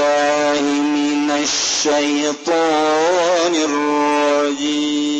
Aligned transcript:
بالله 0.00 0.60
من 0.82 1.30
الشيطان 1.30 2.54
الرجيم. 3.54 5.19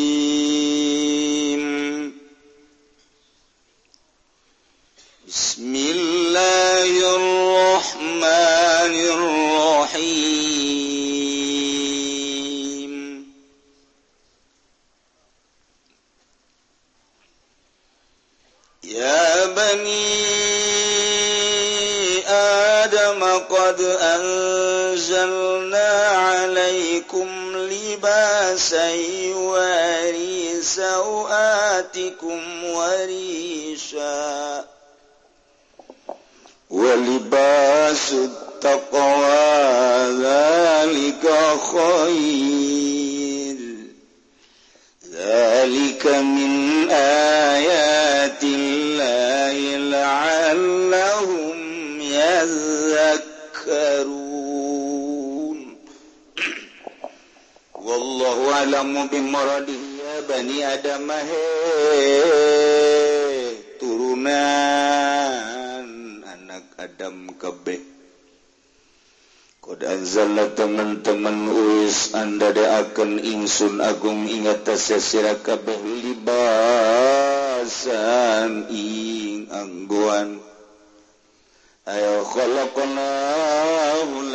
عليكم 27.01 27.57
لباسا 27.57 28.95
يواري 28.95 30.63
سوآتكم 30.63 32.65
وريشا. 32.65 34.65
ولباس 36.71 38.13
التقوى 38.13 39.39
ذلك 40.25 41.25
خير. 41.73 43.57
ذلك 45.13 46.07
من 46.07 46.91
آيات 46.91 48.43
الله 48.43 49.77
لعلهم 49.77 51.61
يذكرون. 52.01 54.20
wallahu 57.91 58.55
alamu 58.55 59.11
ya 59.99 60.23
bani 60.31 60.63
adam 60.63 61.11
he. 61.11 61.43
Turunan 63.83 64.31
anak 66.23 66.71
adam 66.79 67.35
kabeh 67.35 67.83
Qad 69.61 69.85
anzalna 69.87 70.51
teman-teman 70.57 71.47
uis 71.53 72.11
anda 72.17 72.51
deakan 72.55 73.19
insun 73.23 73.79
agung 73.83 74.25
ingat 74.27 74.65
tasya 74.67 75.37
kabeh 75.43 75.79
libasan 76.01 76.73
ing 78.73 79.47
angguan. 79.53 80.50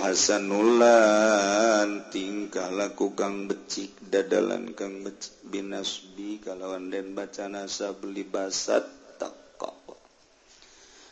Hasan 0.00 0.48
nulan 0.48 2.08
tingkah 2.08 2.72
laku 2.72 3.12
kang 3.12 3.44
becik 3.44 3.92
dadalan 4.00 4.72
kang 4.72 5.04
becik 5.04 5.36
binasbi 5.44 6.40
kalawan 6.40 6.88
den 6.88 7.12
baca 7.12 7.52
nasa 7.52 7.92
beli 7.92 8.24
basat 8.24 8.88
taqwa 9.20 9.76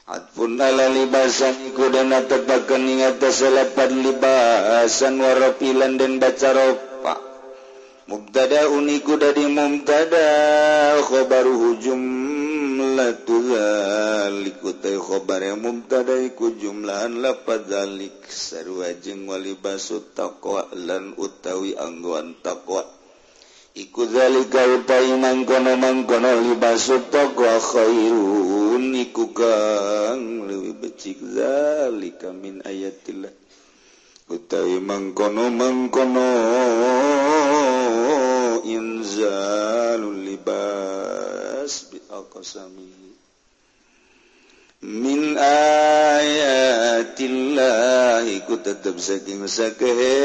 Adpun 0.09 0.57
libasan 0.57 1.69
iku 1.69 1.93
dan 1.93 2.09
tebakan 2.25 2.89
ing 2.89 3.05
atas 3.05 3.45
libasan 3.45 5.21
warapilan 5.21 6.01
dan 6.01 6.17
baca 6.17 6.49
ropa 6.57 7.15
Mubtada 8.09 8.73
uniku 8.73 9.21
dari 9.21 9.45
mubtada 9.53 10.97
khobaru 11.05 11.61
hujum 11.61 12.08
Alatulikukhobar 12.99 15.47
yang 15.47 15.63
mutadaiku 15.63 16.59
jumlahan 16.59 17.23
lapadzalik 17.23 18.27
sarwajeng 18.27 19.31
wali 19.31 19.55
basut 19.55 20.19
lan 20.75 21.15
utawi 21.15 21.79
angguan 21.79 22.35
takwa 22.43 22.83
iku 23.79 24.03
zalika 24.11 24.67
utai 24.67 25.15
mangkono 25.15 25.79
mangkono 25.79 26.43
libasut 26.43 27.15
taqwa 27.15 27.63
khairun. 27.63 28.91
Iku 28.99 29.31
kang 29.31 30.51
lebih 30.51 30.75
becik 30.83 31.23
zalika 31.23 32.35
min 32.35 32.67
ayatillah. 32.67 33.31
Utawi 34.27 34.83
mangkono 34.83 35.55
mangkono 35.55 36.27
inzal. 38.67 39.68
الأقسم 42.09 42.77
من 44.83 45.21
آيات 45.37 47.21
الله 47.21 48.25
ku 48.49 48.57
tetap 48.65 48.97
saking 48.97 49.45
sakehe 49.45 50.17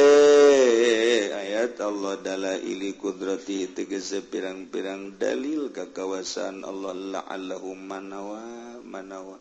ayat 1.35 1.75
Allah 1.83 2.15
dalaili 2.23 2.95
kudrati 2.95 3.67
tegese 3.75 4.23
pirang-pirang 4.23 5.19
dalil 5.19 5.75
kakawasan 5.75 6.63
Allah 6.63 6.95
la'allahu 6.95 7.75
manawa 7.75 8.79
manawa. 8.87 9.35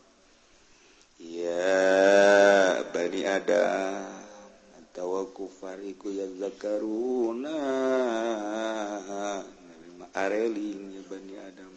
Ya 1.22 2.82
bani 2.90 3.22
adam 3.22 4.02
atawa 4.82 5.30
kufari 5.30 5.94
ku 5.94 6.10
yazkaruna 6.10 7.54
nerima 9.46 10.06
areling 10.10 10.98
ya 10.98 11.02
bani 11.06 11.34
adam. 11.38 11.71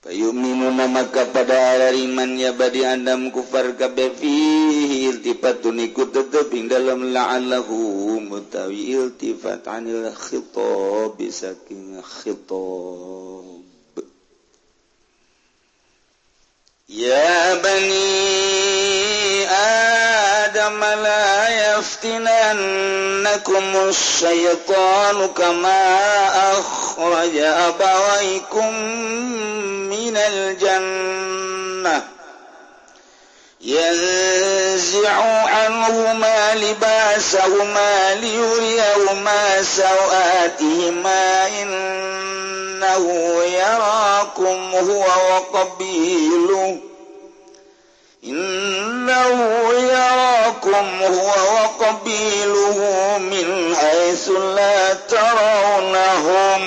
Fayuminuna 0.00 0.88
maka 0.88 1.28
pada 1.28 1.76
hariman 1.76 2.32
ya 2.40 2.56
badi 2.56 2.88
andam 2.88 3.28
kufar 3.28 3.76
kabeh 3.76 4.16
fihi 4.16 5.12
iltifatun 5.12 5.76
iku 5.76 6.08
tetep 6.08 6.48
ing 6.56 6.72
dalam 6.72 7.12
la'allahu 7.12 8.16
mutawi 8.24 8.96
iltifat 8.96 9.68
anil 9.68 10.08
khitab 10.08 11.20
saking 11.20 12.00
khitab 12.00 13.69
Ya 16.90 17.54
bani 17.62 19.46
Adam 19.46 20.80
la 20.80 21.48
yaftinannakum 21.48 23.76
الشيطان 23.88 25.26
كما 25.26 25.82
أخرج 26.52 27.36
أبويكم 27.36 28.74
من 29.86 30.16
الجنة. 30.16 32.02
ينزع 33.60 35.22
عنهما 35.46 36.54
لباسهما 36.54 38.14
ليريهما 38.14 39.62
سوآتهما 39.62 41.46
إنه 41.62 43.04
يراكم 43.44 44.70
هو 44.74 45.00
وقبيله 45.00 46.09
تراهم 50.80 51.02
هو 51.02 51.28
وقبيله 51.54 52.78
من 53.18 53.76
حيث 53.76 54.28
لا 54.28 54.94
ترونهم. 54.94 56.62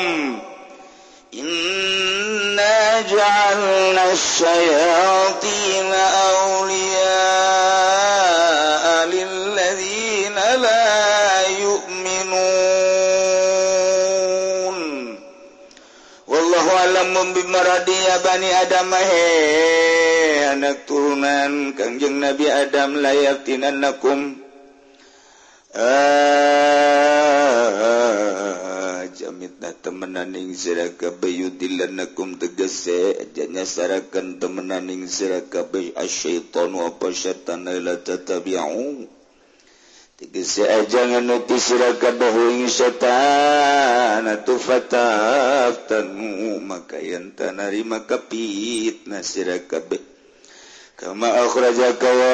إنا 1.34 3.02
جعلنا 3.02 4.12
الشياطين 4.12 5.94
أولياء 5.94 7.06
للذين 9.06 10.36
لا 10.36 11.48
يؤمنون. 11.48 12.44
والله 16.28 16.78
أعلم. 16.78 17.34
بمرضي 17.34 18.04
يا 18.04 18.18
بني 18.18 18.62
آدم. 18.62 18.94
هي 18.94 20.03
eh 20.34 20.50
anak 20.50 20.90
turunan 20.90 21.78
Kangjeng 21.78 22.18
Nabi 22.18 22.50
Adam 22.50 22.98
layatinanakum 22.98 24.42
ah, 25.78 27.06
jamitna 29.14 29.78
temenaning 29.78 30.58
sirakabeudilannakum 30.58 32.42
tegese. 32.42 33.30
Janya 33.38 33.62
sarakan 33.62 34.42
temenaning 34.42 35.06
sirakabe 35.06 35.94
asyaiton 35.94 36.74
wa 36.74 36.90
apa 36.90 37.14
syaitan 37.14 37.70
la 37.70 38.02
tatabi'u 38.02 39.06
tegese 40.18 40.66
jangan 40.90 41.26
nuti 41.26 41.58
sirakabahu 41.62 42.66
syaitan 42.66 44.26
atu 44.26 44.58
fataftanu 44.58 46.34
maka 46.64 47.02
yang 47.02 47.36
tanari 47.36 47.84
maka 47.84 48.18
fitnah 48.18 49.26
siraka 49.26 49.84
Kamarajakawa 51.04 52.32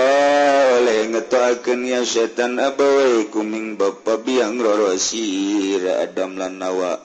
oleh 0.78 1.10
ngetoaken 1.10 1.90
ya 1.90 2.06
setan 2.06 2.62
abawai 2.62 3.26
kuming 3.34 3.82
bapa 3.82 4.22
biang 4.22 4.62
roro 4.62 4.94
si 4.94 5.74
Adam 5.82 6.38
lan 6.38 6.62
nawa 6.62 7.02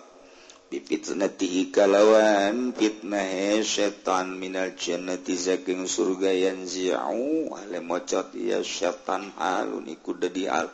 pipit 0.69 1.17
nati 1.17 1.73
kalawan 1.73 2.77
fitnah 2.77 3.57
e 3.57 3.65
setan 3.65 4.37
minal 4.37 4.77
jannati 4.77 5.41
saking 5.41 5.89
surga 5.89 6.37
yang 6.37 6.69
zi'u. 6.69 7.57
Ale 7.57 7.81
mocot 7.81 8.37
ya 8.37 8.61
setan 8.61 9.33
halun 9.41 9.89
iku 9.89 10.13
dadi 10.21 10.45
al 10.45 10.69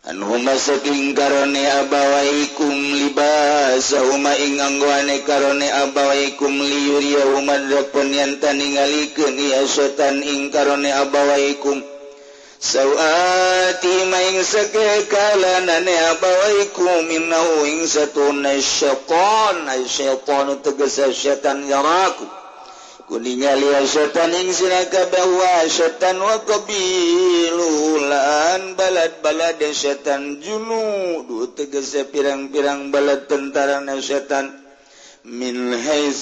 Anhuma 0.00 0.56
saking 0.56 1.12
karone 1.12 1.60
abawaikum 1.60 2.72
libasa 2.72 4.00
huma 4.00 4.32
ing 4.32 4.56
anggoane 4.56 5.20
karone 5.28 5.68
abawaikum 5.68 6.56
liyuriya 6.56 7.36
huma 7.36 7.60
drakun 7.68 8.08
yang 8.08 8.40
taningalikeun 8.40 9.36
ya 9.36 9.60
setan 9.68 10.24
ing 10.24 10.48
karone 10.48 10.88
abawaikum. 10.88 11.84
Sawati 12.56 14.08
maing 14.08 14.40
sake 14.40 15.04
kalanane 15.12 15.92
abawaikum 16.16 17.04
innahu 17.04 17.68
ing 17.68 17.84
satuna 17.84 18.56
syaitan. 18.56 19.68
Ay 19.68 19.84
syaitanu 19.84 20.64
tegesa 20.64 21.12
syaitan 21.12 21.60
yaraku. 21.68 22.39
kuningali 23.10 23.66
syetaning 23.90 24.54
sirakabwa 24.54 25.66
setan 25.66 26.22
qabilulan 26.46 27.98
balad-balad 28.78 29.58
setan 29.74 30.38
junu 30.38 31.26
du 31.26 31.50
tegese 31.50 32.06
pirang-pirang 32.06 32.94
balad 32.94 33.26
tentara 33.26 33.82
na 33.82 33.98
setan. 33.98 34.62
Minhaum 35.26 36.14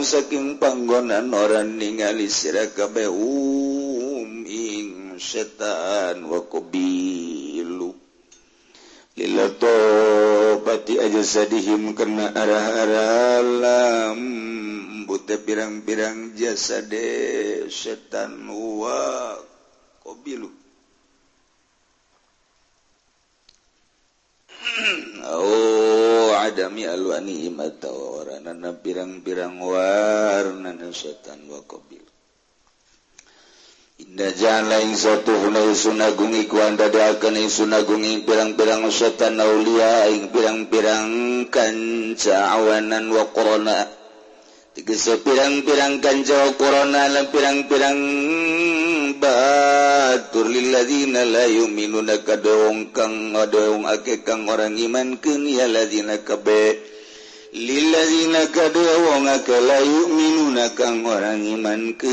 saking 0.00 0.56
panggonan 0.62 1.34
orang 1.34 1.76
ningali 1.76 2.30
sirakabum 2.32 3.10
ing 4.48 5.18
setan 5.18 6.22
wakobilu 6.24 7.87
qabilu 9.18 9.34
lilato 9.34 10.62
pati 10.62 10.94
aja 11.02 11.22
sadihim 11.26 11.94
kena 11.98 12.30
arah-arah 12.30 13.42
lam 13.42 14.20
bute 15.10 15.42
pirang-pirang 15.42 16.38
jasa 16.38 16.86
de 16.86 17.66
setan 17.66 18.46
wa 18.46 19.34
kobilu 20.06 20.50
oh 25.26 26.30
adami 26.38 26.86
alwani 26.86 27.50
mata 27.50 27.90
warana 27.90 28.70
pirang-pirang 28.70 29.58
warna 29.58 30.78
setan 30.94 31.42
wa 31.50 31.58
kobilu 31.66 32.17
Najan 34.08 34.72
lain 34.72 34.96
satu 34.96 35.36
hunai 35.36 35.76
sunagungi 35.76 36.48
kuandadaakaning 36.48 37.52
sunagungi 37.52 38.24
pirang-pirang 38.24 38.88
setan 38.88 39.36
naulia 39.36 40.08
ing 40.08 40.32
pirang-pirang 40.32 41.44
kanca 41.52 42.56
awanan 42.56 43.12
wa 43.12 43.28
corona. 43.36 43.84
Tigasa 44.72 45.20
pirang-pirang 45.20 46.00
kanca 46.00 46.40
korona 46.56 47.04
lan 47.04 47.28
pirang-pirang 47.28 48.00
batur 49.20 50.56
lilladzina 50.56 51.28
la 51.28 51.44
yu'minuna 51.44 52.24
kadong 52.24 52.96
kang 52.96 53.36
adong 53.36 53.84
ake 53.92 54.24
kang 54.24 54.48
orang 54.48 54.80
iman 54.88 55.20
keun 55.20 55.44
ya 55.44 55.68
ladina 55.68 56.16
kabeh 56.24 56.80
lilazinakalayu 57.52 60.08
kang 60.76 61.00
orang 61.08 61.40
iman 61.56 61.96
ke 61.96 62.12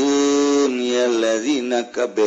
lazinaB 1.20 1.92
kabe. 1.92 2.24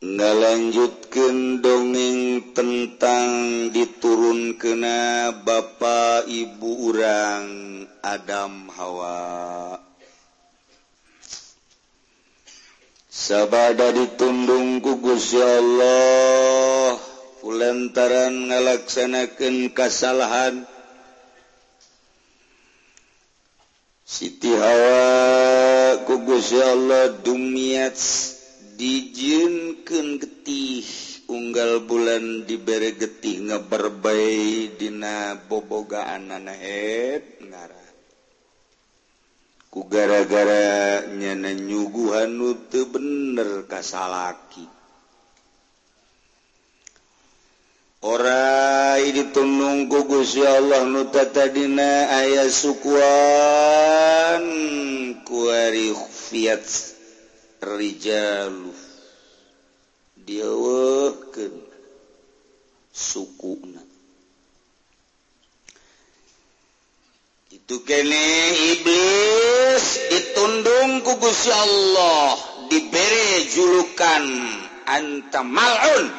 Ngalanjutkeun 0.00 1.60
dongeng 1.60 2.56
tentang 2.56 3.28
diturun 3.68 4.56
kena 4.56 5.28
Bapak 5.44 6.24
Ibu 6.24 6.88
urang 6.88 7.84
Adam 8.00 8.72
Hawa. 8.72 9.89
sabada 13.20 13.92
ditundung 13.92 14.80
kugus 14.80 15.36
ya 15.36 15.44
Allah 15.60 16.96
Ulantaran 17.40 18.52
ngalaksanakan 18.52 19.72
kasalahan. 19.72 20.60
Siti 24.04 24.52
Hawa 24.52 26.04
kugus 26.04 26.52
ya 26.52 26.76
Allah 26.76 27.16
dumiat 27.24 27.96
dijinkan 28.76 30.20
getih 30.20 30.84
unggal 31.32 31.88
bulan 31.88 32.44
dibere 32.44 32.92
getih 32.92 33.48
ngeberbai 33.48 34.76
dina 34.76 35.40
bobogaan 35.48 36.28
anahet 36.28 37.40
ku 39.70 39.86
gara-gara 39.86 41.06
nyana 41.06 41.54
nyuguhan 41.54 42.34
nutu 42.34 42.90
bener 42.90 43.70
kasalaki. 43.70 44.66
Ora 48.00 48.96
ditunung 48.96 49.92
kugus 49.92 50.32
ya 50.34 50.56
Allah 50.56 50.88
nuta 50.88 51.28
tadina 51.28 52.08
ayah 52.18 52.48
sukuan 52.48 52.94
kuari 55.20 55.92
fiat 56.08 56.64
rijalu 57.60 58.72
diawahkan 60.16 61.52
sukuna. 62.88 63.79
tukene 67.70 68.26
iblis 68.74 70.10
ditundung 70.10 71.06
ku 71.06 71.14
Gusti 71.22 71.54
Allah 71.54 72.34
diberi 72.66 73.46
julukan 73.46 74.26
anta 74.90 75.46
mal'un. 75.46 76.10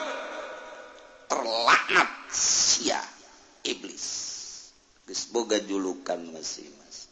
Terlaknat 1.27 2.07
sia 2.31 3.03
iblis. 3.67 4.07
Geus 5.03 5.27
boga 5.27 5.59
julukan 5.59 6.23
masing-masing. 6.31 7.11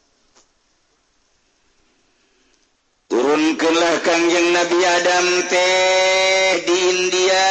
Turunkanlah 3.11 3.95
kanjeng 4.07 4.55
Nabi 4.55 4.79
Adam 4.87 5.27
teh 5.51 6.63
di 6.63 6.77
India 6.95 7.47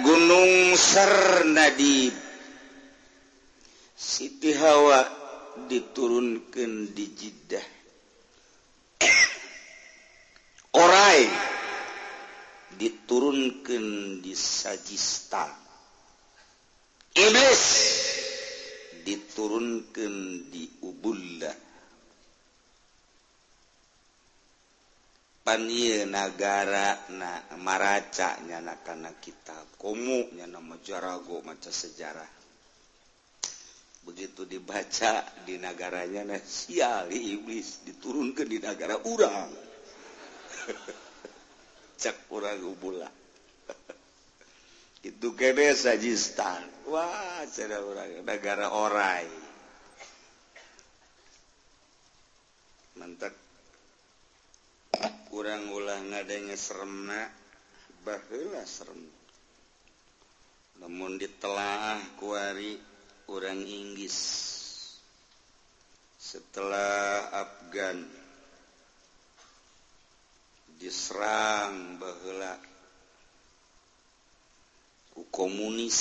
Gunung 0.00 0.72
Sarnadib. 0.80 2.16
Siti 3.92 4.56
Hawa 4.56 5.21
diturunkan 5.72 6.92
di 6.92 7.06
Jiddah. 7.16 7.66
Orai 10.76 11.24
diturunkan 12.76 13.84
di 14.20 14.32
Sajistan. 14.36 15.48
Iblis 17.16 17.64
diturunkan 19.04 20.14
di 20.52 20.64
Ubullah 20.84 21.72
panie 25.42 26.06
nagara 26.06 27.10
na 27.18 27.42
maracanya 27.58 28.62
anak-anak 28.62 29.18
kita. 29.18 29.56
Komu 29.76 30.30
nya 30.38 30.46
nama 30.46 30.78
jarago 30.80 31.42
maca 31.42 31.68
sejarah. 31.68 32.41
begitu 34.02 34.42
dibaca 34.42 35.22
di 35.46 35.58
negaranya 35.62 36.34
nah 36.34 36.42
sial 36.42 37.06
iblis 37.10 37.86
diturunkan 37.86 38.46
di 38.50 38.58
negara 38.58 38.98
urang 39.06 39.50
cek 42.02 42.30
urang 42.34 42.58
ubula 42.66 43.22
itu 45.10 45.34
kene 45.34 45.74
sajistan. 45.74 46.62
Wah 46.90 47.42
cara 47.46 47.78
urang 47.82 48.22
negara 48.22 48.70
orai. 48.70 49.26
Mantap. 52.98 53.34
Kurang 55.32 55.72
ulah 55.72 55.98
ngadanya 56.12 56.54
seremna 56.54 57.24
bahula 58.04 58.62
serem. 58.68 59.00
Namun 60.78 61.16
ditelah 61.16 61.98
kuari 62.20 62.76
orang 63.28 63.62
Inggris 63.62 64.18
setelah 66.18 67.28
Afgan 67.30 68.02
diserang 70.80 72.02
bahwa 72.02 72.58
ku 75.12 75.22
komunis 75.30 76.00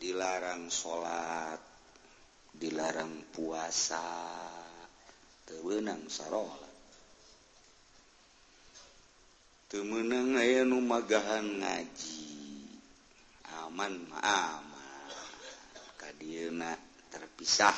dilarang 0.00 0.66
salat 0.72 1.60
dilarang 2.56 3.28
puasa 3.30 4.02
tewenang 5.46 6.08
sarola 6.10 6.64
temenang 9.74 10.38
aya 10.38 10.62
numagahan 10.62 11.58
ngaji. 11.58 12.23
aman 13.64 13.94
aman 14.12 14.20
ah, 14.20 14.60
Kadina 15.96 16.76
terpisah. 17.08 17.72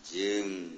Jeng 0.00 0.72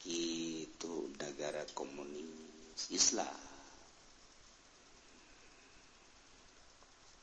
gitu 0.00 1.12
negara 1.20 1.68
komunis 1.76 2.88
Islam. 2.88 3.36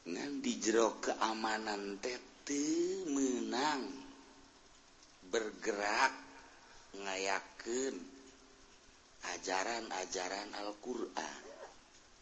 Ngan 0.06 0.32
di 0.46 0.54
jero 0.62 1.02
keamanan 1.02 1.98
tete 1.98 3.10
menang 3.10 3.90
bergerak 5.34 6.14
ngayaken 7.02 7.96
ajaran-ajaran 9.34 10.54
Alquran. 10.54 11.42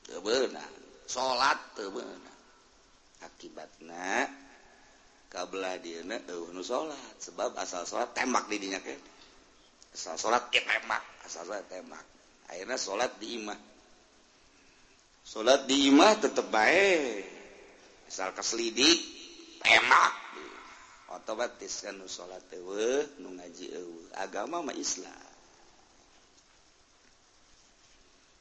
Tebenang 0.07 0.75
salat 1.03 1.59
tebenang 1.75 2.32
akibatnya 3.25 4.27
kabelah 5.31 5.79
dia 5.81 6.05
nu 6.05 6.61
sholat 6.61 7.17
sebab 7.17 7.57
asal 7.57 7.87
sholat 7.87 8.13
tembak 8.13 8.45
didinya 8.51 8.77
kan 8.83 8.99
asal 9.93 10.17
sholat 10.17 10.49
ya 10.53 10.61
tembak 10.65 11.03
asal 11.23 11.47
sholat 11.47 11.65
tembak. 11.71 12.05
Akhirnya 12.51 12.77
sholat 12.77 13.11
di 13.17 13.39
imah. 13.39 13.59
Sholat 15.23 15.65
di 15.65 15.87
imah 15.87 16.13
tetap 16.19 16.47
baik 16.51 17.23
asal 18.11 18.35
keselidik 18.35 18.99
tembak. 19.63 20.13
Otomatis 21.13 21.85
kan 21.85 21.95
nu 21.95 22.09
sholat 22.09 22.41
ewe 22.51 23.21
nu 23.21 23.37
ngaji 23.37 23.65
ewe 23.73 24.01
agama 24.17 24.65
mah 24.65 24.75
Islam. 24.75 25.31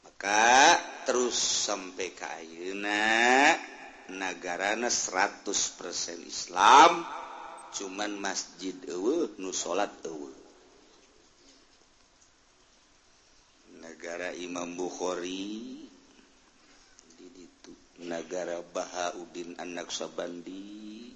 Maka 0.03 0.77
terus 1.07 1.37
sampai 1.39 2.11
ke 2.17 2.27
ayuna 2.27 3.05
negarana 4.11 4.91
100% 4.91 5.47
Islam 6.27 7.07
cuman 7.73 8.13
masjid 8.21 8.75
ewe, 8.91 9.33
nu 9.39 9.55
salat 9.55 9.93
negara 13.83 14.35
Imam 14.35 14.75
Bukhari 14.75 15.79
negara 18.03 18.59
Bahauddin 18.75 19.55
anak 19.63 19.95
Sabandi 19.95 21.15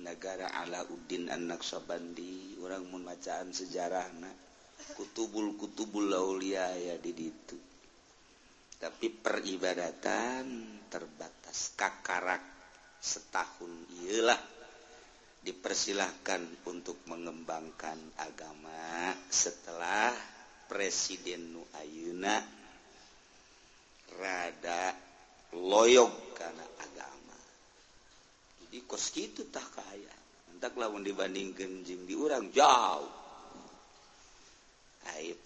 negara 0.00 0.48
Alauddin 0.64 1.28
anak 1.28 1.60
Sabandi 1.60 2.56
orang 2.64 2.88
memacaan 2.88 3.52
sejarah 3.52 4.08
nah 4.16 4.32
kutubul 4.96 5.58
kutubul 5.60 6.08
laulia 6.08 6.70
ya 6.80 6.96
di 6.96 7.12
itu 7.12 7.56
tapi 8.78 9.10
peribadatan 9.10 10.46
terbatas. 10.86 11.74
Kakarak 11.74 12.42
setahun 12.98 13.72
ialah 14.02 14.38
dipersilahkan 15.42 16.66
untuk 16.66 17.02
mengembangkan 17.06 17.98
agama 18.18 19.14
setelah 19.30 20.14
Presiden 20.68 21.54
Nu 21.54 21.62
Ayuna 21.78 22.36
rada 24.18 24.92
loyog 25.54 26.34
karena 26.36 26.66
agama. 26.82 27.38
Jadi 28.66 28.78
kos 28.84 29.08
itu 29.16 29.48
tak 29.48 29.64
kaya. 29.72 30.14
Entah 30.52 30.74
lawan 30.74 31.06
dibandingkan 31.06 31.86
jeng 31.86 32.04
diurang 32.04 32.50
jauh. 32.52 33.27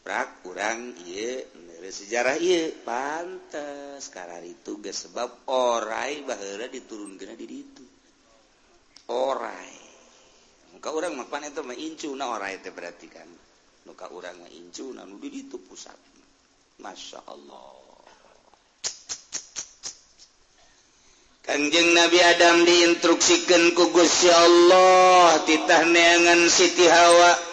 prak 0.02 0.46
kurang 0.46 0.94
ye 1.06 1.46
sejarah 1.82 2.38
iya 2.38 2.70
pantas 2.86 4.08
sekarang 4.08 4.46
itu 4.46 4.78
gak 4.78 4.94
sebab 4.94 5.50
orai 5.50 6.22
bahara 6.22 6.70
diturunkan 6.70 7.34
di 7.36 7.46
itu 7.50 7.84
orai. 9.12 9.74
Muka 10.72 10.88
orang 10.88 11.14
makan 11.20 11.52
itu 11.52 11.60
mah 11.60 11.76
incu 11.76 12.08
na 12.16 12.32
orai 12.32 12.58
itu 12.58 12.70
berarti 12.72 13.06
kan. 13.12 13.28
Muka 13.84 14.08
orang 14.14 14.40
mah 14.40 14.50
incu 14.50 14.88
na 14.94 15.04
nudi 15.04 15.28
itu 15.28 15.60
pusat. 15.60 15.96
Masya 16.80 17.20
Allah. 17.28 17.80
Kanjeng 21.42 21.90
Nabi 21.90 22.22
Adam 22.22 22.62
diinstruksikan 22.62 23.74
ku 23.74 23.90
Gusti 23.90 24.30
Allah 24.30 25.42
titah 25.42 25.82
neangan 25.90 26.46
Siti 26.46 26.86
Hawa. 26.86 27.51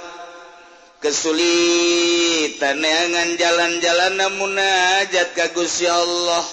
kesulitan 0.99 2.79
neangan 2.83 3.29
jalan-jalan 3.39 4.19
munajat 4.35 5.31
kagus 5.35 5.83
ya 5.83 5.95
Allah. 5.95 6.45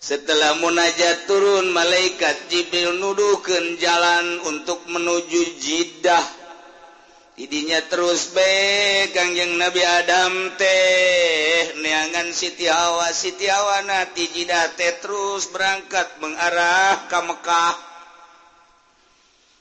Setelah 0.00 0.56
munajat 0.58 1.28
turun 1.28 1.70
malaikat 1.70 2.48
Jibril 2.48 2.96
nuduhkan 2.96 3.76
jalan 3.76 4.40
untuk 4.48 4.88
menuju 4.88 5.60
jidah 5.60 6.40
idinya 7.40 7.80
terus 7.88 8.36
baik 8.36 9.16
Kangjeng 9.16 9.56
Nabi 9.56 9.80
Adam 9.80 10.52
teh. 10.60 11.72
Neangan 11.80 12.28
Siti 12.36 12.68
Hawa 12.68 13.08
Siti 13.16 13.48
Hawa 13.48 13.80
nati 13.88 14.28
jidah 14.28 14.76
teh 14.76 15.00
terus 15.00 15.48
berangkat 15.48 16.20
mengarah 16.20 17.08
ke 17.08 17.18
Mekah. 17.24 17.89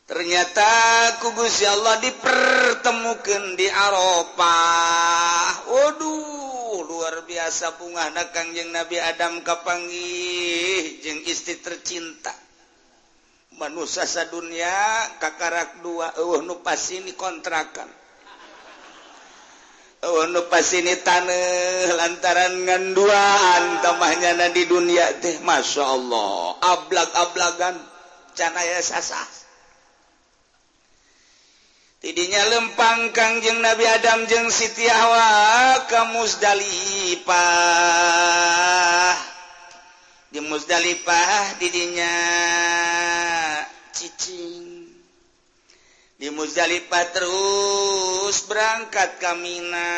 ternyata 0.10 0.66
kugus 1.22 1.62
ya 1.62 1.78
Allah 1.78 2.02
dipertemukan 2.02 3.54
di 3.54 3.70
Aropah 3.70 5.70
Waduh 5.70 6.82
luar 6.82 7.22
biasa 7.30 7.78
bunga 7.78 8.10
na 8.10 8.34
Kangjeng 8.34 8.74
Nabi 8.74 8.98
Adam 8.98 9.46
Kapangi 9.46 10.98
jeung 11.06 11.22
istri 11.30 11.62
tercinta. 11.62 12.34
Manusia 13.62 14.10
sadunya 14.10 14.74
kakarak 15.22 15.86
dua 15.86 16.10
eueuh 16.18 16.42
nu 16.42 16.58
pasini 16.66 17.14
kontrakan. 17.14 17.90
Eueuh 20.06 20.26
nu 20.32 20.42
pasini 20.50 20.98
taneuh 21.06 21.98
lantaran 21.98 22.66
nganduan 22.66 23.62
tamahnya 23.86 24.38
na 24.38 24.48
di 24.50 24.66
dunia 24.66 25.22
teh 25.22 25.38
masyaallah 25.46 26.58
ablak-ablagan 26.66 27.78
can 28.34 28.58
aya 28.58 28.82
sasah. 28.82 29.49
Tidinya 32.00 32.44
lempang 32.48 33.12
kangjeng 33.12 33.60
Nabi 33.60 33.84
Adam 33.88 34.24
jeng 34.28 34.48
Siti 34.48 34.88
Hawa 34.88 35.84
ke 35.88 36.00
Musdalifah 36.16 37.40
di 40.30 40.40
Musdalifah 40.46 41.58
didinya 41.58 42.16
cicing. 43.90 44.86
Di 46.20 46.30
Muzdalifah 46.30 47.06
terus 47.16 48.38
berangkat 48.46 49.18
kamina 49.18 49.90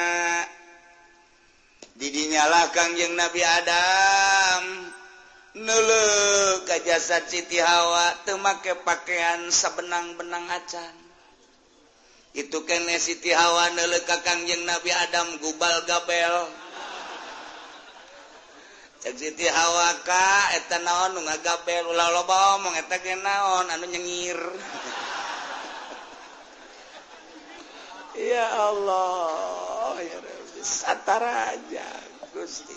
didinyalah 1.99 2.71
Kangjeng 2.71 3.17
Nabi 3.17 3.41
Adam. 3.43 4.63
Nulu 5.51 6.05
ke 6.63 6.79
jasad 6.87 7.27
Siti 7.27 7.59
Hawa 7.59 8.23
teu 8.23 8.39
make 8.39 8.71
pakaian 8.87 9.51
sabenang-benang 9.51 10.47
acan 10.47 11.00
itu 12.31 12.63
kene 12.63 12.95
Siti 12.95 13.35
Hawa 13.35 13.75
neleka 13.75 14.23
Kangjeng 14.23 14.63
Nabi 14.63 14.91
Adam 14.95 15.35
gubal 15.43 15.83
gabel. 15.83 16.47
Cek 19.01 19.17
Siti 19.17 19.49
Hawa 19.49 19.97
ka 20.05 20.55
eta 20.61 20.77
naon 20.79 21.17
nu 21.17 21.25
ngagabel 21.25 21.89
ulah 21.89 22.07
loba 22.13 22.61
omong 22.61 22.77
eta 22.77 23.01
ge 23.01 23.17
naon 23.19 23.67
anu 23.67 23.85
nyengir. 23.89 24.39
Ya 28.11 28.43
Allah 28.43 30.03
ya 30.03 30.19
Rabbi 30.19 30.59
satara 30.67 31.55
aja 31.55 31.87
Gusti. 32.35 32.75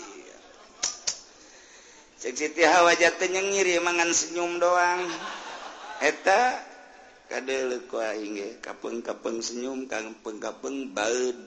Cek 2.23 2.33
Siti 2.33 2.63
Hawa 2.63 2.95
jatuh 2.95 3.27
nyengir 3.29 3.67
ya 3.67 3.83
mangan 3.83 4.09
senyum 4.15 4.57
doang. 4.57 5.05
Eta 6.01 6.59
kapeng-kapeng 8.61 9.41
senyum 9.41 9.89
kapeng-kapeng 9.89 10.93
baud 10.93 11.37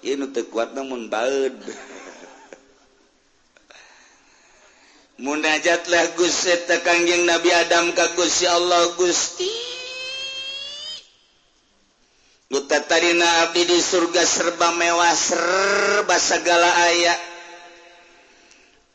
ini 0.00 0.26
kuat 0.50 0.72
namun 0.72 1.12
baud 1.12 1.54
munajatlah 5.20 6.16
Gusti 6.16 6.52
tekangjeng 6.64 7.28
Nabi 7.28 7.52
Adam 7.52 7.92
ka 7.92 8.16
Gusti 8.16 8.48
Allah 8.48 8.96
Gusti. 8.96 9.52
Guta 12.50 12.82
tarina 12.82 13.46
abdi 13.46 13.62
di 13.62 13.78
surga 13.78 14.26
serba 14.26 14.74
mewah 14.74 15.14
serba 15.14 16.18
segala 16.18 16.66
ayat 16.90 17.29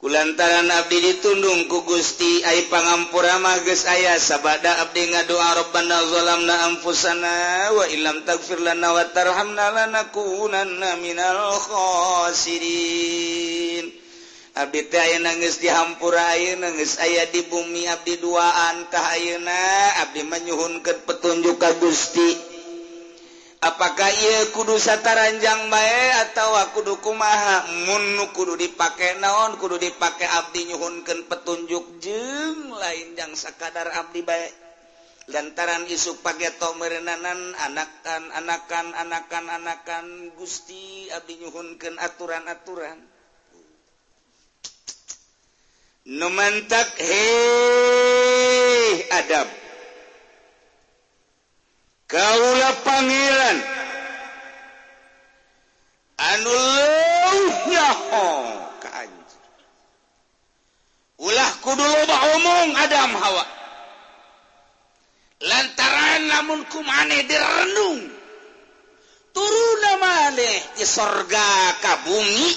lantaran 0.06 0.70
Abdi 0.70 1.02
ditundung 1.02 1.66
ku 1.66 1.82
Gusti 1.82 2.46
ay 2.46 2.70
pangampura 2.70 3.42
mages 3.42 3.90
ayah 3.90 4.22
sabada 4.22 4.86
Abdi 4.86 5.10
ngadoa 5.10 5.66
Rabbana 5.66 5.98
zalamna 6.06 6.56
anfusana 6.70 7.74
wa 7.74 7.90
illam 7.90 8.22
takfir 8.22 8.62
lana 8.62 8.94
wa 8.94 9.02
tarhamna 9.10 9.74
lanakunanna 9.74 11.02
minal 11.02 11.58
khasirin. 11.66 13.06
Abdi 14.56 14.88
teh 14.88 15.02
ayeuna 15.02 15.36
geus 15.42 15.60
dihampura 15.60 16.32
ayeuna 16.32 16.72
geus 16.78 16.96
aya 17.02 17.28
di 17.28 17.44
bumi 17.50 17.92
abdi 17.92 18.22
duaan 18.24 18.88
ka 18.88 19.02
ayeuna 19.12 19.60
abdi 20.06 20.24
manyuhunkeun 20.24 21.04
petunjuk 21.04 21.60
ka 21.60 21.76
Gusti. 21.82 22.55
Apakah 23.66 24.14
ia 24.14 24.54
kudu 24.54 24.78
sata 24.78 25.18
ranjang 25.18 25.74
bae 25.74 26.04
atau 26.30 26.54
aku 26.54 26.86
kumaha? 27.02 27.66
Munu 27.90 28.30
kudu 28.30 28.54
dipakai 28.54 29.18
naon? 29.18 29.58
Kudu 29.58 29.82
dipakai 29.82 30.30
abdi 30.30 30.70
nyuhunkan 30.70 31.26
petunjuk 31.26 31.98
jeng 31.98 32.70
lain 32.70 33.18
yang 33.18 33.34
sekadar 33.34 33.90
abdi 33.90 34.22
baik 34.22 34.54
lantaran 35.34 35.90
isuk 35.90 36.22
pakai 36.22 36.54
tomerenanan 36.62 37.58
anakan 37.66 38.30
anakan 38.38 38.94
anakan 38.94 39.46
anakan 39.50 40.06
gusti 40.38 41.10
abdi 41.10 41.42
nyuhunkan 41.42 41.98
aturan 41.98 42.46
aturan 42.46 43.02
numantak 46.06 47.02
hei 47.02 49.10
adab. 49.10 49.65
Kaula 52.06 52.70
Pangeran 52.86 53.58
anu 56.16 56.54
ulah 61.26 61.52
kudu 61.66 61.82
loba 61.82 62.18
omong 62.38 62.72
Adam 62.78 63.12
Hawa. 63.18 63.46
Lantaran 65.46 66.22
namun 66.30 66.60
ku 66.70 66.80
maneh 66.86 67.26
direnung. 67.26 68.02
Turun 69.36 69.84
maneh 70.00 70.58
di 70.80 70.86
sorga 70.88 71.76
kabumi 71.84 72.56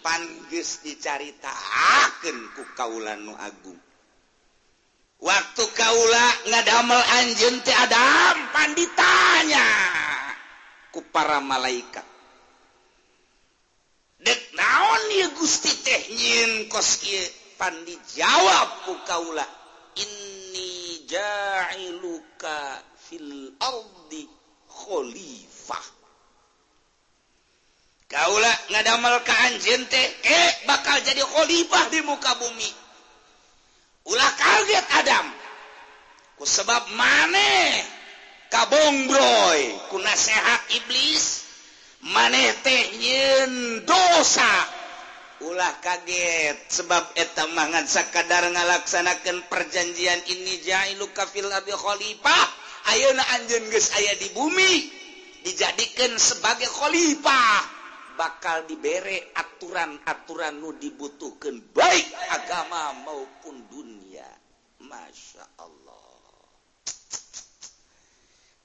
panggis 0.00 0.80
dicaritakeun 0.86 2.38
ku 2.56 2.62
kaulan 2.72 3.20
nu 3.26 3.34
agung. 3.36 3.76
waktu 5.20 5.64
Kaula 5.76 6.26
ngadamel 6.48 7.02
Anjun 7.20 7.56
ti 7.60 7.72
Adam 7.72 8.36
panditanya 8.56 9.66
ku 10.90 11.04
para 11.12 11.38
malaikat. 11.44 12.04
Dek 14.20 14.40
naon 14.52 15.02
ya 15.16 15.28
Gusti 15.36 15.72
teh 15.80 16.02
nyin 16.12 16.68
kos 16.68 17.04
ieu? 17.08 17.24
Pandi 17.60 17.92
jawab 18.16 18.88
ku 18.88 18.96
Kaula 19.04 19.44
inni 20.00 21.04
ja'iluka 21.04 22.80
fil 22.96 23.52
ardi 23.60 24.24
khalifah. 24.64 25.86
Kaula 28.08 28.52
ngadamel 28.72 29.20
ka 29.20 29.34
Anjun 29.44 29.84
teh 29.92 30.06
eh 30.24 30.50
bakal 30.64 31.04
jadi 31.04 31.20
khalifah 31.20 31.84
di 31.92 32.00
muka 32.00 32.32
bumi. 32.40 32.79
ulah 34.08 34.32
kaget 34.36 34.86
Adam. 35.04 35.26
Ku 36.40 36.48
sebab 36.48 36.96
maneh 36.96 37.68
kabongbroy 38.48 39.92
ku 39.92 40.00
nasehat 40.00 40.72
iblis 40.72 41.44
maneh 42.08 42.56
teh 42.64 42.84
yen 42.96 43.84
dosa. 43.84 44.52
Ulah 45.40 45.80
kaget 45.80 46.68
sebab 46.68 47.16
eta 47.16 47.48
mangan 47.56 47.88
sakadar 47.88 48.44
ngalaksanakan 48.52 49.48
perjanjian 49.48 50.20
ini 50.28 50.60
jailu 50.60 51.08
kafil 51.16 51.48
abi 51.48 51.72
khalifah. 51.72 52.44
Ayeuna 52.92 53.24
anjeun 53.36 53.68
geus 53.68 53.92
aya 53.96 54.16
di 54.20 54.32
bumi 54.36 54.72
dijadikan 55.44 56.12
sebagai 56.20 56.68
khalifah. 56.68 57.80
Bakal 58.20 58.68
dibere 58.68 59.32
aturan-aturan 59.32 60.60
nu 60.60 60.76
dibutuhkan 60.76 61.56
baik 61.72 62.04
agama 62.28 62.92
maupun 63.08 63.64
dunia 63.72 63.79
Masya 64.90 65.44
Allah. 65.62 66.10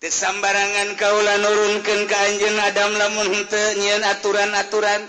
Kesambarangan 0.01 0.97
Kaula 0.97 1.37
nurunkan 1.37 1.99
ke 2.09 2.15
Anjen 2.17 2.57
Adam 2.57 2.97
lamun 2.97 3.29
lamunnyiin 3.29 4.01
aturan-aturan. 4.01 5.05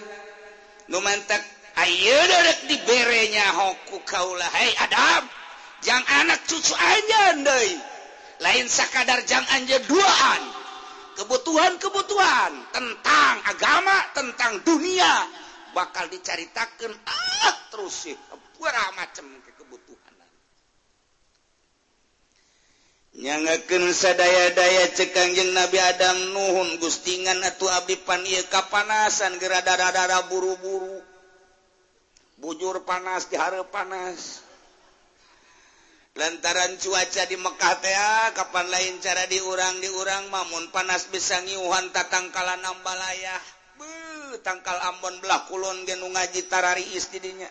Numantak 0.92 1.40
Ayo 1.76 2.20
diberenya 2.68 3.52
hoku 3.52 4.00
Kaula 4.04 4.48
Hei 4.56 4.72
Adam. 4.80 5.28
Jangan 5.84 6.24
anak 6.24 6.40
cucu 6.48 6.72
aja 6.72 7.36
lain 8.40 8.66
sekadar 8.68 9.24
jangan 9.24 9.60
anja 9.60 9.80
duaan. 9.84 10.42
Kebutuhan-kebutuhan 11.16 12.52
tentang 12.76 13.36
agama 13.48 13.96
tentang 14.12 14.60
dunia. 14.64 15.24
Bakal 15.72 16.08
dicaritakan 16.12 16.92
ah, 17.08 17.52
terus 17.72 18.08
sih 18.08 18.16
macam 18.96 19.24
gitu 19.44 19.55
nyangaken 23.16 23.92
sadaya-daya 23.96 24.92
cekangjeng 24.92 25.56
Nabi 25.56 25.80
Adam 25.80 26.36
Nuhun 26.36 26.76
gustingan 26.76 27.40
atau 27.40 27.72
Abdipan 27.72 28.20
ia 28.28 28.44
kapanasan 28.48 29.40
gerada-dara 29.40 30.28
buru-buru. 30.28 31.00
Bujur 32.36 32.84
panas 32.84 33.32
dihara 33.32 33.64
panas. 33.64 34.44
Lantaran 36.16 36.80
cuaca 36.80 37.28
di 37.28 37.36
Mekahtea 37.36 38.32
kapan 38.32 38.68
lain 38.72 38.94
cara 39.04 39.28
diurang 39.28 39.80
diurang 39.84 40.32
mamun 40.32 40.72
panas 40.72 41.08
bisa 41.12 41.40
ngiuhan 41.44 41.92
tatangkalan 41.92 42.60
nambalayah 42.64 43.56
tangkal 44.40 44.76
Ambon 44.92 45.20
belah 45.22 45.44
kulon 45.48 45.84
genung 45.88 46.12
ngaji 46.16 46.48
tarari 46.48 46.84
istidinya. 46.96 47.48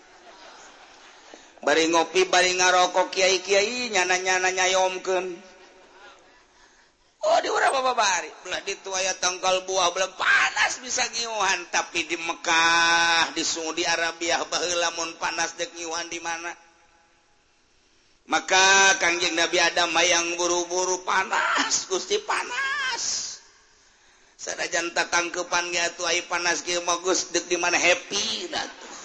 Bari 1.66 1.90
ngopi 1.90 2.30
bari 2.30 2.54
ngarokok 2.54 3.10
kiai-kiai 3.10 3.90
nyana-nyana 3.90 4.54
nyayomkeun. 4.54 5.55
Oh 7.26 7.38
di 7.42 7.50
urang 7.50 7.74
babari 7.74 8.30
belah 8.46 8.62
dituaya 8.62 9.18
tangkal 9.18 9.66
buah 9.66 9.90
belah 9.98 10.14
panas 10.14 10.78
bisa 10.78 11.02
ngiwan 11.10 11.74
tapi 11.74 12.06
di 12.06 12.18
Mekah 12.22 13.34
di 13.34 13.42
Saudi 13.42 13.82
Arabia 13.82 14.46
baheula 14.46 14.94
mun 14.94 15.18
panas 15.18 15.58
dek 15.58 15.74
ngiwan 15.74 16.06
di 16.14 16.22
mana? 16.22 16.54
Maka 18.30 18.98
Kangjeng 19.02 19.38
Nabi 19.38 19.58
Adam 19.62 19.90
mayang 19.94 20.38
buru-buru 20.38 21.02
panas 21.02 21.90
Gusti 21.90 22.22
panas. 22.22 23.04
Sanajan 24.38 24.94
tatangkepan 24.94 25.74
ge 25.74 25.82
atuh 25.82 26.06
ai 26.06 26.22
panas 26.30 26.62
ge 26.62 26.78
magus 26.86 27.34
dek 27.34 27.50
di 27.50 27.58
mana? 27.58 27.82
Happy 27.82 28.46
datuh 28.54 28.96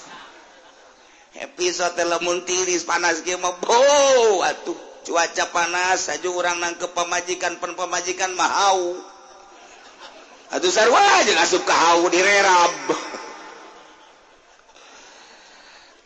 happy 1.41 1.71
sote 1.71 2.03
lamun 2.05 2.43
tiris 2.45 2.83
panas 2.85 3.23
ge 3.25 3.39
mah 3.39 3.55
atuh. 4.51 4.90
cuaca 5.07 5.45
panas 5.53 6.09
saja 6.09 6.29
orang 6.29 6.61
nang 6.61 6.75
ke 6.77 6.87
pemajikan 6.91 7.57
pen 7.63 7.73
pemajikan 7.77 8.33
mahau 8.37 8.99
aduh 10.51 10.73
sarwa 10.73 11.01
aja 11.21 11.33
asup 11.43 11.65
ka 11.65 11.75
hau 11.75 12.09
direrab 12.11 12.75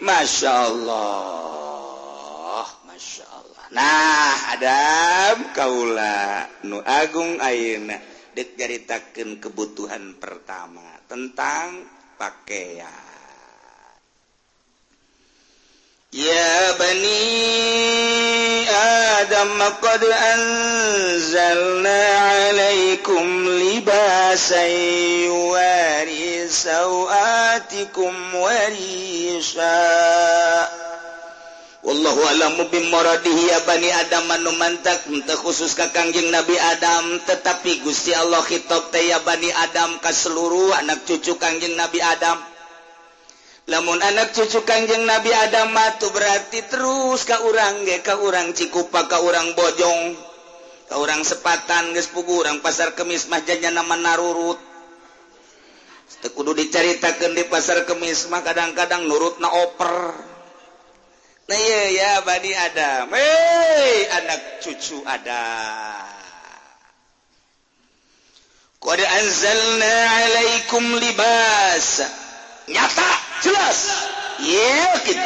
Masya 0.05 0.53
Allah 0.53 2.67
Masya 2.85 3.25
Allah 3.31 3.65
nah 3.73 4.35
Adam 4.53 5.39
kaula 5.57 6.45
nu 6.67 6.83
agung 6.85 7.41
ayeuna 7.41 7.97
dek 8.35 8.59
kebutuhan 9.39 10.19
pertama 10.19 10.83
tentang 11.07 11.87
pakaian. 12.19 13.04
يا 16.15 16.73
بني 16.79 18.71
آدم 18.71 19.59
Alaikum 19.63 20.13
أنزلنا 20.15 22.03
عليكم 22.19 23.49
لباسا 23.49 24.67
يواري 25.27 26.49
سوآتكم 26.49 28.35
وريشا. 28.35 29.75
والله 31.83 32.27
أعلم 32.27 32.69
بمراده 32.73 33.31
يا 33.51 33.59
بني 33.67 34.01
آدم 34.01 34.31
anu 34.31 34.53
mantak 34.55 35.03
teu 35.27 35.37
khusus 35.43 35.75
ka 35.75 35.91
Kangjeng 35.91 36.31
Nabi 36.31 36.55
Adam 36.55 37.19
tetapi 37.27 37.83
Gusti 37.83 38.15
Allah 38.15 38.39
khitab 38.47 38.95
teh 38.95 39.11
ya 39.11 39.19
bani 39.27 39.51
Adam 39.51 39.99
ka 39.99 40.15
seluruh 40.15 40.79
anak 40.79 41.03
cucu 41.11 41.35
Kangjeng 41.43 41.75
Nabi 41.75 41.99
Adam 41.99 42.54
lamun 43.65 43.97
anak 43.97 44.37
cucu 44.37 44.61
Kanjeng 44.69 45.09
Nabi 45.09 45.33
Adam 45.33 45.73
matu 45.73 46.13
berarti 46.13 46.69
terus 46.69 47.25
ke 47.25 47.37
urang 47.49 47.89
ge 47.89 48.05
ke 48.05 48.13
urang 48.21 48.53
Cikupa 48.53 49.09
ke 49.09 49.17
urang 49.25 49.57
Bojong 49.57 50.13
ke 50.85 50.95
urang 51.01 51.25
Sepatan 51.25 51.97
gespugu 51.97 52.45
urang 52.45 52.61
pasar 52.61 52.93
kemis 52.93 53.27
mahjanya 53.33 53.73
nama 53.73 53.97
narurut. 53.97 54.61
Kudu 56.25 56.57
diceritakan 56.57 57.37
di 57.37 57.45
pasar 57.49 57.85
kemis 57.85 58.33
mah 58.33 58.41
kadang-kadang 58.41 59.05
nurut 59.05 59.37
na 59.45 59.49
oper. 59.49 60.17
Nah 61.45 61.59
iya 61.61 61.83
ya 61.93 62.13
bani 62.25 62.53
Adam. 62.53 63.13
Hei 63.13 64.09
anak 64.09 64.41
cucu 64.65 65.05
Adam. 65.05 66.09
Qad 68.81 69.01
anzalna 69.05 69.95
alaikum 70.21 70.85
libasa 70.97 72.24
nyata 72.69 73.11
jelas. 73.45 73.79
Yakin. 74.41 75.21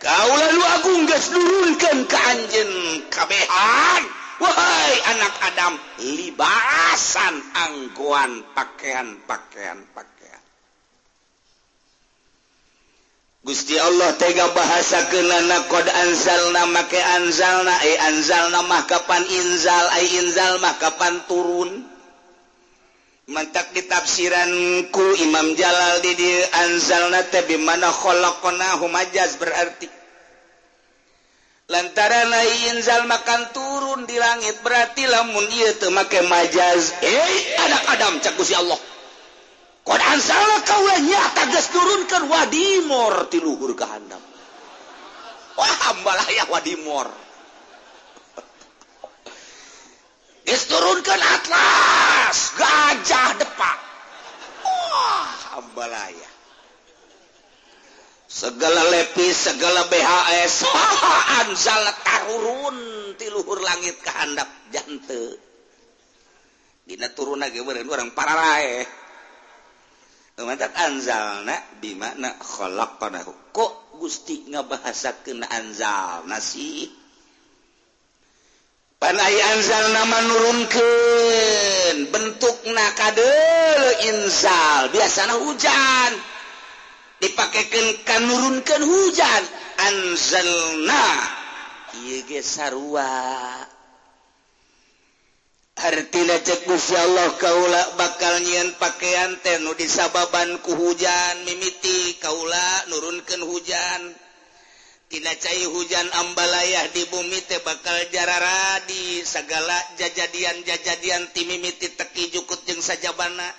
Kau 0.00 0.30
lalu 0.32 0.62
agung 0.80 1.02
guys 1.04 1.28
nurunkan 1.28 2.08
ke 2.08 2.18
anjen 2.18 2.70
kabehan. 3.12 4.02
Wahai 4.40 4.94
anak 5.12 5.34
Adam 5.52 5.72
libasan 6.00 7.34
angguan 7.52 8.40
pakaian 8.56 9.20
pakaian 9.28 9.84
pakaian 9.92 10.10
Gusti 13.40 13.72
Allah 13.80 14.12
tega 14.20 14.52
bahasa 14.52 15.08
kenana 15.08 15.64
kod 15.64 15.88
anzalna 15.88 16.68
make 16.76 17.00
anzalna 17.00 17.72
eh 17.88 17.96
anzalna 18.12 18.60
mah 18.68 18.84
kapan 18.84 19.24
inzal 19.32 19.86
ay 19.96 20.12
inzal 20.20 20.60
mah 20.60 20.76
kapan 20.76 21.24
turun. 21.24 21.99
mantak 23.30 23.70
ditafsiran 23.72 24.50
ku 24.90 25.02
Imam 25.22 25.54
Jalal 25.54 26.02
di 26.02 26.14
anzalna 26.66 27.22
tabi 27.30 27.56
mana 27.62 27.88
khalaqna 27.88 28.82
humajaz 28.82 29.38
berarti. 29.38 29.88
Lantaran 31.70 32.26
lain 32.26 32.82
zal 32.82 33.06
makan 33.06 33.54
turun 33.54 34.02
di 34.02 34.18
langit 34.18 34.58
berarti 34.66 35.06
lamun 35.06 35.46
ieu 35.54 35.70
teu 35.78 35.94
make 35.94 36.18
majaz. 36.26 36.98
Eh 36.98 37.34
anak 37.62 37.82
Adam 37.94 38.18
cak 38.18 38.34
Gusti 38.34 38.58
Allah. 38.58 38.78
Qad 39.86 40.00
anzalna 40.02 40.58
kaula 40.66 40.98
nyata 40.98 41.42
geus 41.54 41.70
turunkeun 41.70 42.26
wadimor 42.26 43.30
ti 43.30 43.38
luhur 43.38 43.72
handap 43.78 44.20
wah 45.60 45.76
ambalah 45.92 46.24
ya 46.32 46.44
wadimor 46.48 47.08
is 50.50 50.66
turunkan 50.66 51.22
Atlas 51.22 52.38
gajah 52.58 53.30
depan. 53.38 53.78
Wah, 54.66 55.30
hambalaya 55.54 56.30
segala 58.30 58.86
lepis 58.94 59.50
segala 59.50 59.90
BHS 59.90 60.62
anzal 61.42 61.86
tarurun 62.06 62.78
ti 63.18 63.26
luhur 63.30 63.58
langit 63.58 63.98
kehandap 64.02 64.46
jante. 64.70 65.38
Dina 66.86 67.10
turun 67.14 67.38
lagi 67.38 67.62
beren 67.62 67.86
orang 67.86 68.10
pararae 68.14 68.82
Mantak 70.40 70.72
anzalna 70.72 71.52
bimana 71.84 72.32
khalaqnahu. 72.40 73.52
Kok 73.52 74.00
Gusti 74.00 74.48
ngabahasakeun 74.48 75.44
anzal 75.44 76.24
nasih 76.24 76.88
panaianzal 79.00 79.96
nama 79.96 80.18
nurunken 80.28 81.96
bentuk 82.12 82.56
nakade 82.68 83.32
Inzal. 84.06 84.92
Biasanya 84.92 85.40
hujan. 85.40 86.12
Dipakaikan 87.20 87.86
kan 88.04 88.22
nurunkan 88.28 88.82
hujan. 88.84 89.42
Anzalna. 89.80 91.06
Ieu 92.06 92.40
sarua. 92.44 93.08
Artina 95.80 96.36
cek 96.44 96.68
Gusti 96.68 96.92
Allah 96.92 97.40
kaula 97.40 97.96
bakal 97.96 98.44
nyieun 98.44 98.76
pakaian 98.76 99.32
teh 99.40 99.56
nu 99.64 99.72
disababan 99.72 100.60
ku 100.60 100.76
hujan 100.76 101.40
mimiti. 101.48 102.20
Kaula 102.20 102.84
nurunkan 102.92 103.40
hujan. 103.48 104.29
Tina 105.10 105.34
cair 105.42 105.66
hujan 105.66 106.06
ambalayah 106.22 106.86
di 106.94 107.02
bumi 107.10 107.42
teh 107.42 107.58
bakal 107.66 107.98
jarara 108.14 108.78
di 108.86 109.18
segala 109.26 109.74
jajadian-jajadian 109.98 111.34
timimiti 111.34 111.90
teki 111.98 112.30
jukut 112.30 112.62
jeung 112.62 112.78
sajabana. 112.78 113.50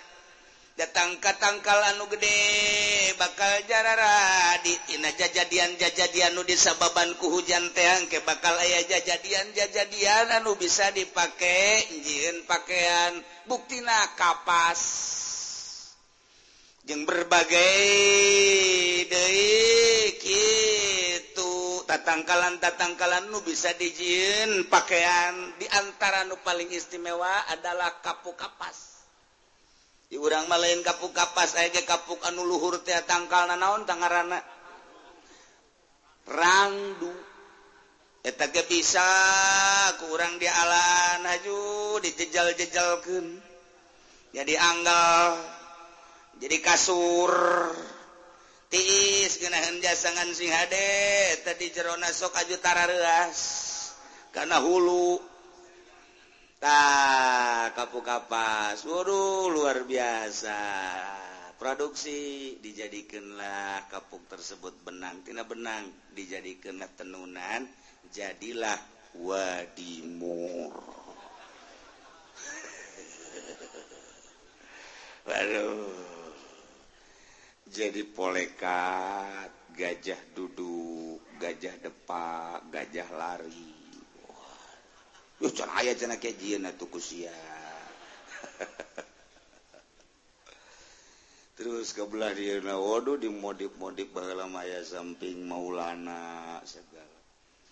Datangka-tangkal 0.79 1.91
anu 1.91 2.07
gede 2.07 2.39
bakal 3.19 3.67
jarara 3.67 4.55
di 4.63 4.71
Tina 4.87 5.11
jajadian-jajadian 5.11 6.39
nu 6.39 6.47
disababanku 6.47 7.27
hujan 7.27 7.67
teang 7.75 8.07
ke 8.07 8.23
bakal 8.23 8.55
ayah 8.55 8.87
jajadian-jajadian 8.87 10.31
anu 10.39 10.55
bisa 10.55 10.87
dipakai 10.95 11.83
jin 11.99 12.47
pakaian 12.47 13.19
buktina 13.51 14.15
kapas. 14.15 14.79
jeung 16.85 17.05
berbagai 17.05 17.77
deik 19.05 20.21
itu 20.25 21.53
tatangkalan-tatangkalan 21.85 23.29
nu 23.29 23.45
bisa 23.45 23.69
dijin 23.77 24.65
pakaian 24.65 25.53
diantara 25.61 26.25
nu 26.25 26.41
paling 26.41 26.73
istimewa 26.73 27.45
adalah 27.53 28.01
kapuk 28.01 28.33
kapas. 28.33 29.05
Di 30.09 30.19
urang 30.19 30.49
malain 30.49 30.81
kapuk 30.83 31.15
kapas 31.15 31.55
aja 31.55 31.79
kapuk 31.87 32.19
anu 32.27 32.43
luhur 32.43 32.81
teh 32.83 32.97
tangkal 33.05 33.47
nanaon 33.47 33.85
tangarana? 33.85 34.41
Rangdu. 36.27 37.13
Eta 38.21 38.53
ge 38.53 38.61
bisa 38.69 39.01
ku 39.97 40.13
urang 40.13 40.37
di 40.37 40.45
haju 40.45 41.97
dijejal-jejalkeun 42.05 43.27
jadi 44.29 44.53
anggal 44.61 45.41
jadi 46.37 46.57
kasur. 46.63 47.33
Tiis 48.71 49.35
genahan 49.43 49.83
jasangan 49.83 50.31
sing 50.31 50.47
hade. 50.47 51.43
Tadi 51.43 51.75
jerona 51.75 52.07
sok 52.07 52.39
aju 52.39 52.55
tarareas 52.63 53.39
karena 54.31 54.63
hulu. 54.63 55.19
Tak 56.61 57.73
kapu 57.75 57.99
kapas 57.99 58.87
waduh 58.87 59.51
luar 59.51 59.83
biasa. 59.83 60.55
Produksi 61.59 62.55
dijadikanlah 62.63 63.91
kapuk 63.91 64.23
tersebut. 64.31 64.71
Benang 64.87 65.19
tina 65.27 65.43
benang. 65.43 65.91
Dijadikanlah 66.15 66.87
tenunan. 66.95 67.67
Jadilah 68.07 68.79
wadimur. 69.19 70.71
Waduh. 75.27 76.20
jadi 77.71 78.03
polekat 78.03 79.71
gajah 79.71 80.19
duduk 80.35 81.23
gajah 81.39 81.79
depak 81.79 82.67
gajah 82.67 83.07
lari. 83.15 83.71
Aya 85.41 85.97
terus 91.57 91.97
kebelah 91.97 92.29
dirna 92.37 92.77
wodhu 92.77 93.17
di 93.17 93.25
modif-modif 93.25 94.13
samping 94.85 95.41
Maulana 95.49 96.61
segala. 96.61 97.17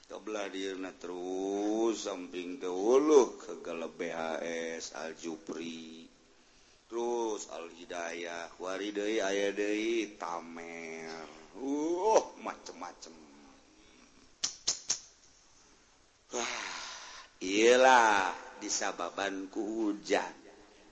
Kebelah 0.09 0.49
dirna 0.49 0.89
terus 0.97 2.09
samping 2.09 2.57
dahulu 2.57 3.37
kegala 3.37 3.85
BHS 3.85 4.97
Aljupri 4.97 6.08
terus 6.89 7.45
Alhidayah 7.53 8.57
Waridai 8.57 9.21
aya 9.21 9.53
Tamer. 10.17 11.27
Uh 11.61 12.25
macem-macem. 12.41 13.13
Wah 16.33 16.69
Ilah 17.39 18.35
disababanku 18.59 19.61
hujan. 19.63 20.35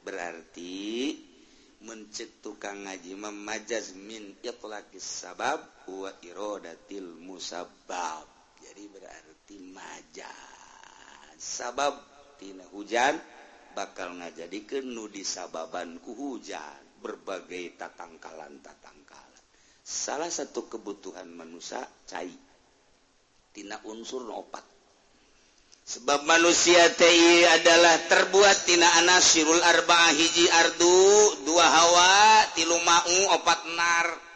Berarti 0.05 1.11
mencek 1.83 2.39
tukang 2.39 2.87
ngaji 2.87 3.19
memajaz 3.19 3.91
min 3.99 4.39
itlaqis 4.39 5.03
sabab 5.03 5.59
wa 5.91 6.09
iradatil 6.23 7.19
musabab 7.19 8.23
jadi 8.63 8.83
berarti 8.89 9.57
majaz. 9.75 11.37
Sababtina 11.37 12.65
hujan 12.73 13.19
bakal 13.77 14.17
ngajadikan 14.17 14.89
nu 14.89 15.05
disababan 15.05 16.01
ku 16.01 16.17
hujan 16.17 16.81
berbagai 16.97 17.77
tatangkalan 17.77 18.57
tatangkalan 18.65 18.97
salah 19.87 20.27
satu 20.27 20.67
kebutuhan 20.67 21.31
manusia 21.31 21.79
cai. 22.03 22.27
Tina 23.55 23.79
unsur 23.87 24.27
opat. 24.27 24.61
Sebab 25.87 26.27
manusia 26.27 26.91
TI 26.91 27.47
adalah 27.47 27.95
terbuat 28.11 28.67
tina 28.67 28.91
anasirul 28.99 29.63
arba'ah 29.63 30.11
hiji 30.11 30.51
ardu 30.51 30.99
dua 31.47 31.63
hawa 31.63 32.43
tilu 32.59 32.75
mau 32.83 33.17
opat 33.39 33.61
nar. 33.71 34.26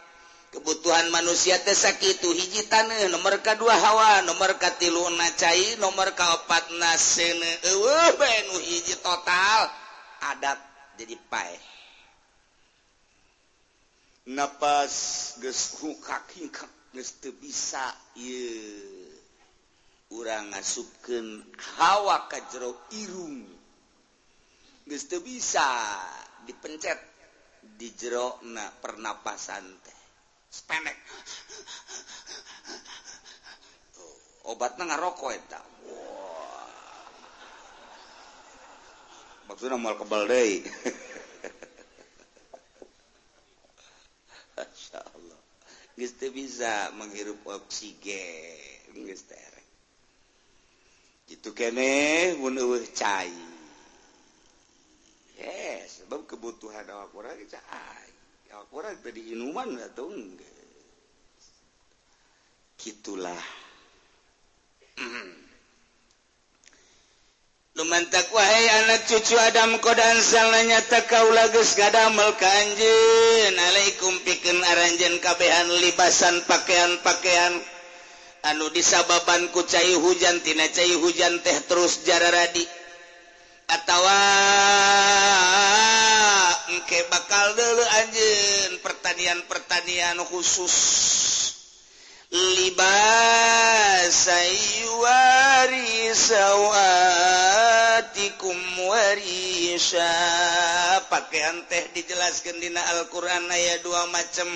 kebutuhan 0.52 1.08
manusia 1.08 1.56
tesak 1.64 1.98
itu 2.04 2.28
hiji 2.28 2.68
tanah 2.68 3.08
nomor 3.08 3.40
kedua 3.40 3.72
hawa 3.72 4.20
nomor 4.28 4.60
katilu 4.60 5.08
nacai 5.16 5.80
nomor 5.80 6.12
kaopat 6.12 6.76
nasene 6.76 7.52
ewe 7.72 7.96
benu 8.20 8.56
hiji 8.60 8.94
total. 9.00 9.72
Adat 10.22 10.60
jadi 11.00 11.18
pae 11.26 11.72
napas 14.28 14.94
geus 15.42 15.82
hukak 15.82 16.30
hingkak 16.38 16.70
geus 16.94 17.18
teu 17.18 17.34
bisa 17.34 17.82
ieu. 18.14 19.10
Urang 20.12 20.52
ngasupkeun 20.52 21.40
hawa 21.80 22.28
ka 22.28 22.38
jero 22.52 22.76
irung. 23.00 23.48
Geus 24.84 25.08
teu 25.08 25.24
bisa 25.24 25.64
dipencet 26.44 27.00
di 27.64 27.88
jero 27.96 28.38
na 28.52 28.68
pernapasan 28.68 29.64
teh. 29.82 30.01
pendek 30.68 30.98
obatnya 34.48 34.84
ngarokok 34.92 35.32
eta. 35.32 35.60
Maksudnya 39.48 39.76
mau 39.76 39.96
kebal 39.96 40.28
deh 40.28 40.64
Masya 44.56 45.00
Allah 45.00 45.40
Geste 45.96 46.32
bisa 46.32 46.88
menghirup 46.96 47.40
oksigen 47.44 48.96
Geste 49.08 49.52
itu 51.32 51.50
kene 51.56 52.36
menurut 52.36 52.84
cai. 52.92 53.32
Yes 55.40 56.04
sebab 56.04 56.28
kebutuhan 56.28 56.84
awak 56.92 57.10
orang 57.16 57.40
cai. 57.48 58.01
diuman 59.16 59.80
gitulah. 62.76 63.40
Lumantak 67.72 68.28
wahai 68.36 68.68
anak 68.84 69.08
cucu 69.08 69.32
Adam 69.40 69.80
kodan 69.80 70.20
salahnya 70.20 70.84
tak 70.92 71.08
kau 71.08 71.24
lagus 71.32 71.72
gadamel 71.80 72.36
ka 72.36 72.44
anjeun 72.44 73.56
alaikum 73.56 74.12
pikeun 74.28 74.60
aranjeun 74.60 75.16
kabehan 75.24 75.72
libasan 75.80 76.44
pakaian-pakaian. 76.44 77.56
Anu 78.52 78.68
disababan 78.76 79.48
ku 79.56 79.64
cai 79.64 79.96
hujan 79.96 80.44
tina 80.44 80.68
cai 80.68 80.92
hujan 81.00 81.40
teh 81.40 81.56
terus 81.64 82.04
jararadi. 82.04 82.68
Atawa 83.72 84.20
bangke 86.82 86.98
bakal 87.14 87.54
dulu 87.54 87.86
anjun 88.02 88.82
pertanian-pertanian 88.82 90.18
khusus. 90.26 90.74
Libasaiwari 92.34 92.90
sawatikum 96.10 97.38
warisa 98.82 100.10
pakaian 101.06 101.62
teh 101.70 101.86
dijelaskan 101.94 102.58
dina 102.58 102.82
Al-Quran 102.98 103.46
ayat 103.46 103.86
dua 103.86 104.10
macam 104.10 104.50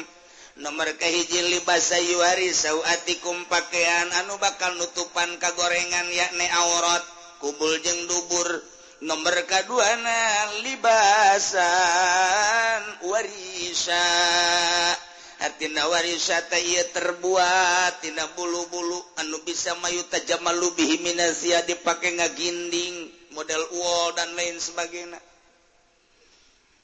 nomor 0.59 0.99
kehiji 0.99 1.47
libasaiwari 1.47 2.51
sawatikum 2.51 3.47
pakaian 3.47 4.11
anu 4.19 4.35
bakal 4.43 4.75
nutupan 4.83 5.31
kagorengan 5.39 6.11
yakni 6.11 6.51
aurat. 6.51 7.07
Kubul 7.39 7.79
jeng 7.87 8.11
dubur. 8.11 8.76
nomor 9.05 9.37
kaduana 9.45 10.49
libasan 10.65 11.63
warisa. 13.05 14.07
Artina 15.37 15.85
warisata 15.93 16.57
ia 16.57 16.81
terbuat 16.97 18.01
tina 18.01 18.25
bulu-bulu 18.33 18.97
anu 19.21 19.37
bisa 19.45 19.77
mayu 19.85 20.01
tajamal 20.09 20.57
lebih 20.57 20.97
minasia 21.05 21.61
dipakai 21.69 22.17
ngaginding 22.17 23.13
model 23.37 23.61
uol 23.77 24.17
dan 24.17 24.33
lain 24.33 24.57
sebagainya. 24.57 25.21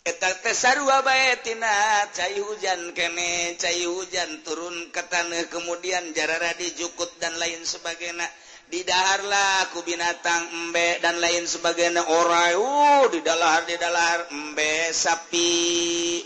Eta 0.04 0.36
tesarua 0.44 1.00
bae 1.00 1.40
tina 1.40 2.04
cai 2.12 2.36
hujan 2.44 2.92
kene 2.92 3.56
cai 3.56 3.88
hujan 3.88 4.44
turun 4.44 4.92
ke 4.92 5.00
tanah 5.08 5.48
kemudian 5.48 6.12
jarara 6.12 6.52
dijukut 6.58 7.08
dan 7.24 7.32
lain 7.40 7.64
sebagainya. 7.64 8.28
didaharlah 8.72 9.68
aku 9.68 9.84
binatang 9.84 10.48
embek 10.48 11.04
dan 11.04 11.20
lain 11.20 11.44
sebagai 11.44 11.92
orang 12.08 12.56
uh 12.56 13.04
didalahar 13.12 13.68
dalam 13.68 14.18
embek 14.32 14.96
sapi 14.96 15.52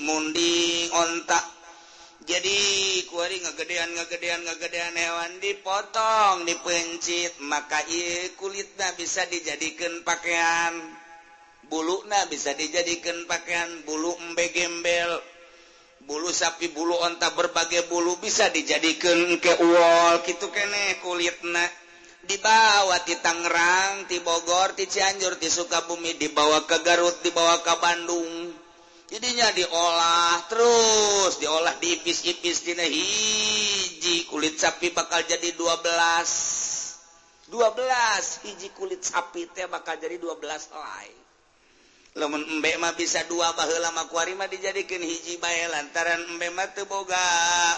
munding 0.07 0.95
ontak 0.95 1.57
jadi 2.27 2.59
kuari 3.07 3.39
ngegedean 3.39 3.95
ngegedean 3.95 4.43
ngegedean 4.43 4.99
hewan 4.99 5.39
dipotong 5.39 6.43
dipencit. 6.43 7.39
Maka 7.39 7.87
iya 7.87 8.35
kulitnya 8.35 8.91
bisa 8.99 9.23
dijadikan 9.31 10.03
pakaian. 10.03 10.75
Bulukna 11.71 12.27
bisa 12.27 12.51
dijadikan 12.59 13.31
pakaian. 13.31 13.71
Bulu 13.87 14.19
embe 14.27 14.51
gembel. 14.51 15.23
Bulu 16.03 16.35
sapi 16.35 16.67
bulu 16.75 16.99
ontak 16.99 17.31
berbagai 17.39 17.87
bulu 17.87 18.19
bisa 18.19 18.51
dijadikan 18.51 19.39
ke 19.39 19.63
uol 19.63 20.27
gitu 20.27 20.51
kene 20.51 20.99
kulitnya. 21.07 21.86
dibawa 22.27 23.01
di 23.07 23.15
Tangerang 23.23 24.11
di 24.11 24.19
Bogor 24.21 24.75
di 24.75 24.85
Cianjur 24.91 25.39
di 25.39 25.47
Sukabumi 25.47 26.19
dibawa 26.19 26.67
ke 26.67 26.83
Garut 26.83 27.23
dibawa 27.23 27.63
ke 27.63 27.75
Bandung. 27.79 28.53
Jadinya 29.07 29.47
diolah 29.55 30.51
terus 30.51 31.39
diolah 31.39 31.79
diipis-ipis 31.79 32.67
dina 32.67 32.83
hiji 32.83 34.27
kulit 34.27 34.59
sapi 34.59 34.91
bakal 34.91 35.23
jadi 35.23 35.55
12 35.55 37.47
12 37.55 38.51
hiji 38.51 38.69
kulit 38.75 39.07
sapi 39.07 39.47
teh 39.55 39.71
bakal 39.71 39.95
jadi 39.95 40.19
12 40.19 40.43
lain. 40.75 41.17
Lamun 42.17 42.43
embe 42.49 42.75
mah 42.83 42.97
bisa 42.99 43.23
dua 43.31 43.55
baheula 43.55 43.95
mah 43.95 44.11
kuari 44.11 44.35
mah 44.35 44.51
dijadikeun 44.51 45.05
hiji 45.05 45.39
bae 45.39 45.69
lantaran 45.71 46.27
embe 46.27 46.51
mah 46.51 46.67
teu 46.75 46.89
boga 46.91 47.21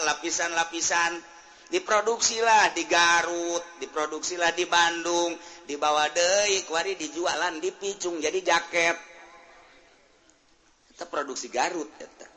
lapisan-lapisan. 0.09 1.38
diproduksilah 1.69 2.73
di 2.73 2.85
Garut 2.89 3.65
diproduksilah 3.81 4.57
di 4.57 4.65
Bandung 4.65 5.37
dibawa 5.69 6.09
Deik 6.09 6.69
wari 6.73 6.97
dijualan 6.97 7.61
dipicung 7.61 8.21
jadi 8.21 8.41
jaket. 8.41 8.97
Kita 10.93 11.05
produksi 11.07 11.53
Garut 11.53 11.89
kita. 12.01 12.29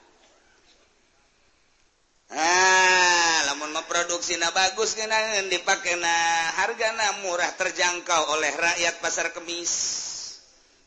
Ah, 2.31 3.43
namun 3.51 3.75
memproduksi 3.75 4.39
na 4.39 4.55
bagus 4.55 4.95
kenangan 4.95 5.51
dipakai 5.51 5.99
na 5.99 6.15
harga 6.63 6.95
na 6.95 7.19
murah 7.27 7.51
terjangkau 7.59 8.39
oleh 8.39 8.55
rakyat 8.55 9.03
pasar 9.03 9.35
kemis. 9.35 9.99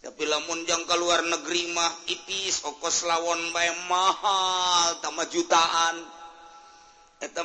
Tapi 0.00 0.24
lamun 0.24 0.64
jangka 0.64 0.96
luar 0.96 1.20
negeri 1.24 1.72
mah 1.72 1.92
ipis 2.09 2.64
okos 2.64 3.04
lawon 3.09 3.52
bae 3.52 3.72
mahal 3.88 5.00
tambah 5.04 5.28
jutaan. 5.33 6.23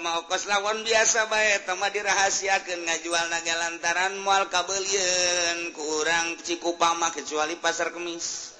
Mau 0.03 0.27
kos 0.27 0.51
lawan 0.51 0.83
biasa 0.83 1.31
baik 1.31 1.63
teman 1.63 1.87
dirahasiakan 1.95 2.83
ngajual 2.83 3.31
naga 3.31 3.55
lantaran 3.55 4.19
mual 4.19 4.51
kabelien 4.51 5.71
kurang 5.71 6.35
ciku 6.43 6.75
pama 6.75 7.07
kecuali 7.15 7.55
pasar 7.55 7.95
kemis. 7.95 8.51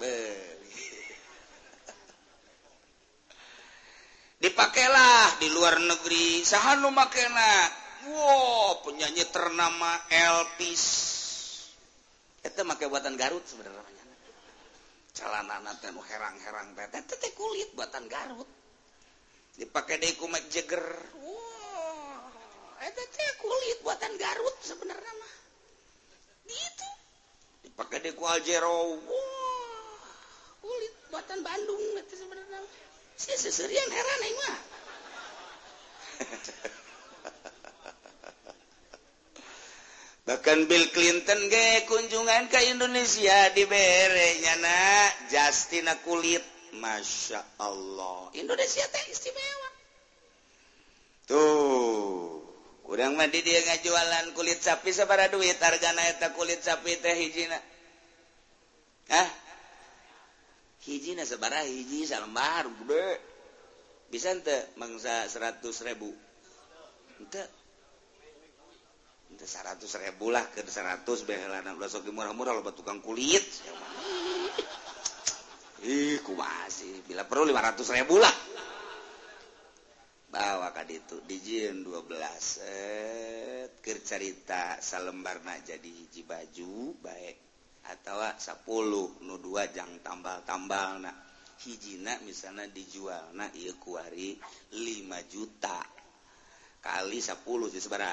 Dipakailah 4.42 5.38
di 5.38 5.46
luar 5.54 5.78
negeri 5.78 6.42
sahanu 6.42 6.90
makena? 6.90 7.70
Wow 8.10 8.82
penyanyi 8.82 9.30
ternama 9.30 9.94
Elvis. 10.10 10.82
Itu 12.42 12.66
pakai 12.66 12.90
buatan 12.90 13.14
Garut 13.14 13.46
sebenarnya. 13.46 14.02
Celana 15.14 15.62
nanti 15.62 15.86
herang-herang 15.86 16.74
tete 16.88 17.30
kulit 17.36 17.76
buatan 17.76 18.08
Garut 18.10 18.59
dipakai 19.60 20.00
deku 20.00 20.24
Mike 20.32 20.48
Jagger. 20.48 20.88
Wow, 21.20 22.32
itu 22.80 23.02
kulit 23.44 23.78
buatan 23.84 24.16
Garut 24.16 24.56
sebenarnya 24.64 25.12
mah. 25.20 25.34
Gitu 26.48 26.90
dipakai 27.80 28.04
deku 28.04 28.28
Aljero 28.28 28.92
wow, 28.92 29.00
kulit 30.60 30.92
buatan 31.08 31.40
Bandung 31.40 31.80
itu 31.96 32.12
sebenarnya 32.12 32.60
si 33.16 33.32
seserian 33.32 33.88
heran 33.88 34.20
ini 34.20 34.36
mah. 34.36 34.60
Bahkan 40.28 40.68
Bill 40.68 40.92
Clinton 40.92 41.40
ge 41.48 41.88
kunjungan 41.88 42.52
ke 42.52 42.68
Indonesia 42.68 43.48
di 43.56 43.64
berenya 43.64 44.60
na 44.60 45.08
Justina 45.32 45.96
kulit 46.04 46.44
Masya 46.78 47.40
Allah. 47.58 48.30
Indonesia 48.38 48.84
teh 48.86 49.04
istimewa. 49.10 49.68
Tuh 51.26 52.42
kurang 52.86 53.14
mandi 53.14 53.42
dia 53.42 53.62
ngajualan 53.62 54.34
kulit 54.34 54.62
sapi 54.62 54.90
separah 54.94 55.30
duit. 55.30 55.58
Harga 55.58 55.90
eta 56.10 56.34
kulit 56.34 56.62
sapi 56.62 56.98
teh 56.98 57.14
hijina 57.14 57.58
Hah? 59.10 59.28
hijina 60.86 61.26
sebarah 61.28 61.66
hiji 61.66 62.08
salembar 62.08 62.66
gede. 62.84 63.20
Bisa 64.10 64.34
ente 64.34 64.74
mangsa 64.74 65.28
seratus 65.30 65.86
ribu? 65.86 66.10
Ente. 67.22 67.42
Ente 69.30 69.46
seratus 69.46 69.94
ribu 70.02 70.34
lah 70.34 70.46
ke 70.50 70.66
seratus 70.66 71.22
behelana 71.22 71.78
sok 71.86 72.10
murah-murah 72.10 72.58
lo 72.58 72.66
tukang 72.74 72.98
kulit. 72.98 73.44
siapa 73.44 73.86
Ih, 75.80 76.20
kumasi. 76.20 77.08
Bila 77.08 77.24
perlu 77.24 77.48
500 77.48 77.96
ribu 77.96 78.20
lah. 78.20 78.36
Bawa 80.28 80.70
kan 80.76 80.84
itu. 80.92 81.24
Dijin 81.24 81.80
12. 81.80 82.60
Eh, 82.60 83.64
kercerita 83.80 84.76
salembarna 84.84 85.56
jadi 85.64 85.88
hiji 85.88 86.28
baju. 86.28 87.00
Baik. 87.00 87.36
Atau 87.88 88.20
10. 88.20 89.24
Nu 89.24 89.40
dua 89.40 89.72
jang 89.72 90.04
tambal-tambal. 90.04 91.00
Nah. 91.00 91.16
Hijina 91.60 92.16
misalnya 92.24 92.64
dijual. 92.72 93.36
Nah, 93.36 93.52
iya 93.52 93.76
kuari 93.76 94.32
5 94.72 95.20
juta. 95.28 95.80
Kali 96.80 97.20
10. 97.20 97.68
Jadi 97.68 97.80
sebara. 97.84 98.12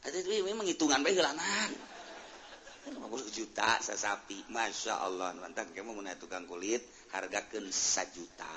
Itu 0.00 0.44
memang 0.44 0.64
hitungan 0.64 1.04
baik 1.04 1.20
lanan. 1.20 1.89
50 2.88 3.36
juta 3.36 3.76
sasapi 3.82 4.48
Masya 4.48 5.04
Allah 5.04 5.36
mantap 5.36 5.68
kamu 5.76 5.92
mau 5.92 6.04
tukang 6.16 6.48
kulit 6.48 6.80
harga 7.12 7.44
ke 7.50 7.60
juta 8.14 8.56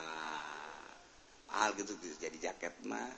mahal 1.54 1.76
gitu 1.78 1.94
jadi 2.18 2.50
jaket 2.50 2.74
mah. 2.90 3.14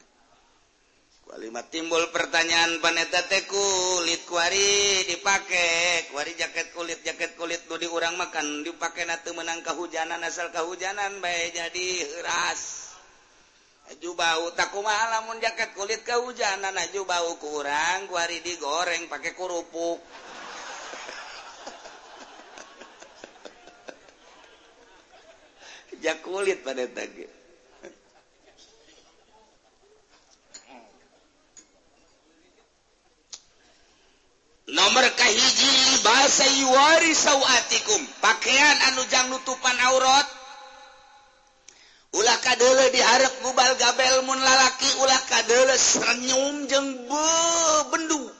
Kualimat 1.25 1.73
timbul 1.73 2.13
pertanyaan 2.13 2.77
paneta 2.85 3.25
teh 3.25 3.49
kulit 3.49 4.29
kuari 4.29 5.01
dipakai 5.09 6.13
kuari 6.13 6.37
jaket 6.37 6.69
kulit 6.77 7.01
jaket 7.01 7.33
kulit 7.33 7.65
nu 7.65 7.81
di 7.81 7.89
urang 7.89 8.13
makan 8.13 8.61
dipakai 8.61 9.09
natu 9.09 9.33
menang 9.33 9.65
kehujanan 9.65 10.21
asal 10.21 10.53
kehujanan 10.53 11.17
baik 11.25 11.57
jadi 11.57 11.87
ras 12.21 12.85
Aju 13.85 14.17
bau 14.17 14.49
takuma 14.57 14.93
lamun 15.13 15.37
jaket 15.37 15.77
kulit 15.77 16.01
kehujanan 16.01 16.73
aju 16.73 17.05
bau 17.05 17.37
kurang 17.37 18.09
kuari 18.09 18.41
digoreng 18.41 19.05
pakai 19.05 19.37
kerupuk. 19.37 20.01
ja 26.05 26.13
kulit 26.21 26.61
pada 26.61 26.85
tadi. 26.85 27.25
Nomor 34.65 35.05
kahiji 35.17 35.73
bahasa 36.05 36.45
yuwari 36.61 37.09
sawatikum. 37.13 38.01
Pakaian 38.21 38.77
anu 38.93 39.01
jang 39.09 39.33
nutupan 39.33 39.77
aurat. 39.89 40.29
Ulah 42.15 42.37
kadele 42.39 42.93
diharap 42.93 43.33
mubal 43.41 43.73
gabel 43.81 44.23
mun 44.29 44.39
lalaki 44.39 44.89
ulah 45.03 45.21
kadele 45.27 45.75
jeng 45.75 46.63
jeung 46.69 46.89
bebendu 47.11 48.31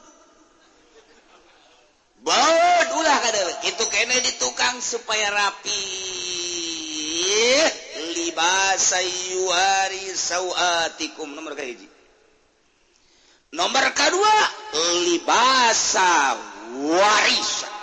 bod 2.26 2.88
ulah 2.96 3.16
kadele 3.22 3.52
itu 3.68 3.84
kene 3.92 4.16
di 4.24 4.32
tukang 4.40 4.80
supaya 4.80 5.28
rapi. 5.28 6.25
Ih 7.26 7.66
libasari 8.14 10.14
sawatikum 10.14 11.34
nomor 11.34 11.58
kahiji. 11.58 11.90
Nomor 13.50 13.90
kedua 13.98 14.34
libasa 15.06 16.38
warisan 16.86 17.74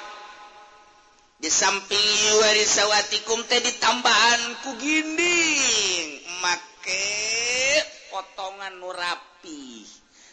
Di 1.43 1.51
samping 1.51 2.39
warisawatikum 2.39 3.43
teh 3.51 3.59
ditambahan 3.59 4.63
ku 4.63 4.79
ginding. 4.79 6.23
Make 6.39 7.03
potongan 8.15 8.79
nu 8.79 8.95
rapi 8.95 9.83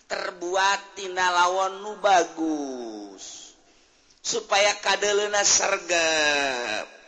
terbuat 0.07 0.95
tina 0.95 1.35
lawan 1.35 1.83
nu 1.83 1.99
bagus. 1.99 3.59
Supaya 4.23 4.79
kadelena 4.79 5.43
sergap 5.43 7.00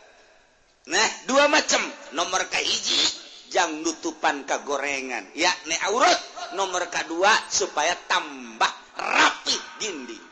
nah 0.89 1.07
dua 1.27 1.47
macam. 1.47 1.81
Nomor 2.13 2.45
Khiji 2.51 3.01
jangan 3.53 3.81
nutupan 3.85 4.45
ke 4.47 4.57
gorengan. 4.65 5.31
Yakni 5.37 5.75
aurat. 5.89 6.19
Nomor 6.53 6.85
kedua 6.91 7.33
supaya 7.49 7.97
tambah 8.05 8.73
rapi 8.97 9.57
dinding. 9.81 10.25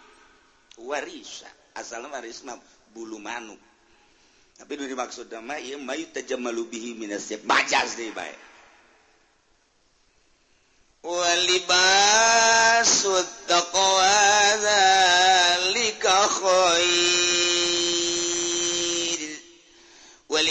Warisa 0.81 1.49
asal 1.77 2.05
warisma 2.09 2.57
bulu 2.93 3.17
manuk. 3.21 3.57
Tapi 4.61 4.77
itu 4.77 4.85
dimaksud 4.93 5.25
nama 5.33 5.57
iya 5.57 5.73
mayu 5.81 6.05
tajamalu 6.13 6.69
bihi 6.69 6.93
minasyaf 6.93 7.41
majaz 7.49 7.97
deh 7.97 8.13
baik. 8.13 8.37
Walibasut 11.01 11.89
taqwa 13.49 14.05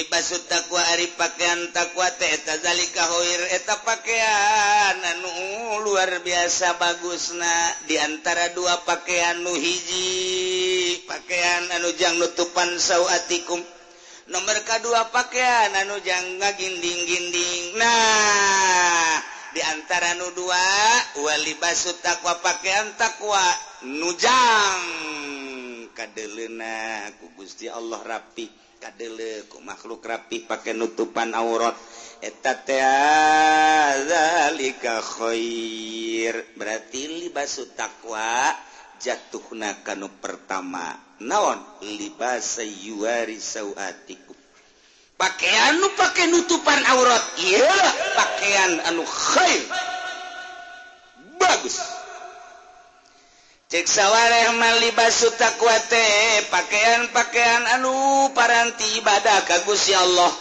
libasud 0.00 0.48
takwa 0.48 0.80
ari 0.96 1.12
pakaian 1.12 1.76
takwa 1.76 2.08
teh 2.16 2.32
eta 2.32 2.56
zalika 2.56 3.04
khair 3.04 3.42
eta 3.52 3.84
pakaian 3.84 4.96
anu 4.96 5.28
luar 5.84 6.24
biasa 6.24 6.80
bagusna. 6.80 7.52
Di 7.84 8.00
antara 8.00 8.48
dua 8.56 8.80
pakaian 8.88 9.44
nu 9.44 9.52
hiji 9.52 11.04
pakaian 11.04 11.68
anu 11.76 11.92
jang 12.00 12.16
nutupan 12.16 12.80
sauatikum 12.80 13.60
nomor 14.32 14.56
kedua 14.64 15.12
pakaian 15.12 15.68
anu 15.84 16.00
jang 16.00 16.40
ngaginding-ginding. 16.40 17.76
Nah 17.76 19.20
di 19.52 19.60
antara 19.60 20.16
nu 20.16 20.32
dua 20.32 20.64
wali 21.20 21.60
basut 21.60 22.00
takwa 22.00 22.40
pakaian 22.40 22.88
takwa 22.96 23.44
nujang 23.84 24.80
kadelena 25.92 27.04
ku 27.20 27.36
Gusti 27.36 27.68
Allah 27.68 28.00
rapi. 28.00 28.69
kadeleku 28.81 29.61
makhluk 29.61 30.01
rapi 30.01 30.49
pakai 30.49 30.73
nutupan 30.73 31.37
aurat. 31.37 31.77
Eta 32.25 32.57
zalika 34.09 35.05
khair. 35.05 36.57
Berarti 36.57 37.21
libasu 37.21 37.69
takwa 37.77 38.57
jatuh 38.97 39.53
nakanu 39.53 40.09
pertama. 40.21 40.97
Naon? 41.21 41.61
Libasa 41.85 42.64
yuari 42.64 43.37
sauatiku 43.37 44.40
pakaian 45.21 45.77
nu 45.77 45.93
pakai 45.93 46.33
nutupan 46.33 46.81
aurat. 46.97 47.21
Iya 47.37 47.77
pakaian 48.16 48.73
anu 48.88 49.05
khair. 49.05 49.62
Bagus. 51.37 51.99
ceksawalehmalibasu 53.70 55.30
takwate 55.38 56.02
pakaian-pakaian 56.50 57.78
anu 57.78 58.26
paranti 58.35 58.98
ibadah 58.98 59.47
kagusi 59.47 59.95
Allah. 59.95 60.34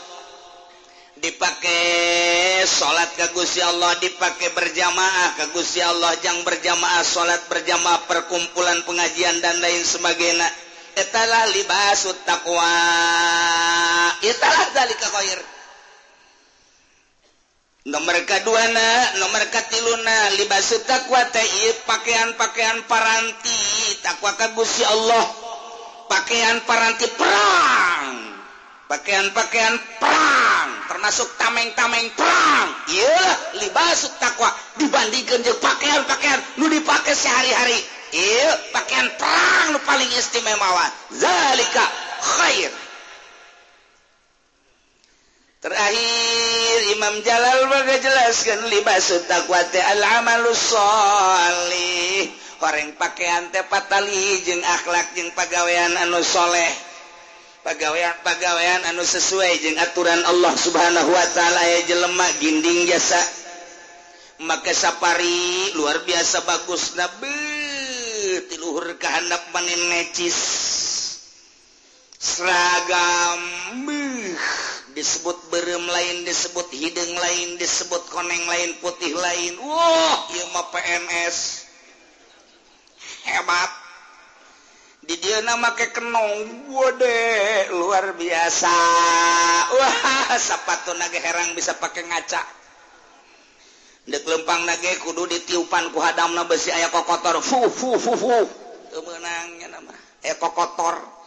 Dipakai 1.19 2.63
salat 2.65 3.11
kagusi 3.19 3.61
Allah 3.61 3.93
dipakai 4.01 4.49
berjamaah 4.55 5.35
kagusi 5.45 5.77
Allah 5.83 6.15
yang 6.25 6.41
berjamaah 6.41 7.05
salat 7.05 7.43
berjamaah 7.45 8.07
perkumpulan 8.09 8.81
pengajian 8.87 9.37
dan 9.45 9.61
lain 9.61 9.83
sebagainya. 9.85 10.49
Etalah 10.97 11.45
libasu 11.53 12.09
takwa. 12.25 12.65
Italah 14.25 14.67
dalika 14.73 15.07
khair. 15.11 15.58
nomor 17.87 18.11
keduana 18.27 19.15
nomor 19.23 19.39
katiluna 19.47 20.35
libasu 20.35 20.83
takwa 20.83 21.23
pakaian-pakaian 21.87 22.83
paranti 22.91 23.59
takwa 24.03 24.35
kagusi 24.35 24.83
Allah. 24.83 25.23
Pakaian 26.09 26.59
paranti 26.65 27.05
perang. 27.13 28.33
Pakaian-pakaian 28.89 29.77
perang 30.01 30.69
termasuk 30.89 31.29
tameng-tameng 31.37 32.09
perang. 32.17 32.67
Iya 32.89 33.21
libasu 33.61 34.09
takwa 34.17 34.49
dibandingkan 34.81 35.45
jeung 35.45 35.61
pakaian-pakaian 35.61 36.41
nu 36.57 36.65
dipakai 36.67 37.13
sehari-hari. 37.13 37.79
Iya 38.09 38.73
pakaian 38.73 39.07
perang 39.15 39.77
nu 39.77 39.79
paling 39.85 40.09
istimewa 40.17 40.85
zalika 41.13 41.85
khair. 42.19 42.88
terakhir 45.59 46.95
Imam 46.95 47.19
Jalal 47.23 47.67
baga 47.67 47.99
jelaskan 47.99 48.69
libas 48.71 49.11
takwate 49.27 49.83
al-amalsholih 49.83 52.31
goreng 52.59 52.91
pakaian 52.99 53.51
tepatali 53.51 54.41
jeung 54.43 54.63
akhlak 54.63 55.15
jeung 55.15 55.31
pagawean 55.35 55.97
anusholeh 56.07 56.71
pagawean 57.63 58.15
pagawean 58.23 58.83
anu 58.87 59.03
sesuai 59.03 59.59
jeung 59.59 59.77
aturan 59.77 60.23
Allah 60.25 60.55
subhanahu 60.55 61.11
Wa 61.11 61.27
ta'ala 61.35 61.61
ya 61.77 61.81
jelemak 61.91 62.39
ginding 62.39 62.87
jasa. 62.87 63.19
Maka 64.39 64.71
sapari 64.71 65.75
luar 65.75 65.99
biasa 66.07 66.47
bagus 66.47 66.95
nabi 66.95 67.35
tiluhur 68.47 68.95
kehendak 68.95 69.51
panen 69.51 69.91
necis. 69.91 70.39
Seragam 72.19 73.39
disebut 74.99 75.47
berem 75.47 75.87
lain 75.87 76.27
disebut 76.27 76.67
hidung 76.75 77.15
lain 77.15 77.55
disebut 77.55 78.11
koneng 78.11 78.43
lain 78.51 78.75
putih 78.83 79.15
lain. 79.15 79.55
Wow 79.63 80.27
PNS 80.75 81.37
hebat. 83.23 83.71
Di 84.99 85.15
dia 85.23 85.39
nama 85.39 85.71
ke 85.71 85.87
kenong. 85.95 86.67
Wode 86.67 87.19
luar 87.71 88.11
biasa. 88.19 88.75
Wah 89.71 90.35
sepatu 90.35 90.91
naga 90.99 91.15
herang 91.23 91.55
bisa 91.55 91.79
pakai 91.79 92.03
ngaca? 92.03 92.43
Dek 94.03 94.25
lempang 94.27 94.67
naga 94.67 94.91
kudu 94.99 95.31
ditiupan 95.31 95.95
ku 95.95 96.03
hadam 96.03 96.35
besi 96.43 96.75
ayah 96.75 96.91
kokotor. 96.91 97.39
Fu 97.39 97.71
fu 97.71 97.95
fu 97.95 98.19
fu 98.19 98.35
menangnya 98.99 99.79
nama. 99.79 99.95
Eh 100.27 100.35
kokotor. 100.35 101.18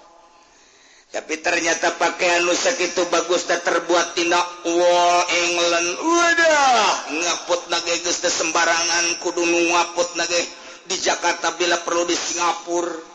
tapi 1.12 1.44
ternyata 1.44 1.92
pakaian 2.00 2.40
lusak 2.48 2.80
itu 2.80 3.04
bagus 3.12 3.44
tak 3.44 3.60
terbuat 3.68 4.16
tina 4.16 4.40
wall 4.64 5.20
England 5.28 5.88
udah 6.00 6.88
ngaput 7.12 7.68
nage 7.68 8.00
geus 8.00 8.24
sembarangan 8.24 9.20
kudu 9.20 9.44
ngaput 9.44 10.08
nage. 10.16 10.40
Di 10.82 10.96
Jakarta 10.98 11.52
bila 11.54 11.78
perlu 11.84 12.08
di 12.08 12.16
Singapura. 12.16 13.11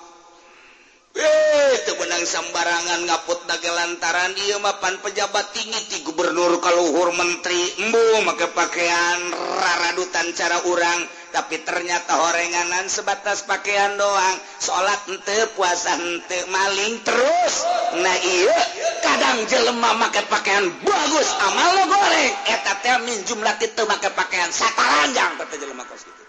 Eh, 1.18 1.98
benang 1.98 2.22
sembarangan 2.30 3.10
ngaput 3.10 3.50
daga 3.50 3.74
lantaran 3.74 4.38
dia 4.38 4.62
mapan 4.62 5.02
pejabat 5.02 5.50
tinggi 5.50 5.82
ti 5.90 5.98
gubernur 6.06 6.62
kaluhur 6.62 7.10
menteri. 7.10 7.58
Embu 7.82 8.22
maka 8.22 8.46
pakaian 8.54 9.34
raradutan 9.34 10.30
cara 10.38 10.62
urang. 10.70 11.10
Tapi 11.34 11.66
ternyata 11.66 12.22
horenganan 12.22 12.86
sebatas 12.86 13.50
pakaian 13.50 13.98
doang. 13.98 14.38
Salat 14.62 15.10
ente 15.10 15.58
puasa 15.58 15.98
ente 15.98 16.38
maling 16.54 17.02
terus. 17.02 17.66
Nah 17.98 18.18
iya 18.22 18.60
kadang 19.02 19.42
jelema 19.50 19.98
maka 19.98 20.22
pakaian 20.30 20.70
bagus 20.86 21.30
amal 21.50 21.82
lo 21.82 21.84
goreng. 21.98 22.34
Eta 22.46 22.78
teh 22.86 22.94
min 23.10 23.26
jumlah 23.26 23.58
itu 23.58 23.82
maka 23.90 24.14
pakaian 24.14 24.54
sataranjang 24.54 25.34
tapi 25.42 25.58
jelema 25.58 25.82
kos 25.90 26.06
gitu. 26.06 26.27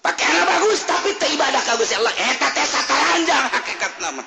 pakai 0.00 0.36
bagus 0.48 0.80
tapi 0.88 1.12
ibadah 1.16 1.62
kagus 1.64 1.92
Allah 1.96 2.14
eta 2.16 2.48
teh 2.52 2.66
sakaranjang 2.66 3.46
hakikat 3.52 3.92
nama 4.00 4.24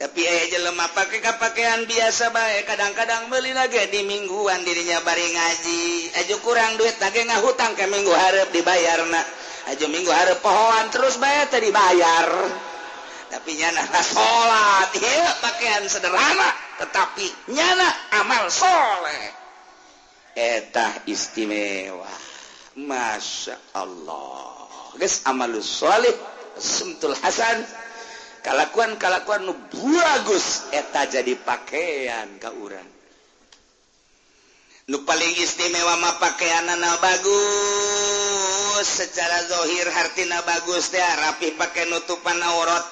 tapi 0.00 0.24
eh, 0.24 0.48
jelemah 0.48 0.96
pakai 0.96 1.20
pakaian 1.36 1.84
biasa 1.84 2.32
baik 2.32 2.64
kadang-kadang 2.64 3.28
beli 3.28 3.52
lagi 3.52 3.84
di 3.92 4.00
mingguan 4.08 4.64
dirinya 4.64 4.96
bari 5.04 5.28
ngaji. 5.28 6.16
Aja 6.16 6.40
kurang 6.40 6.80
duit 6.80 6.96
lagi 6.96 7.20
ngahutang 7.28 7.76
ke 7.76 7.84
minggu 7.84 8.08
harap 8.08 8.48
dibayar 8.48 9.04
nak. 9.12 9.28
Aja 9.68 9.84
minggu 9.92 10.08
harap 10.08 10.40
pohon 10.40 10.88
terus 10.88 11.20
bayar 11.20 11.52
tadi 11.52 11.68
dibayar. 11.68 12.32
Tapi 13.28 13.60
nyana 13.60 13.84
salat 14.00 14.88
ya 14.96 15.36
pakaian 15.44 15.84
sederhana 15.84 16.48
tetapi 16.80 17.52
nyana 17.52 17.88
amal 18.24 18.48
soleh. 18.48 19.36
Etah 20.32 21.04
istimewa. 21.04 22.29
Masya 22.86 23.76
Allah. 23.76 24.68
Guys 24.96 25.24
amalsholehtul 25.28 27.16
Hasan. 27.20 27.64
Kalakuan-kalakuan 28.40 29.44
bagus 29.68 30.72
eta 30.72 31.04
jadi 31.04 31.36
pakaian 31.44 32.40
kauran 32.40 32.88
nu 34.90 35.06
paling 35.06 35.38
istimewa 35.38 36.02
mah 36.02 36.18
pakaian 36.18 36.66
bagus. 36.98 38.86
Secara 38.90 39.46
zohir 39.46 39.86
hartina 39.86 40.42
bagus 40.42 40.90
deh 40.90 40.98
rapi 40.98 41.54
pakai 41.54 41.86
nutupan 41.86 42.42
aurat. 42.42 42.82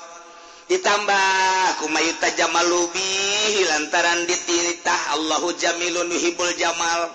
Ditambah 0.71 1.81
kumayuta 1.83 2.29
jamalubi 2.39 3.65
lantaran 3.67 4.29
dititah 4.31 5.17
Allahu 5.19 5.57
Jamilun 5.59 6.13
Hibul 6.13 6.55
Jamal. 6.55 7.11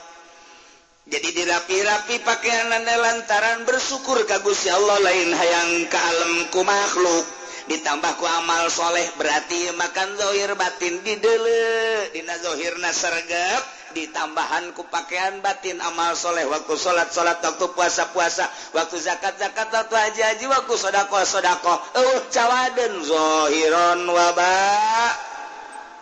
jadi 1.03 1.29
dirapi-rapi 1.35 2.23
pakaian 2.23 2.71
anda 2.71 2.95
lantaran 2.95 3.67
bersyukur 3.67 4.23
kagus 4.23 4.63
ya 4.63 4.79
Allah 4.79 5.03
lain 5.03 5.35
hayang 5.35 5.71
ke 5.91 5.99
alamku 5.99 6.63
makhluk. 6.63 7.25
Ditambahku 7.63 8.23
amal 8.27 8.67
soleh 8.67 9.07
berarti 9.15 9.71
makan 9.75 10.19
zohir 10.19 10.51
batin 10.55 10.99
didele 10.99 12.11
dina 12.11 12.35
zohir 12.43 12.75
sergap 12.91 13.63
ditambahanku 13.95 14.83
pakaian 14.91 15.39
batin 15.39 15.79
amal 15.79 16.11
soleh 16.11 16.43
waktu 16.43 16.75
sholat 16.75 17.07
sholat 17.07 17.39
waktu 17.39 17.67
puasa 17.71 18.11
puasa 18.11 18.51
waktu 18.75 18.99
zakat 18.99 19.39
zakat 19.39 19.71
waktu 19.71 19.95
haji 19.95 20.21
haji 20.27 20.45
waktu 20.51 20.75
sodako 20.75 21.23
sodako 21.23 21.71
uh 21.71 22.19
cawaden 22.35 22.99
zohiron 22.99 24.03
waba 24.11 24.59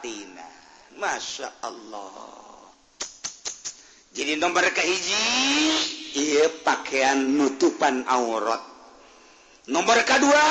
tina. 0.01 0.45
Masya 0.97 1.49
Allah. 1.61 2.40
jadi 4.12 4.36
nomor 4.36 4.68
kehiji 4.76 5.24
ia 6.20 6.51
pakaian 6.68 7.16
nutupan 7.16 8.03
aurat. 8.03 8.59
Nomor 9.72 10.03
kedua 10.03 10.47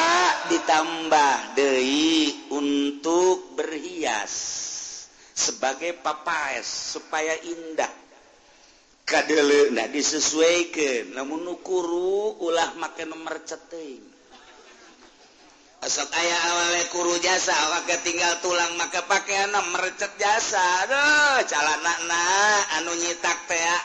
ditambah 0.49 1.59
Dei 1.59 2.49
untuk 2.57 3.53
berhias 3.59 4.33
sebagai 5.37 5.93
papaes 6.01 6.97
supaya 6.97 7.37
indah. 7.37 7.93
Kadele 9.05 9.75
nah 9.77 9.91
disesuaikan. 9.91 11.13
Namun 11.13 11.45
ukuru 11.53 12.41
ulah 12.41 12.79
make 12.81 13.05
nomor 13.05 13.45
ceting. 13.45 14.10
sok 15.81 16.13
aya 16.13 16.37
awalekuru 16.53 17.17
jasa 17.25 17.57
awaknya 17.57 17.97
tinggal 18.05 18.37
tulang 18.45 18.77
maka 18.77 19.01
pakaian 19.09 19.49
merecet 19.73 20.13
jasa. 20.21 20.61
Aduh 20.85 21.41
jalan 21.49 21.81
anu 22.77 22.93
nyitak 23.01 23.49
tea. 23.49 23.79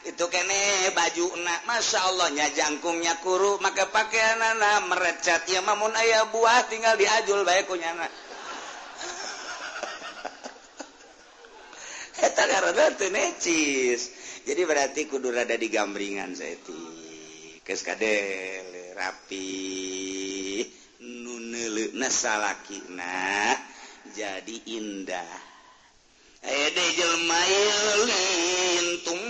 itu 0.00 0.24
kene 0.32 0.88
baju 0.96 1.28
enak 1.36 1.60
Masya 1.68 2.00
Allahnya 2.08 2.48
jangkungnya 2.56 3.20
kuru 3.20 3.60
maka 3.64 3.88
pakaian 3.88 4.36
anak 4.36 4.92
merecet. 4.92 5.48
Ya 5.48 5.64
mamun 5.64 5.96
ayah 5.96 6.28
buah 6.28 6.68
tinggal 6.68 7.00
diajul 7.00 7.44
baikkunya 7.48 7.88
necis. 13.16 14.12
jadi 14.44 14.60
berarti 14.68 15.08
kudu 15.08 15.32
rada 15.32 15.56
digambringan 15.56 16.36
saya 16.36 16.52
ti. 16.60 17.00
Rapi. 19.00 20.19
salahna 22.10 23.56
jadi 24.16 24.56
indah. 24.66 25.50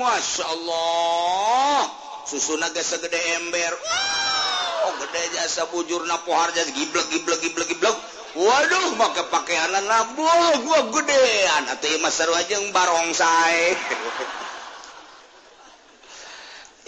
Masya 0.00 0.44
Allah. 0.48 1.90
Susu 2.24 2.56
naga 2.56 2.80
segede 2.80 3.20
ember. 3.36 3.72
Oh, 4.86 4.92
gede 5.04 5.22
jasa 5.36 5.68
bujur 5.68 6.06
napoharja 6.08 6.64
giblek 6.72 7.06
giblek 7.12 7.38
giblek 7.44 7.68
giblek. 7.68 7.96
Waduh 8.30 8.94
maka 8.94 9.26
pakaianan 9.28 9.84
labu 9.84 10.24
gua 10.64 10.80
gede. 10.88 11.24
Anak 11.60 11.82
mas 12.00 12.16
aja 12.22 12.56
barong 12.70 13.10
saya 13.12 13.74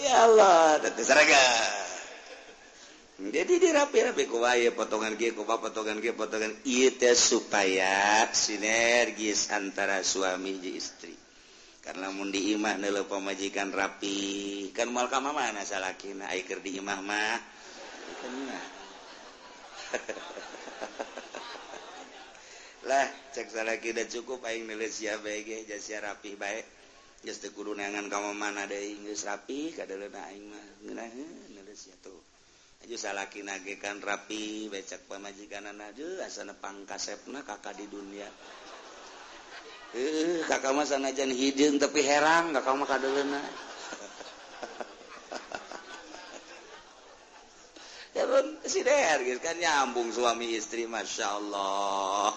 ya 0.03 0.27
Allah 0.27 0.79
terseraga 0.83 1.43
jadi 3.31 3.61
dirapi-rapi 3.61 4.27
ku 4.27 4.43
ya 4.43 4.75
potongan 4.75 5.15
ke 5.15 5.31
Kau 5.31 5.45
potongan 5.45 6.01
ke 6.01 6.17
potongan 6.17 6.51
itu 6.65 6.97
ya 6.97 7.13
supaya 7.13 8.25
sinergis 8.33 9.53
antara 9.53 10.01
suami 10.01 10.57
jeung 10.59 10.75
istri. 10.75 11.15
Karena 11.83 12.09
mau 12.09 12.25
di 12.25 12.55
imah 12.55 12.79
pemajikan 13.05 13.69
rapi, 13.75 14.71
kan 14.71 14.87
mau 14.87 15.03
kamu 15.11 15.35
mana 15.35 15.67
salakina 15.67 16.31
ai 16.31 16.47
keur 16.47 16.63
di 16.63 16.79
imah 16.79 16.99
mah. 17.03 17.39
lah 22.89 23.07
cek 23.35 23.51
salah 23.51 23.77
kita 23.83 24.07
cukup 24.09 24.41
aing 24.47 24.65
neuleuh 24.65 24.89
siap 24.89 25.21
baik 25.27 25.67
ya 25.67 25.77
siap 25.77 26.07
rapi 26.07 26.33
baik 26.33 26.65
jadi 27.23 27.55
kurunangan 27.55 28.11
kamu 28.11 28.35
mana 28.35 28.67
Ada 28.67 28.75
ingus 28.79 29.23
rapi 29.27 29.75
kadaleuna 29.75 30.23
aing 30.31 30.45
mah. 30.47 30.65
Ngeunah 30.87 31.07
neuleuh 31.51 31.75
siap 31.75 31.99
tuh. 31.99 32.22
salakingekan 32.91 34.03
rapi 34.03 34.67
becak 34.67 35.07
pemajikan 35.07 35.63
asana 36.19 36.51
pangkasepna 36.51 37.47
kakak 37.47 37.79
di 37.79 37.87
dunia. 37.87 38.27
Eh 39.95 40.43
kakak 40.43 40.75
mah 40.75 40.83
sanajan 40.83 41.31
hidung 41.31 41.79
tapi 41.79 42.03
herang 42.03 42.51
kakak 42.51 42.75
mah 42.75 42.87
kadelena 42.89 43.37
ya 48.17 48.25
pun 48.25 48.57
si 48.65 48.81
der 48.81 49.21
gitu 49.23 49.37
kan 49.39 49.55
nyambung 49.55 50.11
suami 50.11 50.51
istri 50.57 50.83
masya 50.83 51.39
Allah. 51.39 52.35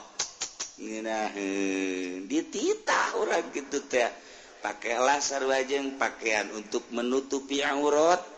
Nginahin 0.77 2.29
dititah 2.29 3.17
orang 3.17 3.49
gitu 3.51 3.81
teh. 3.89 4.13
Pakailah 4.61 5.25
sarwajeng 5.25 5.97
pakaian 5.97 6.53
untuk 6.53 6.85
menutupi 6.93 7.65
aurat. 7.65 8.36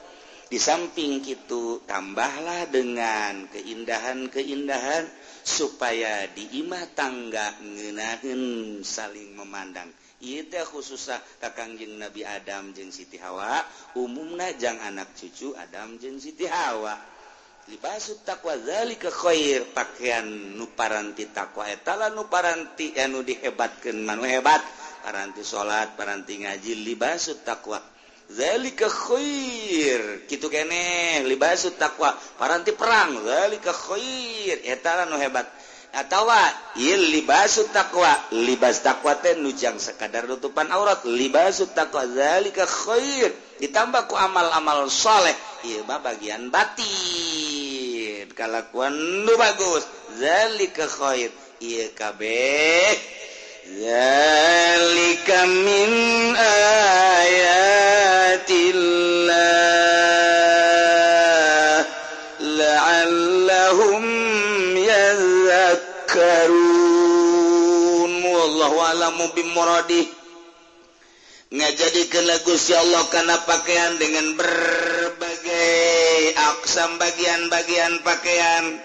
di 0.49 0.57
samping 0.57 1.21
itu 1.29 1.85
tambahlah 1.85 2.65
dengan 2.73 3.45
keindahan-keindahan 3.53 5.05
supaya 5.45 6.25
diimah 6.33 6.89
tangga 6.97 7.53
ngenahin 7.61 8.81
saling 8.81 9.37
memandang. 9.37 9.93
Itu 10.19 10.59
khususah 10.73 11.21
kakangjeng 11.39 12.01
Nabi 12.01 12.25
Adam 12.27 12.73
jeng 12.75 12.91
Siti 12.91 13.21
Hawa 13.21 13.63
umum 13.95 14.35
najang 14.35 14.81
anak 14.83 15.15
cucu 15.15 15.53
Adam 15.53 16.01
jeng 16.01 16.17
Siti 16.17 16.49
Hawa. 16.49 16.97
Libasut 17.69 18.25
takwazali 18.25 18.97
ke 18.97 19.13
khair 19.13 19.69
pakaian 19.77 20.25
nuparanti 20.57 21.29
takwa 21.29 21.69
etala 21.69 22.09
eh, 22.09 22.17
nuparanti 22.17 22.97
anu 22.97 23.21
eh, 23.21 23.37
dihebatkan 23.37 24.01
manu 24.01 24.25
hebat. 24.25 24.65
Paranti 25.05 25.45
salat 25.45 25.93
paranti 25.93 26.41
ngaji 26.41 26.73
libasut 26.89 27.45
takwa 27.45 27.77
zalika 28.29 28.89
khair. 28.89 30.29
Gitu 30.29 30.47
kene 30.53 31.25
libasu 31.25 31.73
takwa. 31.75 32.13
Paranti 32.37 32.73
perang. 32.77 33.25
Zalika 33.25 33.73
khair. 33.73 34.61
Eta 34.65 35.09
nu 35.09 35.17
hebat. 35.17 35.49
Atawa 35.89 36.37
il 36.77 37.09
libasu 37.09 37.65
takwa. 37.73 38.13
Libas 38.37 38.85
takwa 38.85 39.17
teh 39.17 39.35
nujang 39.41 39.81
sekadar 39.81 40.29
tutupan 40.29 40.69
aurat. 40.69 41.03
Libasut 41.09 41.73
takwa. 41.73 42.05
Zalika 42.05 42.69
khair. 42.69 43.33
Ditambah 43.59 44.07
ku 44.07 44.15
amal-amal 44.15 44.87
saleh 44.87 45.35
ieu 45.67 45.83
mah 45.83 45.99
bagian 45.99 46.53
batin. 46.53 48.29
Kalakuan 48.37 48.95
nu 49.25 49.35
bagus. 49.35 49.89
Zalika 50.21 50.87
khair. 50.87 51.33
Ieu 51.59 51.91
kabeh. 51.97 52.95
Zalika 53.69 55.39
min 55.49 55.93
ayat. 56.39 57.78
kamu 69.09 69.33
bimorodi 69.33 70.05
nggak 71.49 71.73
jadi 71.81 72.13
ke 72.13 72.21
lagusi 72.29 72.77
Allah 72.77 73.09
karena 73.09 73.41
pakaian 73.49 73.97
dengan 73.97 74.37
berbagai 74.37 75.73
aksam 76.53 77.01
bagian-bagian 77.01 78.05
pakaian. 78.05 78.85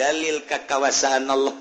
dalil 0.00 0.40
kekawasaan 0.48 1.28
Allah 1.28 1.52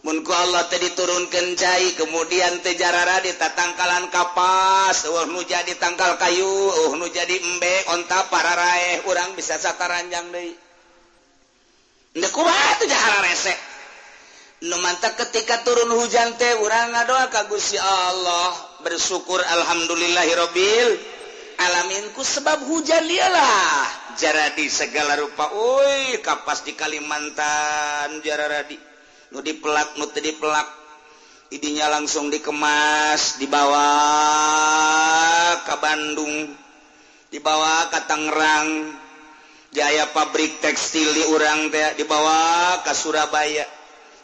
munku 0.00 0.32
Allah 0.32 0.64
tadi 0.64 0.96
turunkan 0.96 1.60
cai 1.60 1.92
kemudian 1.92 2.64
tejarara 2.64 3.20
di 3.20 3.36
tatangkalan 3.36 4.08
kapas 4.08 5.04
uh 5.12 5.28
nu 5.28 5.44
jadi 5.44 5.76
tangkal 5.76 6.16
kayu 6.16 6.48
uh 6.88 6.96
nu 6.96 7.04
jadi 7.12 7.36
embe 7.36 7.84
onta 7.92 8.32
para 8.32 8.56
raeh 8.56 9.04
orang 9.04 9.36
bisa 9.36 9.60
sata 9.60 9.84
ranjang 9.84 10.32
deui 10.32 10.56
Ndek 12.10 12.34
kumaha 12.34 12.74
teh 12.82 12.90
jahara 12.90 13.22
resek. 13.22 13.54
Nu 14.66 14.82
mantap 14.82 15.14
ketika 15.14 15.62
turun 15.62 15.94
hujan 15.94 16.34
teh 16.34 16.58
urang 16.58 16.90
ngadoa 16.90 17.30
ka 17.30 17.46
Gusti 17.46 17.78
Allah 17.78 18.50
bersyukur 18.82 19.38
alhamdulillahirabbil 19.38 21.19
alaminku 21.60 22.24
sebab 22.24 22.64
hujan 22.64 23.04
dialah. 23.04 23.84
Jara 24.16 24.52
di 24.56 24.66
segala 24.72 25.16
rupa 25.20 25.52
Woi 25.52 26.18
kapas 26.24 26.64
di 26.64 26.72
Kalimantan 26.72 28.20
jararadi 28.24 28.76
di 29.30 29.54
pelak 29.54 29.94
nu 29.94 30.10
di 30.10 30.34
pelak 30.34 30.68
idinya 31.54 31.86
langsung 31.86 32.28
dikemas 32.34 33.38
dibawa 33.38 33.88
ke 35.62 35.74
Bandung 35.78 36.50
dibawa 37.30 37.86
ke 37.94 38.00
Tangerang. 38.10 38.98
Jaya 39.70 40.10
pabrik 40.10 40.58
tekstil 40.58 41.14
di 41.14 41.22
urang 41.30 41.70
teh 41.70 41.94
dibawa 41.94 42.82
ke 42.82 42.90
Surabaya. 42.90 43.62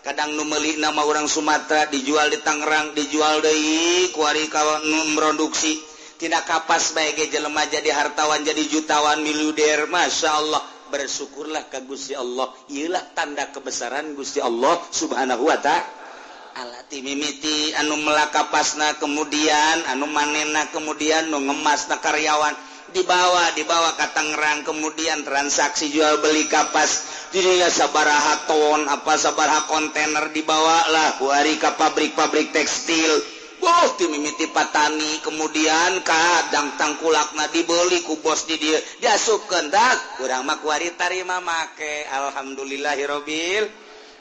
Kadang 0.03 0.35
numeli 0.35 0.75
nama 0.83 1.07
orang 1.07 1.31
Sumatera 1.31 1.87
dijual 1.87 2.35
di 2.35 2.43
Tangerang 2.43 2.99
dijual 2.99 3.39
dari 3.39 4.11
kuari 4.11 4.51
kawan 4.51 5.15
produksi 5.15 5.86
tidak 6.17 6.49
kapas 6.49 6.97
baik 6.97 7.29
jelema 7.29 7.69
jadi 7.69 7.93
hartawan 7.93 8.41
jadi 8.41 8.63
jutawan 8.69 9.21
miliuder. 9.21 9.89
Masya 9.89 10.31
Allah. 10.33 10.63
Bersyukurlah 10.87 11.67
ke 11.67 11.83
Gusti 11.83 12.15
Allah. 12.15 12.47
Ialah 12.71 13.11
tanda 13.11 13.51
kebesaran 13.51 14.15
Gusti 14.15 14.39
Allah 14.39 14.79
subhanahu 14.95 15.51
Wa 15.51 15.59
ta'ala 15.59 16.79
timimiti 16.87 17.75
anu 17.75 17.99
melakapasna 18.01 18.97
kemudian 19.03 19.83
anu 19.91 20.07
manena 20.07 20.71
kemudian 20.71 21.29
nu 21.29 21.43
ngemasna 21.43 21.99
karyawan. 21.99 22.55
Dibawa 22.87 23.51
dibawa 23.59 23.99
ke 23.99 24.15
Tangerang 24.15 24.63
kemudian 24.63 25.27
transaksi 25.27 25.91
jual 25.91 26.23
beli 26.23 26.47
kapas. 26.47 27.05
Jadinya 27.35 27.67
sabaraha 27.67 28.47
ton 28.47 28.87
apa 28.87 29.19
sabaraha 29.19 29.67
kontainer 29.67 30.31
dibawalah 30.31 31.19
kuari 31.19 31.59
ke 31.59 31.67
pabrik-pabrik 31.77 32.55
tekstil. 32.55 33.36
bos 33.61 33.97
dimimiti 33.99 34.49
patani 34.53 35.21
kemudian 35.25 36.01
kadang 36.05 36.77
tangkulakna 36.77 37.49
dibeli 37.51 38.05
ku 38.05 38.21
bos 38.21 38.45
di 38.45 38.57
dia. 38.61 38.79
Diasupkan 39.01 39.73
dak 39.73 40.21
kurang 40.21 40.45
makwari 40.45 40.93
tarima 40.95 41.41
make. 41.41 42.07
Alhamdulillahirobbil 42.11 43.65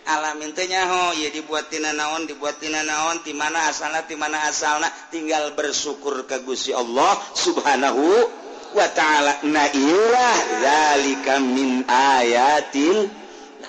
alamin 0.06 0.54
tenyaho 0.54 1.18
ya 1.18 1.34
dibuat 1.34 1.74
tina 1.74 1.90
naon 1.90 2.30
dibuat 2.30 2.62
tina 2.62 2.86
naon 2.86 3.26
di 3.26 3.34
mana 3.34 3.70
asalna 3.70 4.06
di 4.06 4.16
mana 4.18 4.46
asalna. 4.48 4.88
Tinggal 5.12 5.54
bersyukur 5.58 6.26
ke 6.30 6.42
Gusti 6.46 6.72
Allah 6.72 7.18
subhanahu 7.34 8.06
wa 8.76 8.88
ta'ala. 8.92 9.46
Na 9.50 9.66
ilah 9.72 10.38
zalika 10.62 11.42
min 11.42 11.84
ayatin. 11.88 13.10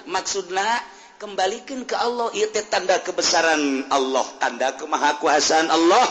Maksudna 0.07 0.96
kembalikan 1.17 1.89
ke 1.89 1.97
Allah 1.97 2.29
itu 2.37 2.61
tanda 2.69 3.01
kebesaran 3.01 3.89
Allah 3.89 4.25
tanda 4.41 4.73
kemahakuasaan 4.77 5.71
Allah. 5.73 6.07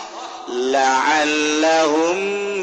La'allahum 0.45 2.19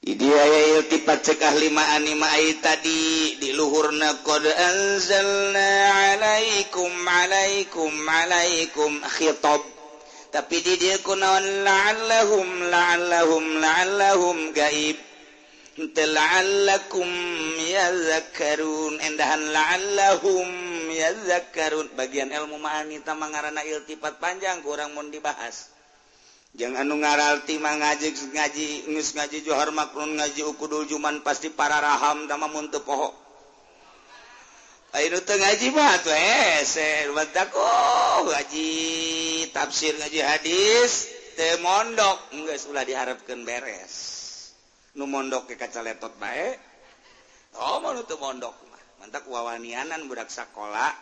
tipat 0.05 1.19
cekah 1.25 1.57
lima 1.57 1.81
anima 1.97 2.29
tadi 2.61 3.41
diluhurna 3.41 4.21
kode 4.21 4.53
Anzalaikum 4.53 5.73
Alaikum 7.09 7.93
Alaikum 8.05 9.01
khitob 9.01 9.75
tapi 10.35 10.67
di 10.67 10.75
dia 10.83 10.99
kunaon 10.99 11.63
la'allahum 11.63 12.67
la'allahum 12.67 13.45
la'allahum 13.63 14.51
gaib. 14.51 14.99
La'allakum 15.95 17.07
yazakkarun 17.55 18.99
endahan 18.99 19.55
la'allahum 19.55 20.51
yazakkarun 20.91 21.87
bagian 21.95 22.35
ilmu 22.35 22.59
ma'ani 22.59 22.99
tamangarana 23.07 23.63
iltifat 23.63 24.19
panjang 24.19 24.59
kurang 24.67 24.91
mun 24.99 25.15
dibahas. 25.15 25.74
jangan 26.55 26.87
anu 26.87 27.03
ngaralti 27.03 27.59
mah 27.59 27.75
ngaji 27.83 28.09
ngaji 28.31 28.67
ngus 28.95 29.19
ngaji 29.19 29.43
johar 29.43 29.75
makrun 29.75 30.15
ngaji 30.15 30.47
ukudul 30.47 30.87
cuman 30.87 31.27
pasti 31.27 31.51
para 31.51 31.83
raham 31.83 32.31
sama 32.31 32.47
muntu 32.47 32.79
poho. 32.87 33.11
Ayo 34.95 35.19
teu 35.27 35.35
ngaji 35.35 35.75
mah 35.75 35.99
tuh 36.07 36.15
eser 36.15 37.11
eh, 37.11 37.15
batako 37.15 37.67
ngaji 38.31 38.69
tafsir 39.51 39.99
ngaji 39.99 40.23
hadis 40.23 41.11
teu 41.35 41.59
mondok 41.59 42.31
enggak 42.31 42.63
ulah 42.71 42.87
diharapkan 42.87 43.43
beres. 43.43 43.95
Nu 44.95 45.11
mondok 45.11 45.51
ke 45.51 45.59
kaca 45.59 45.83
letot 45.83 46.15
baik 46.23 46.63
oh 47.59 47.83
mau 47.83 47.99
teu 48.07 48.15
mondok 48.23 48.55
mah. 48.71 48.83
Mantak 49.03 49.27
wawanianan 49.27 50.07
budak 50.07 50.31
sakola 50.31 50.95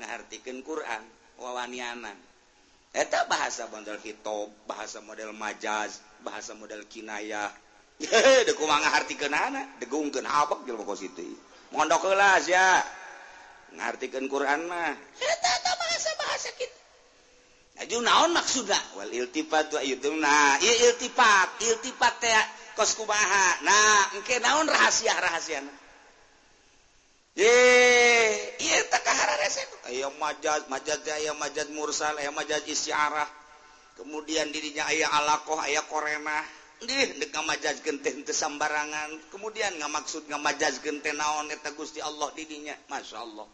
ngahartikeun 0.00 0.64
Quran 0.64 1.04
wawanianan. 1.36 2.33
eta 2.94 3.26
bahasa 3.26 3.66
bandel 3.66 3.98
hitop 3.98 4.54
bahasa 4.70 5.02
model 5.02 5.34
majaz 5.34 5.98
bahasa 6.22 6.54
model 6.54 6.86
kinayah. 6.86 7.50
Deku 8.48 8.66
mangga 8.66 8.90
harti 8.90 9.18
kenana 9.18 9.78
degung 9.82 10.14
ken 10.14 10.26
abak 10.26 10.66
jelma 10.66 10.86
kos 10.86 11.02
itu 11.02 11.34
mondok 11.74 12.06
kelas 12.06 12.46
ya. 12.46 12.78
Ngartikan 13.74 14.30
Quran 14.30 14.70
mah. 14.70 14.94
Eta 15.18 15.50
eta 15.50 15.72
bahasa 15.74 16.10
bahasa 16.22 16.50
kita 16.54 16.78
Aju 17.74 18.06
naon 18.06 18.30
maksudna 18.30 18.78
wal 18.94 19.10
iltifat 19.10 19.74
wa 19.74 19.82
itu 19.82 20.14
nah 20.14 20.54
ieu 20.62 20.94
iltifat. 20.94 21.58
Iltifat 21.58 22.14
teh 22.22 22.42
kos 22.78 22.94
kumaha? 22.94 23.66
Nah 23.66 24.14
engke 24.14 24.38
naon 24.38 24.70
rahasia-rahasiana? 24.70 25.83
majad 31.34 31.68
mursal 31.74 32.14
majad 32.30 32.62
isyarah 32.70 33.26
kemudian 33.98 34.50
dirinya 34.54 34.86
ayah 34.94 35.10
alaqoh 35.18 35.58
ayah 35.66 35.82
koremah 35.90 36.44
majaj 37.46 37.82
genten 37.82 38.22
kesambarangan 38.22 39.10
kemudian 39.34 39.74
nggak 39.78 39.92
maksud 39.92 40.22
nggak 40.30 40.42
majaj 40.42 40.74
genten 40.82 41.18
naon 41.18 41.50
Gusti 41.74 41.98
Allah 41.98 42.30
didinya 42.38 42.74
Masya 42.86 43.18
Allah 43.18 43.46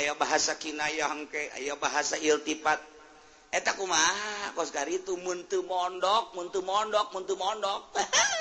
aya 0.00 0.16
bahasa 0.16 0.56
Kinayahke 0.56 1.52
aya 1.60 1.76
bahasa 1.76 2.16
iltifat. 2.16 2.80
Eta 3.48 3.76
kumaha? 3.76 4.52
Kos 4.56 4.72
itu 4.88 5.16
muntu 5.20 5.64
mondok 5.64 6.32
muntu 6.36 6.60
mondok 6.64 7.12
muntu 7.12 7.32
mondok. 7.36 7.80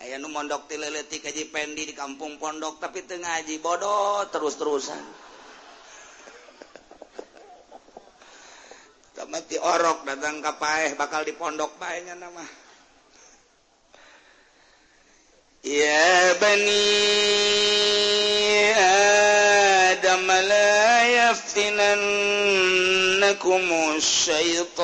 aya 0.00 0.16
nu 0.16 0.32
mondok 0.32 0.64
tileletik 0.64 1.28
aji 1.28 1.52
pendi 1.52 1.84
di 1.84 1.92
kampung 1.92 2.40
pondok 2.40 2.80
tapi 2.80 3.04
teu 3.04 3.20
ngaji 3.20 3.60
bodoh 3.60 4.24
terus-terusan. 4.32 5.28
Tamati 9.12 9.60
orok 9.60 10.08
datang 10.08 10.40
ka 10.40 10.56
paeh 10.56 10.96
bakal 10.96 11.28
di 11.28 11.36
pondok 11.36 11.76
paeh 11.76 12.00
nya 12.08 12.16
nama. 12.16 12.40
Ya 15.60 16.32
bani 16.40 16.88
Adam 18.72 20.24
la 20.24 20.80
yaftinannakum 21.04 23.68
syaitan. 24.00 24.80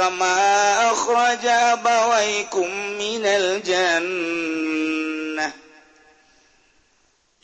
كما 0.00 0.36
أخرج 0.92 1.44
أبويكم 1.44 2.68
من 2.96 3.22
الجنة. 3.26 4.40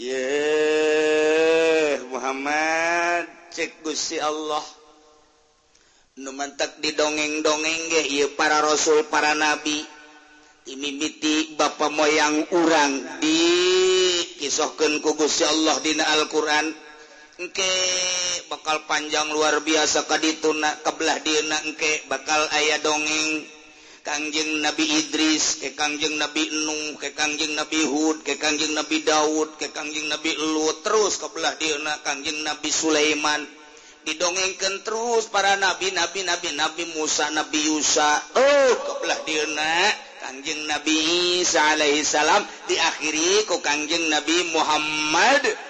ye 0.00 0.24
Muhammad 2.08 3.28
cek 3.52 3.84
Gusti 3.84 4.16
Allah. 4.16 4.64
Numantak 6.16 6.80
di 6.80 6.96
dongeng-dongeng 6.96 7.92
ge 7.92 8.08
ieu 8.16 8.32
para 8.40 8.64
rasul 8.64 9.04
para 9.12 9.36
nabi. 9.36 9.84
Imimiti 10.72 11.60
bapa 11.60 11.92
moyang 11.92 12.40
urang. 12.56 13.20
Di 13.20 13.36
kisahkeun 14.40 15.04
ku 15.04 15.12
Gusti 15.12 15.44
Allah 15.44 15.76
dina 15.84 16.08
Al-Qur'an. 16.08 16.72
engke 17.36 17.72
bakal 18.48 18.88
panjang 18.88 19.28
luar 19.28 19.60
biasa 19.60 20.08
ka 20.08 20.16
dituna 20.16 20.80
kebelah 20.80 21.20
engke 21.64 22.08
bakal 22.08 22.40
ayah 22.56 22.80
dongeng. 22.80 23.56
Kangjeng 24.06 24.62
Nabi 24.62 25.02
Idris 25.02 25.58
ke 25.58 25.74
Kangjeng 25.74 26.14
Nabi 26.14 26.46
Enung 26.46 26.94
ke 26.94 27.10
Kangjeng 27.10 27.58
Nabi 27.58 27.90
Hud 27.90 28.22
ke 28.22 28.38
Kangjeng 28.38 28.78
Nabi 28.78 29.02
Daud 29.02 29.58
ke 29.58 29.74
Kangjeng 29.74 30.06
Nabi 30.06 30.30
Lut, 30.38 30.86
terus 30.86 31.18
kebelah 31.18 31.58
diuna 31.58 31.90
Kangjeng 32.06 32.38
Nabi 32.46 32.70
Sulaiman. 32.70 33.42
Didongengkan 34.06 34.86
terus 34.86 35.26
para 35.26 35.58
nabi 35.58 35.90
nabi 35.90 36.22
nabi 36.22 36.54
Nabi 36.54 36.86
Musa 36.94 37.26
Nabi 37.34 37.58
Yusa. 37.66 38.22
Oh 38.38 38.70
kebelah 38.78 39.18
diuna 39.26 39.74
Kangjeng 40.22 40.70
Nabi 40.70 40.94
Isa 41.42 41.74
alaihi 41.74 42.06
salam 42.06 42.46
diakhiri 42.70 43.42
ku 43.50 43.58
Kangjeng 43.58 44.06
Nabi 44.06 44.54
Muhammad. 44.54 45.65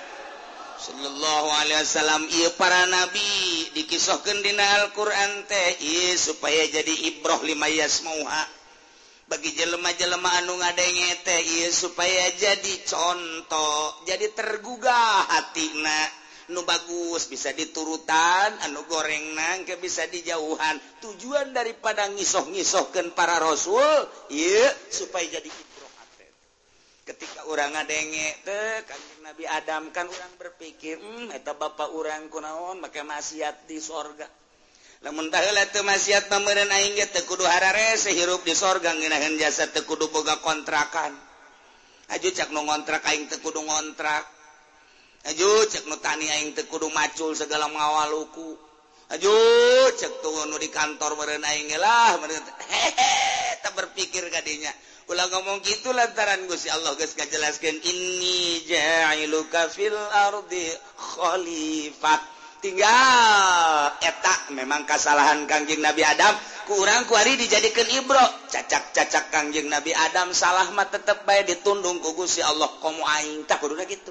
Shallallahu 0.77 1.49
Alaihi 1.57 1.81
Wasallam 1.81 2.22
para 2.61 2.85
nabi 2.85 3.33
dikisahkan 3.72 4.45
di 4.45 4.53
Alquran 4.53 5.49
teh 5.49 5.81
supaya 6.20 6.68
jadi 6.68 7.16
Ibroh 7.16 7.41
limayas 7.49 8.05
mauha 8.05 8.45
bagi 9.24 9.57
jelema-jelema 9.57 10.45
anu 10.45 10.61
ngadenge 10.61 11.24
teh 11.24 11.72
supaya 11.72 12.29
jadi 12.37 12.74
contoh 12.85 14.05
jadi 14.05 14.37
tergugah 14.37 15.24
hati 15.33 15.81
nu 16.53 16.62
bagus 16.62 17.27
bisa 17.27 17.51
diturutan 17.51 18.55
anu 18.68 18.87
goreng 18.87 19.35
nangke 19.35 19.81
bisa 19.83 20.07
dijauhan. 20.07 20.79
Tujuan 21.03 21.51
daripada 21.51 22.07
ngisoh-ngisohkan 22.12 23.16
para 23.18 23.43
rasul 23.43 24.07
iya 24.31 24.70
supaya 24.93 25.27
jadi 25.41 25.51
ketika 27.07 27.46
orang 27.46 27.70
ngadenge 27.70 28.42
teh 28.42 28.82
kanjeng 28.82 29.22
Nabi 29.22 29.46
Adam 29.46 29.94
kan 29.94 30.11
orang 30.11 30.32
berpikir 30.42 30.98
hmm, 30.98 31.30
eta 31.30 31.54
bapa 31.54 31.86
bapak 31.86 31.88
orang 31.94 32.26
kunaon 32.26 32.82
make 32.82 32.98
maksiat 32.98 33.70
di 33.70 33.78
sorga. 33.78 34.26
Teu 34.98 35.82
maksiat 35.86 36.26
mamereun 36.26 36.66
aing 36.66 36.98
ge 36.98 37.07
teu 37.14 37.22
kudu 37.30 37.46
hararese 37.46 38.11
hirup 38.11 38.42
di 38.42 38.59
sorga 38.59 38.90
ngeunaheun 38.90 39.38
jasa 39.38 39.70
tekudu 39.70 40.11
boga 40.11 40.42
kontrakan. 40.42 41.14
Aju 42.11 42.28
cak 42.34 42.50
nu 42.50 42.66
ngontrak 42.66 43.07
aing 43.07 43.30
tekudu 43.30 43.62
ngontrak. 43.62 44.26
Aju 45.30 45.62
cak 45.70 45.86
nu 45.86 45.94
tani 46.02 46.26
aing 46.26 46.59
tekudu 46.59 46.90
macul 46.90 47.38
segala 47.38 47.70
ngawaluku 47.70 48.59
Aju 49.07 49.34
cek 49.94 50.12
tuh 50.18 50.59
di 50.59 50.66
kantor 50.66 51.14
merenalah 51.14 52.18
berpikir 53.76 54.26
tadinya 54.32 54.72
ulang 55.07 55.30
ngomong 55.30 55.62
gitu 55.62 55.94
lantaran 55.94 56.42
Gusti 56.50 56.66
Allah 56.66 56.96
guys 56.98 57.14
jelaskan 57.14 57.78
ini 57.78 58.66
jailuka 58.66 59.70
fil 59.70 59.94
ardi 59.94 60.74
Khalifah. 60.98 62.34
Tinggal 62.57 63.94
etak 64.02 64.50
memang 64.50 64.88
kesalahan 64.88 65.46
Kangjeng 65.46 65.78
Nabi 65.78 66.02
Adam. 66.02 66.34
Kurang 66.66 67.07
kuari 67.07 67.38
dijadikan 67.38 67.86
Ibro. 67.86 68.26
Cacak-cacak 68.50 69.30
Kangjeng 69.30 69.70
Nabi 69.70 69.94
Adam 69.94 70.34
salah 70.34 70.66
mah 70.74 70.90
tetap 70.90 71.22
baik 71.22 71.46
ditundung 71.46 72.02
ku 72.02 72.16
Gusti 72.18 72.42
Allah. 72.42 72.66
Kamu 72.82 73.07
aing 73.07 73.46
tak 73.46 73.62
gitu. 73.86 74.11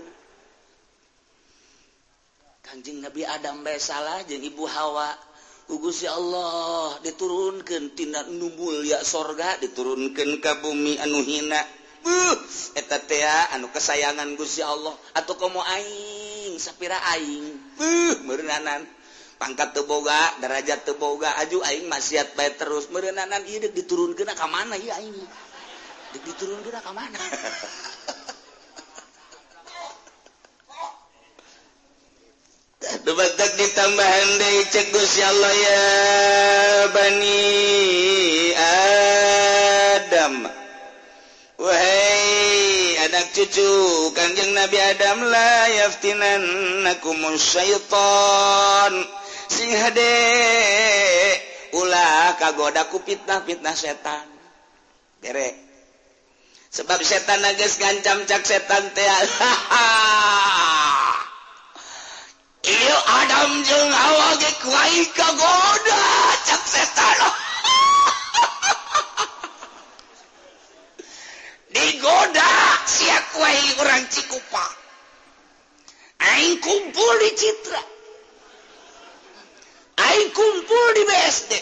Kanjeng 2.65 2.97
Nabi 2.97 3.21
Adam 3.21 3.61
baik 3.61 3.77
salah 3.77 4.25
jeung 4.25 4.41
Ibu 4.41 4.65
Hawa. 4.65 5.13
Gugus 5.69 6.01
ya 6.01 6.17
Allah 6.17 6.97
diturunkantinana 7.05 8.25
nubul 8.33 8.81
ya 8.81 9.05
sorga 9.05 9.61
diturunkan 9.61 10.41
ke 10.41 10.51
bumi 10.65 10.97
anu 10.97 11.21
hina. 11.21 11.61
Uh, 12.05 12.33
anu 13.53 13.69
kesayangan 13.69 14.33
Guya 14.33 14.65
Allah. 14.65 14.97
Atau 15.13 15.37
kamu 15.37 15.61
Aing 15.61 16.57
sapira 16.57 16.97
Aing. 17.13 17.53
Uh, 17.77 18.13
merenanan 18.25 18.81
pangkat 19.37 19.77
teboga 19.77 20.17
derajat 20.41 20.89
teboga 20.89 21.37
aju 21.45 21.61
Aing 21.69 21.85
maksiat 21.85 22.33
baik 22.33 22.57
terus. 22.57 22.89
Merenanan 22.89 23.45
diturun 23.45 24.17
ke 24.17 24.25
mana 24.49 24.73
ya 24.81 24.97
diturun 26.17 26.65
ke 26.65 26.73
mana? 26.89 27.13
Dubatak 32.85 33.57
ditambahan 33.57 34.37
handai 34.37 34.61
cek 34.69 34.93
Gusti 34.93 35.25
Allah 35.25 35.53
ya 35.57 35.81
Bani 36.93 37.41
Adam. 39.97 40.45
Wahai 41.57 43.01
anak 43.09 43.33
cucu 43.33 43.69
Kanjeng 44.13 44.53
Nabi 44.53 44.77
Adam 44.77 45.17
la 45.33 45.65
yaftinannakumus 45.81 47.57
syaitan. 47.57 48.93
Sing 49.49 49.73
hade 49.73 50.13
ulah 51.73 52.37
kagoda 52.37 52.85
ku 52.93 53.01
fitnah-fitnah 53.01 53.73
setan. 53.73 54.29
Derek. 55.25 55.57
Sebab 56.69 57.01
setan 57.01 57.41
nages 57.41 57.81
gancam 57.81 58.29
cak 58.29 58.45
setan 58.45 58.93
teh. 58.93 59.09
Ayo 62.85 63.01
Adam 63.01 63.65
jeung 63.65 63.89
Hawa 63.97 64.37
ge 64.37 64.51
kuai 64.61 65.09
kagoda 65.17 66.05
cak 66.45 66.63
setan. 66.69 67.17
Digoda 71.73 72.45
sia 72.85 73.17
kuai 73.33 73.73
urang 73.81 74.05
Cikupa. 74.05 74.65
Aing 76.29 76.61
kumpul 76.61 77.13
di 77.25 77.33
Citra. 77.33 77.81
Aing 80.05 80.29
kumpul 80.29 80.85
di 80.93 81.09
BSD. 81.09 81.57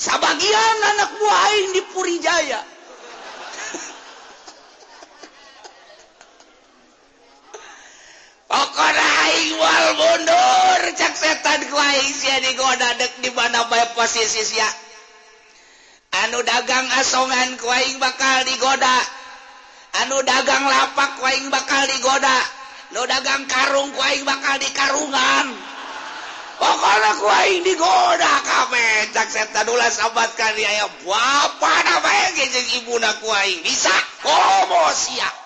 Sabagian 0.00 0.80
anak 0.96 1.12
buah 1.20 1.40
aing 1.52 1.76
di 1.76 1.84
Purijaya. 1.92 2.73
Wal 9.64 9.88
mundur. 9.96 10.80
Cak 10.92 11.14
setan 11.16 11.64
digoda 12.44 12.88
dek 13.00 13.24
di 13.24 13.30
mana 13.32 13.64
baik 13.72 13.96
posisi 13.96 14.44
ya 14.60 14.68
anu 16.24 16.44
dagang 16.44 16.86
asongan 17.00 17.56
kuing 17.56 17.96
bakal 17.96 18.44
digoda. 18.44 18.98
Anu 20.04 20.20
dagang 20.26 20.68
lapak 20.68 21.18
kuing 21.18 21.48
bakal 21.48 21.82
digoda. 21.88 22.38
Nu 22.92 23.02
dagang 23.08 23.48
karung 23.50 23.90
kuing 23.96 24.22
bakal 24.22 24.60
di 24.60 24.70
karungan 24.70 25.46
pokoknya 26.54 27.12
kuing 27.18 27.60
digoda 27.66 28.34
kafe. 28.46 29.10
Cak 29.10 29.28
setan 29.28 29.66
ulah 29.66 29.90
sahabat 29.90 30.30
kali 30.38 30.62
ya 30.62 30.86
bapak 31.02 31.78
namanya 31.82 32.44
ibu 32.78 32.94
nak 33.02 33.18
kuing 33.18 33.58
bisa? 33.66 33.94
Komo 34.22 34.88
siap 34.94 35.43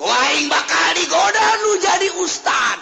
lain 0.00 0.48
bakal 0.48 0.88
digoda 0.96 1.46
lu 1.60 1.72
jadi 1.84 2.08
Ustad. 2.24 2.78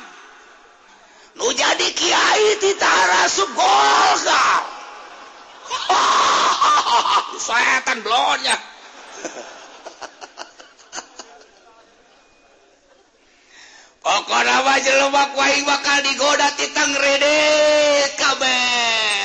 Lu 1.39 1.51
jadi 1.55 1.89
Kyai 1.95 2.59
Titara 2.63 3.27
Subgolga 3.27 4.79
setan 7.39 8.03
blonnya 8.05 8.57
pokoknya 14.05 14.57
wajah 14.65 14.97
lebak 15.05 15.31
wahing 15.37 15.65
bakal 15.69 16.03
digoda 16.05 16.49
titang 16.57 16.93
rede 16.97 17.37
kabeh 18.17 19.18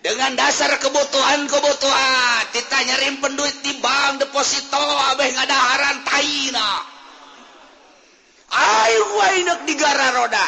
dengan 0.00 0.32
dasar 0.32 0.80
kebutuhan-kebutuhan 0.80 2.42
kita 2.56 2.78
nyerim 2.88 3.20
penduit 3.20 3.60
di 3.60 3.76
bank 3.84 4.24
deposito 4.24 4.80
abeh 5.12 5.28
ngadaharan 5.36 6.00
taina 6.08 6.90
ayo 8.50 9.02
wainak 9.18 9.60
digara 9.66 10.08
roda. 10.14 10.46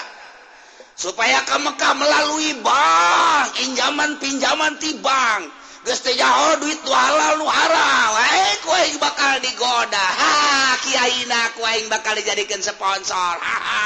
Supaya 0.93 1.43
ke 1.43 1.57
Mekah 1.57 1.95
melalui 1.99 2.53
bank 2.63 3.57
pinjaman 3.57 4.21
pinjaman 4.21 4.77
di 4.79 4.93
bank. 5.01 5.51
Geus 5.83 5.99
teh 5.99 6.15
jauh 6.15 6.63
duit 6.63 6.79
tu 6.79 6.93
halal 6.95 7.43
nu 7.43 7.47
haram. 7.49 8.13
Eh 8.23 8.55
kuaing 8.63 9.03
bakal 9.03 9.43
digoda. 9.43 9.99
Ha 9.99 10.35
kiaina 10.79 11.59
kuaing 11.59 11.91
bakal 11.91 12.15
dijadikan 12.15 12.63
sponsor. 12.63 13.35
Ha, 13.41 13.57
ha. 13.59 13.83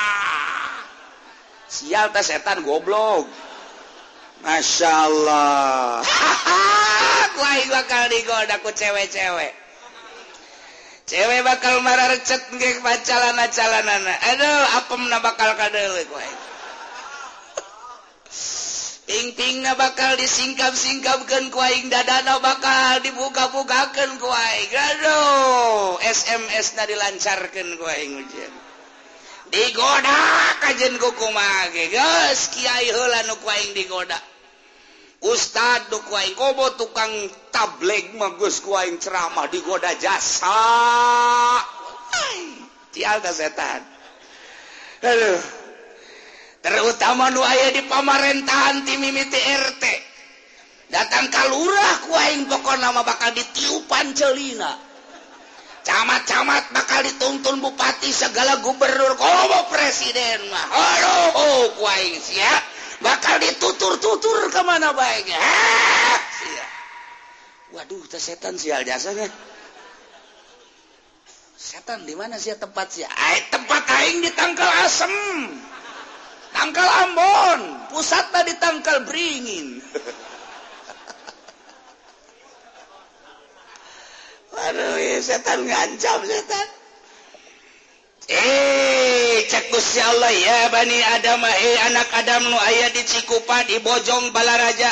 sial 1.66 2.12
teh 2.12 2.20
setan 2.20 2.60
goblok 2.68 3.24
Masya 4.44 4.90
Allah 4.90 6.02
bakal 7.76 8.08
digodaku 8.08 8.70
cewek-cewek. 8.72 9.52
Cewek 11.06 11.40
bakal 11.46 11.78
marah 11.86 12.10
recet 12.10 12.42
nggih 12.50 12.82
pacalana 12.82 13.46
calana 13.46 14.14
aduh 14.34 14.64
apemna 14.82 15.22
bakal 15.22 15.54
kadeule 15.54 16.02
kowe 16.10 16.30
Ting-tingna 19.06 19.78
bakal 19.78 20.18
disingkap-singkapkeun 20.18 21.54
ku 21.54 21.62
aing 21.62 21.86
dadana 21.86 22.42
bakal 22.42 22.98
dibuka-bukakeun 23.06 24.18
ku 24.18 24.26
aing. 24.26 24.72
Aduh, 24.74 25.94
SMS-na 26.02 26.90
dilancarkeun 26.90 27.78
ku 27.78 27.86
aing 27.86 28.26
ujian. 28.26 28.50
Digoda! 29.46 30.26
kajen 30.66 30.98
kuaing 33.38 33.70
digoda. 33.70 34.18
Ustad 35.22 35.86
kobo 36.34 36.74
tukang 36.74 37.30
tableg 37.54 38.18
magus 38.18 38.58
kuaing 38.66 38.98
ceramah 38.98 39.46
digoda 39.46 39.94
jasa. 39.94 40.58
Setan. 43.30 43.82
Aduh. 45.06 45.40
Terutama 46.66 47.30
nu 47.30 47.46
aya 47.46 47.70
di 47.70 47.86
pamarentahan 47.86 48.82
timimiti 48.82 49.38
RT 49.38 49.84
datang 50.90 51.30
kalurah 51.30 52.10
lurah 52.10 52.50
pokok 52.50 52.76
nama 52.82 53.06
bakal 53.06 53.30
ditiupan 53.30 54.10
celina. 54.18 54.85
camat-camat 55.86 56.74
bakal 56.74 57.00
dituntun 57.06 57.62
Bupati 57.62 58.10
segala 58.10 58.58
gubernur. 58.58 59.14
Kalau 59.14 59.70
presiden 59.70 60.50
mah. 60.50 60.66
Oh, 61.38 61.64
kuaing 61.78 62.18
siap 62.18 62.76
bakal 63.00 63.36
ditutur-tutur 63.40 64.48
kemana 64.48 64.96
baiknya 64.96 65.36
waduh 67.76 68.00
teh 68.08 68.16
setan 68.16 68.56
sial 68.56 68.80
jasanya 68.88 69.28
setan 71.56 72.08
di 72.08 72.14
mana 72.14 72.36
sih 72.36 72.52
tempat 72.56 72.86
sih? 72.92 73.04
Ay, 73.04 73.42
tempat 73.48 73.82
aing 73.88 74.22
di 74.22 74.30
tangkal 74.36 74.68
asem. 74.84 75.10
Tangkal 76.52 76.84
Ambon. 76.84 77.60
Pusatnya 77.90 78.44
di 78.44 78.54
tangkal 78.60 79.02
beringin. 79.08 79.80
setan 85.22 85.62
ngancam 85.62 86.20
setan. 86.26 86.66
Eh 88.26 89.46
cekusya 89.46 90.02
Allah 90.02 90.34
ya 90.34 90.60
Bani 90.74 90.98
Adam 90.98 91.42
eh 91.46 91.78
anak 91.86 92.10
Adam 92.10 92.42
nu 92.50 92.58
aya 92.58 92.90
di 92.90 93.06
Cikupa 93.06 93.62
di 93.70 93.78
Bojong 93.78 94.34
Balaraja. 94.34 94.90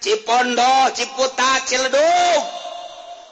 Cipondo 0.00 0.88
Ciputa 0.96 1.60
Ciledug. 1.68 2.42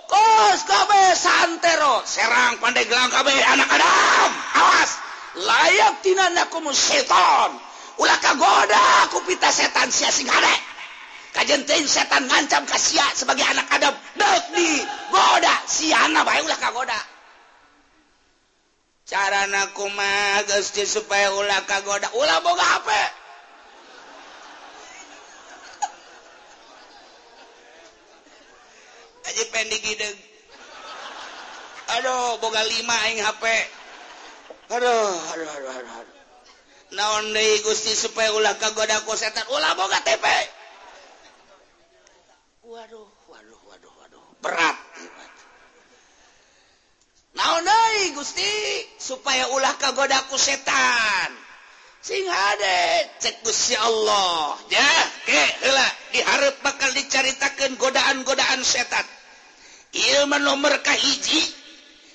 Kos 0.09 0.61
kabe 0.69 1.17
santero. 1.17 2.05
Serang 2.05 2.61
pandeglang 2.61 3.09
kabe 3.09 3.33
anak 3.33 3.69
Adam. 3.73 4.31
Awas 4.61 4.91
layak 5.41 6.05
tina 6.05 6.29
nakumu 6.37 6.77
setan. 6.77 7.57
Ulah 7.97 8.19
kagoda 8.21 9.09
kupita 9.17 9.49
setan 9.49 9.89
sia 9.89 10.13
sing 10.13 10.29
hadek 10.29 10.68
kajenteun 11.39 11.87
setan 11.87 12.27
ngancam 12.27 12.67
ka 12.67 12.75
sia 12.75 13.07
sebagai 13.15 13.47
anak 13.47 13.71
Adam. 13.71 13.95
Deuk 14.19 14.45
di 14.59 14.83
goda. 15.15 15.55
Siana 15.71 16.27
bae 16.27 16.43
ulah 16.43 16.59
kagoda 16.59 16.99
carana 19.09 19.73
kumaha 19.73 20.45
Gusti 20.45 20.85
supaya 20.85 21.33
ulah 21.33 21.65
kagoda 21.65 22.13
ulah 22.13 22.39
boga 22.45 22.61
HP 22.61 22.89
aja 29.33 29.45
pendik 29.49 29.81
gideg. 29.81 30.17
Aduh 31.89 32.37
boga 32.37 32.61
lima 32.69 32.97
aing 33.09 33.25
HP 33.25 33.45
aduh 34.69 35.17
aduh 35.33 35.49
aduh 35.57 35.73
aduh, 35.73 35.99
aduh. 36.05 36.17
naon 36.93 37.33
deui 37.33 37.65
Gusti 37.65 37.97
supaya 37.97 38.29
ulah 38.37 38.61
kagoda 38.61 39.01
ku 39.09 39.17
setan? 39.17 39.49
Ulah 39.49 39.73
boga 39.73 40.05
TP 40.05 40.21
berat. 44.43 44.77
Na 47.39 47.55
Gusti? 48.19 48.51
Supaya 48.99 49.47
ulah 49.55 49.79
kagodaku 49.79 50.35
setan. 50.35 51.31
Sing 52.03 52.27
cekya 53.23 53.79
Allah. 53.79 54.59
Ya 54.71 54.91
diharap 56.15 56.59
bakal 56.67 56.91
diceritakan 56.99 57.79
godaan-godaan 57.79 58.63
setan. 58.67 59.07
Ilmu 59.95 60.45
nomor 60.45 60.83
kahiji 60.85 61.41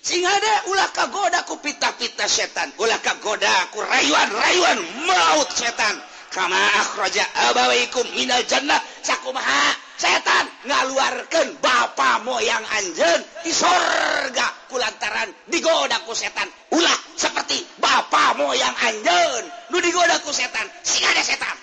sing 0.04 0.22
ada 0.28 0.68
ulah 0.70 0.92
kagoda 0.92 1.48
ku 1.48 1.58
pita-pita 1.64 2.28
setan. 2.28 2.70
Ulah 2.78 3.00
kagoda 3.00 3.72
ku 3.72 3.80
rayuan-rayuan 3.80 5.08
maut 5.08 5.50
setan. 5.56 5.98
Kama 6.34 6.58
akhraja 6.58 7.24
abawaikum 7.52 8.04
minal 8.18 8.44
jannah. 8.44 8.82
Sakumaha 9.06 9.78
setan. 9.96 10.46
ngaluarkan 10.64 11.48
Bapak 11.60 12.24
moyang 12.24 12.64
Anjen 12.80 13.20
di 13.44 13.52
sorga 13.52 14.48
kulantaran 14.72 15.30
digodaku 15.52 16.16
setan. 16.16 16.48
Ulah 16.74 17.00
seperti 17.16 17.62
Bapak 17.80 18.40
moyang 18.40 18.76
Anjen 18.88 19.44
nu 19.70 19.78
digoda 19.84 20.20
ku 20.24 20.32
setan 20.32 20.66
sing 20.84 21.04
ada 21.04 21.24
setan. 21.24 21.58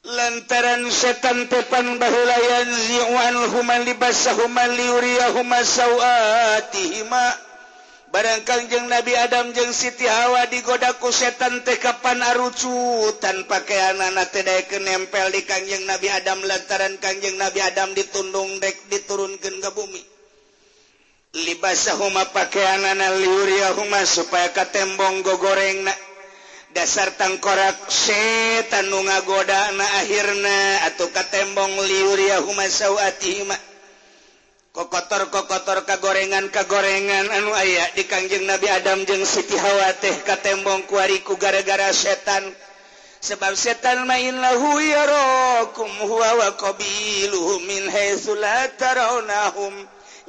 Lantaran 0.00 0.88
setan 0.88 1.46
tepan 1.52 2.00
bahulayan 2.00 2.68
ziwan 2.72 3.36
human 3.52 3.84
libasahuma 3.84 4.64
liuriyahuma 4.72 5.60
sawatihima 5.60 7.49
barangkangjeng 8.10 8.90
Nabi 8.90 9.14
Adam 9.14 9.54
jeung 9.54 9.70
Siti 9.70 10.06
Hawa 10.06 10.50
digodaku 10.50 11.14
setan 11.14 11.62
Tkapan 11.62 12.18
Arucutan 12.34 13.46
pakaian 13.46 13.98
anak 14.02 14.34
tedai 14.34 14.66
kenempel 14.66 15.30
di 15.30 15.46
Kangjeng 15.46 15.86
Nabi 15.86 16.10
Adam 16.10 16.42
lantaran 16.42 16.98
Kangjeng 16.98 17.38
Nabi 17.38 17.62
Adam 17.62 17.94
ditundung 17.94 18.58
dek 18.58 18.90
diturunkan 18.90 19.54
ke 19.62 19.70
bumi. 19.70 20.02
Libasahuma 21.30 22.34
pakaian 22.34 22.82
anak 22.82 23.22
liuriyahuma 23.22 24.02
supaya 24.02 24.50
katembong 24.50 25.22
gogorengna. 25.22 25.94
Dasar 26.70 27.14
tangkorak 27.18 27.90
setan 27.90 28.90
nu 28.94 29.02
ngagoda 29.02 29.74
na 29.74 29.86
akhirna 30.02 30.86
atau 30.90 31.10
katembong 31.10 31.74
liuriyahuma 31.82 32.66
sawatihima 32.66 33.69
kokotor-kokotor 34.70 35.82
kagorengan 35.86 36.50
kagorengan. 36.50 37.26
Anu 37.30 37.50
aya 37.54 37.84
di 37.94 38.06
Kangjeng 38.06 38.46
Nabi 38.46 38.70
Adam 38.70 39.02
jeung 39.06 39.24
Siti 39.26 39.58
Hawa 39.58 39.94
teh 39.98 40.14
katembong 40.22 40.86
kuariku 40.86 41.34
gara-gara 41.36 41.90
setan. 41.90 42.42
Sebab 43.20 43.52
setan 43.52 44.08
main 44.08 44.32
lahu 44.32 44.80
yarakum 44.80 45.92
huwa 46.08 46.40
wa 46.40 46.48
qabiluhu 46.56 47.60
min 47.68 47.84
haitsu 47.92 48.32
la 48.38 48.64
tarawnahum. 48.80 49.74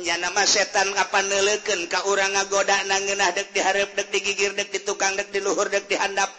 Nya 0.01 0.17
nama 0.17 0.43
setan 0.43 0.91
kapan 0.91 1.29
neleukeun 1.29 1.87
ka 1.87 2.03
urang 2.09 2.33
ngagoda 2.33 2.73
nangeunah 2.89 3.31
dek 3.37 3.53
dihareup 3.53 3.93
dek 3.93 4.09
digigir 4.09 4.51
dek 4.57 4.73
di 4.73 4.79
tukang 4.81 5.13
dek 5.13 5.29
di 5.29 5.39
luhur 5.39 5.69
dek 5.69 5.85
di 5.85 5.95
handap 5.95 6.31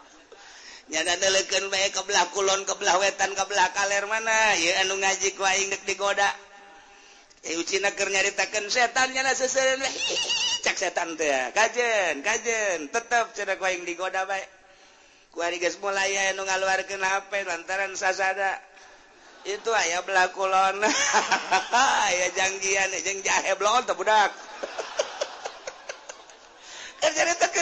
deken 0.91 1.71
baik 1.71 1.95
kebelah 1.95 2.27
kulon 2.35 2.67
kebelah 2.67 2.99
wetan 2.99 3.31
kebelah 3.39 3.71
kaler 3.71 4.05
mana? 4.11 4.59
Ya 4.59 4.83
anu 4.83 4.99
ngaji 4.99 5.39
ku 5.39 5.47
aing 5.47 5.71
digoda. 5.87 6.27
Eh, 7.47 7.55
ya 7.55 7.63
ucina 7.63 7.95
keur 7.95 8.11
nyaritakeun 8.11 8.69
setan 8.69 9.15
nya 9.15 9.23
cak 10.61 10.77
setan 10.77 11.15
teh. 11.15 11.55
Kajen 11.55 12.27
kajen. 12.27 12.91
Tetep 12.91 13.33
cenah 13.39 13.55
ku 13.57 13.65
aing 13.65 13.87
digoda 13.87 14.27
bae. 14.27 14.43
Ku 15.31 15.39
ari 15.47 15.63
geus 15.63 15.79
mulai 15.79 16.11
aya 16.11 16.35
anu 16.35 16.43
ngaluarkeun 16.43 17.01
HP 17.01 17.47
lantaran 17.47 17.95
sasada. 17.95 18.59
Itu 19.47 19.71
aya 19.71 20.03
belah 20.03 20.35
kulon. 20.37 20.85
Aya 22.11 22.27
janggian 22.37 22.93
jeung 23.01 23.25
jahe 23.25 23.57
blon 23.57 23.87
teh 23.87 23.97
budak. 23.97 24.35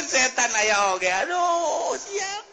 Setan 0.08 0.50
aya 0.56 0.96
oge. 0.96 1.12
Aduh 1.12 1.92
siap. 1.94 2.47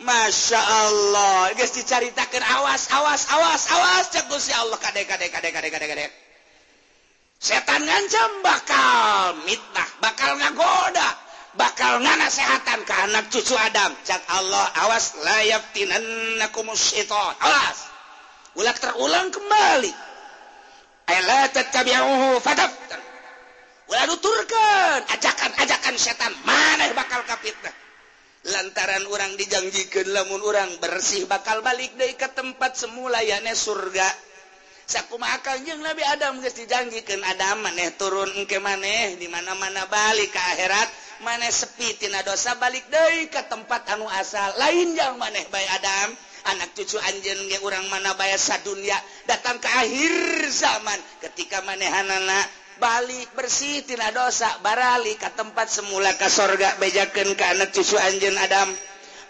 Masya 0.00 0.56
Allah 0.56 1.52
guys 1.52 1.76
diceritakan 1.76 2.40
awas 2.40 2.88
awas 2.88 3.28
awas 3.36 3.62
awas. 3.68 4.04
Cegus 4.08 4.48
ya 4.48 4.64
Allah 4.64 4.80
kadek 4.80 5.04
kadek 5.04 5.28
kadek 5.28 5.52
kadek 5.52 5.70
kadek 5.76 5.88
kadek. 5.92 6.10
Setan 7.36 7.84
ngancam 7.84 8.30
bakal 8.40 9.36
mitnah 9.44 9.88
bakal 10.00 10.40
ngagoda 10.40 11.08
bakal 11.60 12.00
nganasehatan 12.00 12.80
ke 12.88 12.94
anak 12.96 13.28
cucu 13.28 13.52
Adam. 13.52 13.92
Cak 14.08 14.24
Allah 14.32 14.72
awas 14.88 15.20
layap 15.20 15.68
tinannakumus 15.76 16.96
syaitan. 16.96 17.36
Awas. 17.36 17.92
Ulah 18.56 18.72
terulang 18.72 19.28
kembali. 19.28 19.92
Ala 21.12 21.44
tattabi'uhu 21.52 22.40
fadab 22.40 22.72
ulah 23.90 24.04
nuturkan 24.08 25.04
ajakan 25.12 25.52
ajakan 25.60 25.94
setan. 26.00 26.32
Mana 26.48 26.88
bakal 26.96 27.20
kapitnah. 27.28 27.89
lantaran 28.48 29.04
orang 29.12 29.36
dijanjikan 29.36 30.08
lamun 30.16 30.40
orang 30.40 30.72
bersih 30.80 31.28
bakal 31.28 31.60
balik 31.60 31.92
dari 32.00 32.16
ke 32.16 32.28
tempat 32.32 32.72
semula 32.72 33.20
yane 33.20 33.52
surga. 33.52 34.08
Saku 34.90 35.22
makan 35.22 35.70
Nabi 35.86 36.02
Adam 36.02 36.42
geus 36.42 36.56
dijanjikan 36.58 37.22
Adam 37.22 37.62
maneh 37.62 37.94
turun 37.94 38.32
ke 38.48 38.58
maneh 38.58 39.14
di 39.20 39.30
mana-mana 39.30 39.86
balik 39.86 40.34
ke 40.34 40.40
akhirat 40.40 40.88
maneh 41.22 41.52
sepi 41.52 41.94
tina 42.00 42.24
dosa 42.26 42.56
balik 42.56 42.88
dari 42.90 43.28
ke 43.28 43.44
tempat 43.46 43.86
anu 43.94 44.08
asal. 44.08 44.56
Lain 44.58 44.96
yang 44.96 45.14
maneh 45.20 45.46
bay 45.52 45.62
Adam 45.76 46.10
anak 46.40 46.72
cucu 46.72 46.96
anjen 46.96 47.38
ge 47.52 47.60
orang 47.60 47.84
mana 47.92 48.16
bayasa 48.16 48.56
dunia 48.64 48.96
datang 49.28 49.60
ke 49.60 49.68
akhir 49.68 50.48
zaman. 50.48 50.98
Ketika 51.22 51.60
manehanana 51.62 52.40
balik 52.80 53.36
bersih 53.36 53.84
tina 53.84 54.08
dosa 54.10 54.48
barali 54.64 55.12
ke 55.20 55.28
tempat 55.36 55.68
semula 55.68 56.16
ke 56.16 56.26
sorga 56.32 56.80
bejaken 56.80 57.36
ke 57.36 57.44
anak 57.44 57.76
cucu 57.76 58.00
Anjen 58.00 58.34
Adam. 58.40 58.72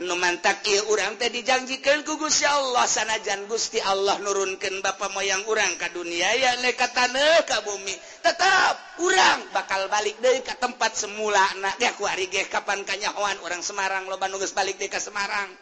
Numantak 0.01 0.65
urang 0.89 1.21
teh 1.21 1.29
dijanjikan 1.29 2.01
kugus 2.09 2.41
ya 2.41 2.57
Allah 2.57 2.89
sanajan 2.89 3.45
Gusti 3.45 3.77
Allah 3.85 4.17
nurunkan 4.25 4.81
ba 4.81 4.97
moyang 5.13 5.45
urang 5.45 5.77
ke 5.77 5.93
dunia 5.93 6.33
ya 6.41 6.57
neka 6.65 6.89
tanah 6.89 7.45
ka 7.45 7.61
bumi. 7.69 7.93
Tetap 8.25 9.05
urang 9.05 9.45
bakal 9.53 9.93
balik 9.93 10.17
deh 10.25 10.41
ke 10.41 10.57
tempat 10.57 10.97
semula 10.97 11.45
anak 11.53 11.77
ya 11.77 11.93
kuari 12.01 12.33
geh 12.33 12.49
kapan 12.49 12.81
kanyahoan 12.89 13.45
orang 13.45 13.61
Semarang 13.61 14.09
lo 14.09 14.17
nugus 14.33 14.57
balik 14.57 14.81
deh 14.81 14.89
ke 14.89 14.97
Semarang. 14.97 15.53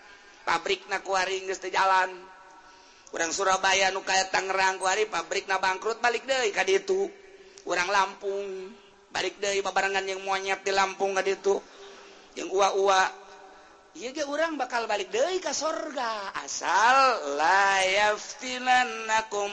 Pabrik 0.46 0.86
na 0.86 1.02
kuari 1.02 1.42
nges 1.42 1.58
di 1.58 1.74
jalan. 1.74 2.14
Kurang 3.10 3.34
Surabaya 3.34 3.90
nu 3.90 4.06
kaya 4.06 4.30
Tangerang 4.30 4.78
kuari 4.78 5.10
pabrik 5.10 5.50
na 5.50 5.58
bangkrut 5.58 5.98
balik 5.98 6.22
deh 6.30 6.54
ka 6.54 6.62
itu 6.62 7.10
orang 7.68 7.92
Lampung. 7.92 8.72
Balik 9.12 9.36
dari 9.40 9.60
babarangan 9.60 10.08
yang 10.08 10.24
monyet 10.24 10.64
di 10.64 10.72
Lampung 10.72 11.12
tadi 11.12 11.36
itu. 11.36 11.60
Yang 12.34 12.50
uwa-uwa 12.50 13.12
ya 13.98 14.14
ge 14.14 14.22
orang 14.24 14.56
bakal 14.56 14.86
balik 14.88 15.12
dari 15.12 15.38
ke 15.38 15.52
sorga. 15.52 16.32
Asal 16.40 17.36
layaftinannakum 17.36 19.52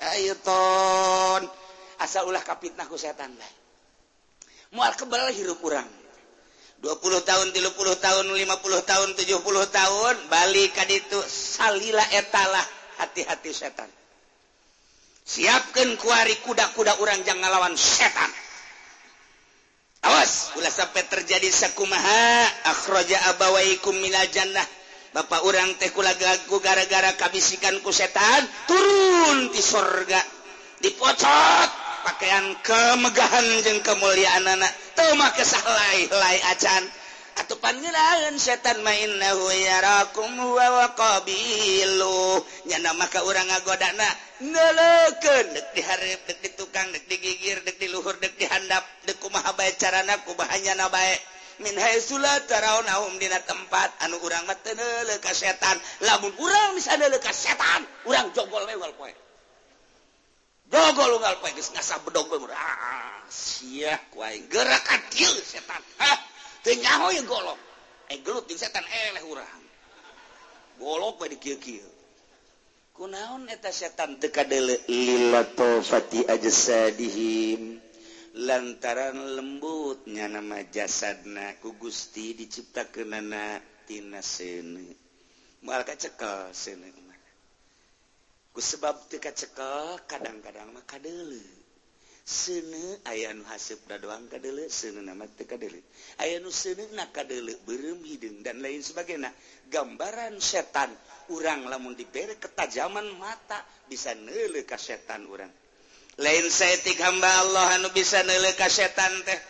syaiton 0.00 1.44
asal 2.00 2.24
ulah 2.24 2.40
kapitnahku 2.40 2.96
setan 2.96 3.36
lah. 3.36 3.52
Mual 4.72 4.96
kebal 4.96 5.28
hirup 5.34 5.60
orang 5.66 5.84
20 6.80 7.28
tahun 7.28 7.52
30 7.52 7.76
tahun 7.76 8.24
50 8.32 8.88
tahun 8.88 9.08
70 9.12 9.44
tahun 9.68 10.14
balik 10.32 10.72
ka 10.72 10.88
itu 10.88 11.20
salila 11.28 12.00
etalah 12.16 12.64
hati-hati 12.96 13.52
setan. 13.52 13.90
siapkan 15.24 15.94
kuari 16.00 16.34
kuda-kuda 16.42 16.98
orang 17.00 17.20
jangan 17.22 17.46
ngalawan 17.46 17.74
setan. 17.78 18.30
Awas 20.00 20.56
ulah 20.56 20.72
sampai 20.72 21.04
terjadi 21.06 21.48
sakumaha. 21.52 22.48
Akhraja 22.72 23.20
abawaikum 23.36 23.92
minal 24.00 24.24
jannah. 24.32 24.64
Bapak 25.10 25.42
orang 25.42 25.74
teh 25.76 25.90
kulaku 25.90 26.62
gara-gara 26.62 27.12
kabisikan 27.18 27.82
ku 27.82 27.90
setan 27.92 28.46
turun 28.70 29.52
di 29.52 29.60
sorga. 29.60 30.22
Dipocot 30.80 31.70
pakaian 32.06 32.56
kemegahan 32.64 33.44
jeng 33.60 33.84
kemuliaan 33.84 34.48
anak. 34.48 34.72
Tuh 34.96 35.12
mah 35.18 35.36
kesah 35.36 35.60
lai 36.08 36.38
acan. 36.48 36.99
atau 37.40 37.56
panggilan 37.56 38.36
setan 38.36 38.84
main 38.84 39.08
nahu 39.16 39.48
yarakum 39.48 40.28
wa 40.36 40.66
wa 40.76 40.86
qabilu. 40.92 42.44
Nyana 42.68 42.92
maka 42.92 43.24
urang 43.24 43.48
ngagodana 43.48 44.08
ngelekeun 44.44 45.46
deuk 45.56 45.66
dihareup 45.72 46.20
deuk 46.28 46.38
di 46.44 46.50
tukang 46.52 46.92
deuk 46.92 47.08
digigir 47.08 47.64
deuk 47.64 47.80
di 47.80 47.88
luhur 47.88 48.12
deuk 48.20 48.36
di 48.36 48.44
handap 48.44 48.84
deuk 49.08 49.16
kumaha 49.24 49.56
bae 49.56 49.72
carana 49.80 50.20
kubahanya 50.28 50.76
na 50.76 50.92
bae. 50.92 51.16
Min 51.64 51.76
haitsu 51.76 52.16
la 52.20 52.40
tarawnahum 52.44 53.16
dina 53.20 53.40
tempat 53.44 53.88
anu 54.04 54.20
urang 54.20 54.44
mah 54.44 54.56
teu 54.60 54.76
ka 55.24 55.32
setan. 55.32 55.80
Lamun 56.04 56.32
urang 56.36 56.76
bisa 56.76 56.92
neuleuh 57.00 57.20
ka 57.24 57.32
setan 57.32 57.88
urang 58.04 58.28
jogol 58.36 58.68
we 58.68 58.76
wal 58.76 58.92
poe. 59.00 59.12
Jogol 60.68 61.16
unggal 61.16 61.40
poe 61.40 61.56
geus 61.56 61.72
ngasah 61.72 62.04
bedog 62.04 62.28
we 62.28 62.36
murah 62.36 62.60
ah, 62.60 63.24
sia 63.32 63.96
ku 64.12 64.20
aing. 64.20 64.44
Gerakan 64.52 65.00
kieu 65.08 65.32
setan. 65.40 65.80
Hah? 66.00 66.29
tenyaho 66.66 67.08
ya 67.14 67.22
golok. 67.24 67.58
Eh 68.10 68.18
gelut 68.24 68.44
jeung 68.48 68.60
setan 68.60 68.84
eleh 68.84 69.24
urang. 69.26 69.62
Golok 70.80 71.20
bae 71.20 71.32
dikieu-kieu 71.36 72.00
kunaon 73.00 73.48
eta 73.48 73.72
setan 73.72 74.20
teu 74.20 74.28
kadele 74.28 74.76
lilatofati 74.84 76.28
ajsadihim? 76.28 77.80
Lantaran 78.46 79.40
lembutnya 79.40 80.28
nama 80.28 80.60
jasadna 80.68 81.56
ku 81.64 81.74
Gusti 81.80 82.36
diciptakeunana 82.36 83.58
tina 83.88 84.20
seuneu 84.20 84.92
moal 85.64 85.82
kacekel 85.88 86.52
seuneu 86.52 86.92
ku 88.52 88.60
sebab 88.60 89.08
teu 89.08 89.16
kacekel 89.16 89.96
kadang-kadang 90.04 90.68
mah 90.76 90.84
kadele. 90.84 91.59
sene 92.30 93.02
aya 93.10 93.34
nu 93.34 93.42
hasep 93.50 93.90
da 93.90 93.98
doang 93.98 94.30
ka 94.30 94.38
sene 94.70 95.02
nama 95.02 95.26
teka 95.26 95.58
aya 96.22 96.38
nu 96.38 96.54
sene 96.54 96.86
naka 96.94 97.26
berem 97.66 97.98
hidung 98.06 98.46
dan 98.46 98.62
lain 98.62 98.78
sebagainya. 98.78 99.34
Gambaran 99.66 100.38
setan 100.38 100.94
urang 101.34 101.66
lamun 101.66 101.98
diberi 101.98 102.38
ketajaman 102.38 103.18
mata 103.18 103.58
bisa 103.90 104.14
nele 104.14 104.62
ka 104.62 104.78
setan 104.78 105.26
urang. 105.26 105.50
Lain 106.22 106.46
seetik 106.46 107.02
hamba 107.02 107.26
Allah 107.42 107.82
anu 107.82 107.90
bisa 107.90 108.22
nele 108.22 108.54
ka 108.54 108.70
setan 108.70 109.10
teh. 109.26 109.40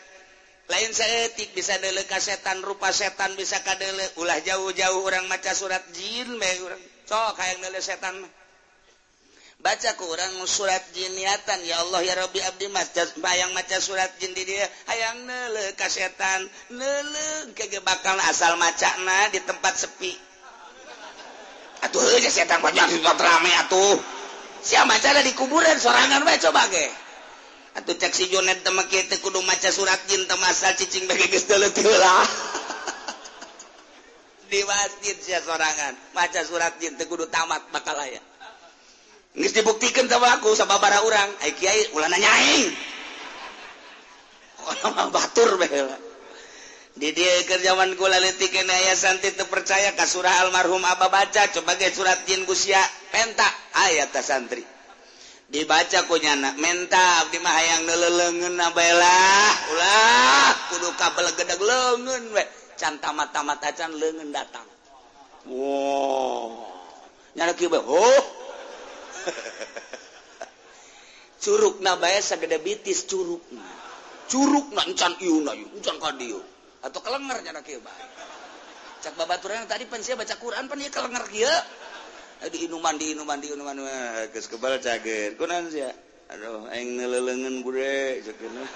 Lain 0.72 0.92
seetik 0.96 1.52
bisa 1.52 1.76
nele 1.84 2.08
ka 2.08 2.16
setan 2.16 2.64
rupa 2.64 2.88
setan 2.96 3.36
bisa 3.36 3.60
kadele. 3.60 4.08
Ulah 4.16 4.40
jauh-jauh 4.40 5.04
orang 5.04 5.28
maca 5.28 5.52
surat 5.52 5.84
jin 5.92 6.32
me 6.40 6.48
urang. 6.64 6.80
Cok 7.04 7.36
hayang 7.36 7.60
nele 7.60 7.80
setan 7.84 8.24
mah 8.24 8.39
baca 9.60 9.92
kurang 10.00 10.40
surat 10.48 10.80
jiniatan 10.96 11.60
ya 11.68 11.84
Allah 11.84 12.00
ya 12.00 12.16
Robbi 12.16 12.40
Abdi 12.40 12.72
bayang 13.20 13.52
maca 13.52 13.76
surat 13.76 14.08
jin 14.16 14.32
di 14.32 14.48
dia. 14.48 14.64
Hayang 14.88 15.28
nele 15.28 15.76
kasetan 15.76 16.48
nele 16.72 17.52
ke 17.52 17.68
bakal 17.84 18.16
asal 18.28 18.56
macana 18.56 19.28
di 19.28 19.40
tempat 19.44 19.76
sepi. 19.76 20.12
Atuh 21.80 22.00
aja 22.00 22.28
setan 22.32 22.60
banyak 22.60 23.00
tempat 23.00 23.16
rame 23.20 23.52
atuh. 23.64 23.96
Siapa 24.60 24.84
maca 24.84 25.24
di 25.24 25.32
kuburan 25.32 25.76
sorangan 25.80 26.24
bae 26.24 26.36
coba 26.40 26.68
ge. 26.68 26.86
Atuh 27.80 27.96
cek 27.96 28.12
si 28.12 28.28
Jonet 28.28 28.60
temak 28.60 28.92
kita 28.92 29.16
kudu 29.20 29.40
maca 29.44 29.68
surat 29.72 29.96
jin 30.08 30.24
temasa 30.28 30.72
cicing 30.76 31.08
bagi 31.08 31.28
geus 31.32 31.48
lah. 31.48 32.26
Di 34.50 34.66
masjid 34.66 35.16
sia 35.22 35.38
sorangan. 35.38 35.94
Maca 36.12 36.40
surat 36.44 36.76
jin 36.82 36.98
teh 36.98 37.06
kudu 37.06 37.30
tamat 37.30 37.70
bakal 37.70 37.94
aya 37.96 38.20
Nges 39.30 39.54
dibuktikan 39.54 40.10
sama 40.10 40.38
aku 40.38 40.50
sama 40.58 40.82
para 40.82 41.06
orang. 41.06 41.30
Ay 41.46 41.54
kiai 41.54 41.94
ulah 41.94 42.10
nanyain. 42.10 42.74
Orang 44.66 44.92
mah 44.98 45.08
batur 45.14 45.54
baheula. 45.54 45.98
Di 46.90 47.14
dia 47.14 47.46
kerjaman 47.46 47.94
kula 47.94 48.18
leutik 48.18 48.50
kene 48.50 48.74
aya 48.74 48.98
santri 48.98 49.30
teu 49.32 49.46
percaya 49.46 49.94
ka 49.94 50.04
surah 50.04 50.42
almarhum 50.42 50.82
Aba 50.82 51.06
baca 51.06 51.46
coba 51.54 51.78
ge 51.78 51.94
surat 51.94 52.26
jin 52.26 52.42
gusia 52.42 52.82
penta 53.14 53.46
ayat 53.86 54.10
ta 54.10 54.20
santri. 54.20 54.66
Dibaca 55.50 56.06
ku 56.06 56.14
anak 56.18 56.58
menta 56.58 57.26
di 57.30 57.38
mah 57.42 57.54
hayang 57.54 57.82
neuleuleungeun 57.86 58.54
na. 58.58 58.70
Ulah 58.74 60.50
kudu 60.74 60.90
kabelegedeg 60.98 61.58
leungeun 61.62 62.34
we. 62.34 62.44
Can 62.74 62.98
tamat-tamat 62.98 63.62
acan 63.62 63.94
leungeun 63.94 64.34
datang. 64.34 64.66
Wow. 65.46 66.66
Nyana 67.38 67.54
kieu 67.54 67.70
oh 67.70 68.39
Curug 71.44 71.80
nabaya 71.80 72.20
sagede 72.20 72.60
bitis 72.60 73.08
curug. 73.08 73.40
Curug 74.28 74.76
nancan 74.76 75.16
ieu 75.24 75.40
na 75.40 75.56
ieu, 75.56 75.68
encan 75.72 75.96
ka 75.96 76.12
dieu. 76.20 76.40
Atuh 76.84 77.00
kelenger 77.00 77.40
cenah 77.44 77.64
kieu 77.64 77.80
bae. 77.80 78.04
Cak 79.00 79.16
babaturan 79.16 79.64
tadi 79.64 79.88
pan 79.88 80.04
sia 80.04 80.20
baca 80.20 80.36
Quran 80.36 80.68
pan 80.68 80.80
ieu 80.80 80.92
kelenger 80.92 81.24
kieu. 81.32 81.54
Di 82.40 82.64
inuman 82.68 82.96
di 82.96 83.12
inuman 83.12 83.36
di 83.40 83.52
inuman 83.52 83.76
geus 84.32 84.48
kebal 84.48 84.80
cageut. 84.80 85.36
Kunaon 85.36 85.68
sia? 85.72 85.92
Aduh, 86.30 86.70
aing 86.70 86.96
neleuleungeun 86.96 87.66
bude 87.66 88.22
cenah. 88.22 88.68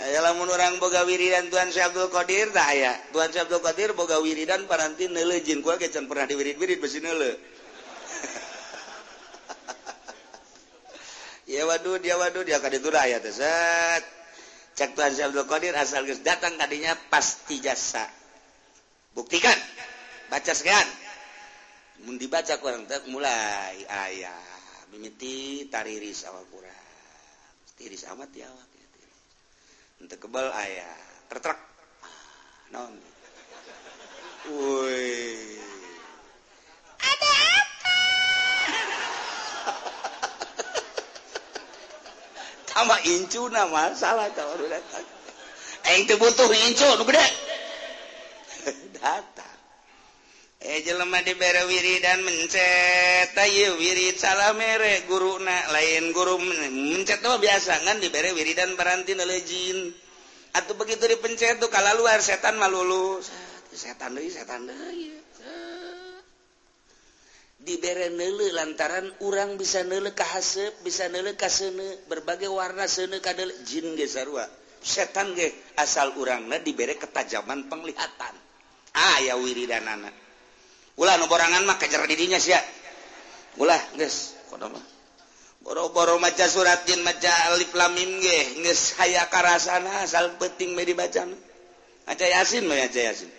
Lamun 0.00 0.48
orang 0.48 0.80
boga 0.80 1.04
wiridan 1.04 1.52
Tuhan 1.52 1.68
Syekh 1.68 1.92
Abdul 1.92 2.08
Qadir 2.08 2.48
tak 2.56 2.72
ya 2.72 2.96
Tuhan 3.12 3.28
Syekh 3.32 3.42
Abdul 3.48 3.60
Qadir 3.60 3.92
boga 3.92 4.16
wiridan 4.24 4.64
paranti 4.64 5.12
neule 5.12 5.44
jin 5.44 5.60
gua 5.60 5.76
can 5.76 6.08
pernah 6.08 6.24
diwirid-wirid 6.24 6.80
besi 6.80 7.04
neule 7.04 7.36
ya 11.52 11.68
waduh 11.68 12.00
dia 12.00 12.16
waduh 12.16 12.40
dia 12.44 12.60
kaditu 12.64 12.88
ya 12.88 13.20
set. 13.28 14.04
Cek 14.80 14.96
Tuhan 14.96 15.12
Syekh 15.12 15.28
Abdul 15.34 15.44
Qadir 15.44 15.76
asal 15.76 16.08
datang 16.24 16.56
kadinya 16.56 16.96
pasti 17.12 17.60
jasa. 17.60 18.08
Buktikan. 19.12 19.58
Baca 20.32 20.56
sekian. 20.56 20.88
Mun 22.08 22.16
dibaca 22.16 22.56
kurang 22.62 22.88
mulai 23.12 23.84
ayah 23.84 24.40
mimiti 24.88 25.68
tariris 25.68 26.24
awal 26.32 26.48
kurang 26.48 26.86
tiris 27.76 28.08
amat 28.08 28.32
ya 28.32 28.48
awak 28.48 28.69
untuk 30.00 30.16
kebal 30.16 30.48
ayah 30.56 30.96
tertrak 31.28 31.60
non 32.72 32.96
Woi. 34.40 35.12
Ada 36.96 37.28
apa? 37.28 37.98
Tama 42.72 42.96
incu 43.04 43.52
nama 43.52 43.92
salah 43.92 44.32
tahu 44.32 44.64
datang. 44.64 45.04
Eng 45.92 46.08
butuh 46.08 46.48
incu 46.48 46.88
nu 46.96 47.04
gede. 47.04 47.20
Datang. 48.96 49.49
Eh 50.60 50.84
jelema 50.84 51.24
dibere 51.24 51.64
wiri 51.64 52.04
dan 52.04 52.20
mencet. 52.20 53.32
Ayo 53.32 53.80
wirid 53.80 54.20
salah 54.20 54.52
merek 54.52 55.08
guru 55.08 55.40
na 55.40 55.56
lain 55.72 56.12
guru 56.12 56.36
mencet. 56.36 57.24
Tuh 57.24 57.40
biasa 57.40 57.80
kan 57.80 57.96
dibere 57.96 58.36
wiri 58.36 58.52
dan 58.52 58.76
beranti 58.76 59.16
lejin. 59.16 59.88
Atau 60.52 60.76
begitu 60.76 61.08
dipencet 61.08 61.56
tuh 61.62 61.72
kalau 61.72 62.04
luar 62.04 62.20
setan 62.20 62.60
malulu 62.60 63.22
setan 63.70 64.18
deh 64.18 64.26
setan 64.26 64.66
deh 64.66 64.76
dibere 67.60 68.08
nele 68.08 68.56
lantaran 68.56 69.04
orang 69.20 69.60
bisa 69.60 69.84
nele 69.84 70.16
kahasep 70.16 70.80
bisa 70.80 71.12
nele 71.12 71.36
kasene 71.36 72.08
berbagai 72.08 72.48
warna 72.48 72.88
sene 72.88 73.20
kadel 73.20 73.52
jin 73.68 73.96
ge 73.96 74.08
sarua. 74.08 74.48
Setan 74.80 75.36
ge 75.36 75.52
asal 75.76 76.16
urangna 76.16 76.56
dibere 76.56 76.96
ketajaman 76.96 77.68
penglihatan. 77.68 78.34
Ah 78.96 79.20
ya 79.20 79.36
wiri 79.36 79.68
dan 79.68 79.84
anak. 79.86 80.29
ulah 81.00 81.16
noborangan 81.16 81.64
mah 81.64 81.80
kejar 81.80 82.04
didinya 82.04 82.36
sia. 82.36 82.60
Ulah 83.56 83.80
ulah 83.96 83.96
guys 83.96 84.36
mah. 84.52 84.84
Boro-boro 85.60 86.20
maca 86.20 86.48
surat 86.48 86.84
jin 86.84 87.00
maca 87.04 87.32
alif 87.52 87.72
lam 87.72 87.96
mim 87.96 88.20
ge 88.20 88.60
geus 88.60 88.92
haya 89.00 89.24
karasana 89.32 90.04
asal 90.04 90.36
penting 90.36 90.76
me 90.76 90.84
dibaca 90.84 91.24
maca 92.04 92.26
yasin 92.28 92.68
mah 92.68 92.76
maca 92.76 93.00
yasin. 93.00 93.32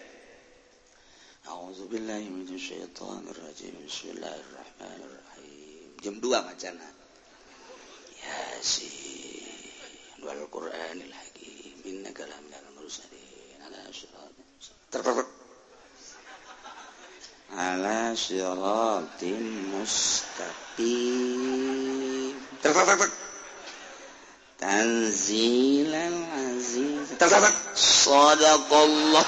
A'udzubillahi 1.51 2.29
minasyaitonir 2.29 3.33
rajim 3.33 3.73
Bismillahirrahmanirrahim. 3.81 5.89
Jam 5.99 6.21
2 6.21 6.47
macana 6.47 6.85
Yasin. 8.21 10.21
Wal 10.21 10.45
Qur'anil 10.53 11.09
hakim. 11.09 11.81
Innaka 11.89 12.29
laminal 12.29 12.69
mursalin. 12.77 13.57
Ala 13.65 13.89
siratal 13.89 14.37
mustaqim. 14.37 15.40
ala 17.51 18.15
siratim 18.15 19.43
mustaqim 19.75 20.87
tak 22.63 22.71
tak 22.71 22.85
tak 22.95 23.11
tanzilal 24.55 26.17
aziz 26.47 27.11
tak 27.19 27.27
tak 27.27 27.43
tak. 27.43 27.55
sadaqallah 27.75 29.27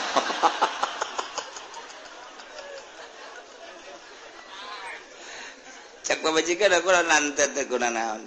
cak 6.07 6.19
pembajikan 6.23 6.71
aku 6.79 6.89
lah 6.95 7.03
nantet 7.03 7.51
aku 7.59 7.75
nanaon 7.75 8.23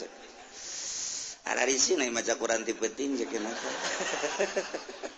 ada 1.46 1.62
di 1.62 1.78
sini 1.78 2.10
maca 2.10 2.34
Quran 2.34 2.66
tipe-tipe 2.66 3.22
kenapa? 3.30 3.70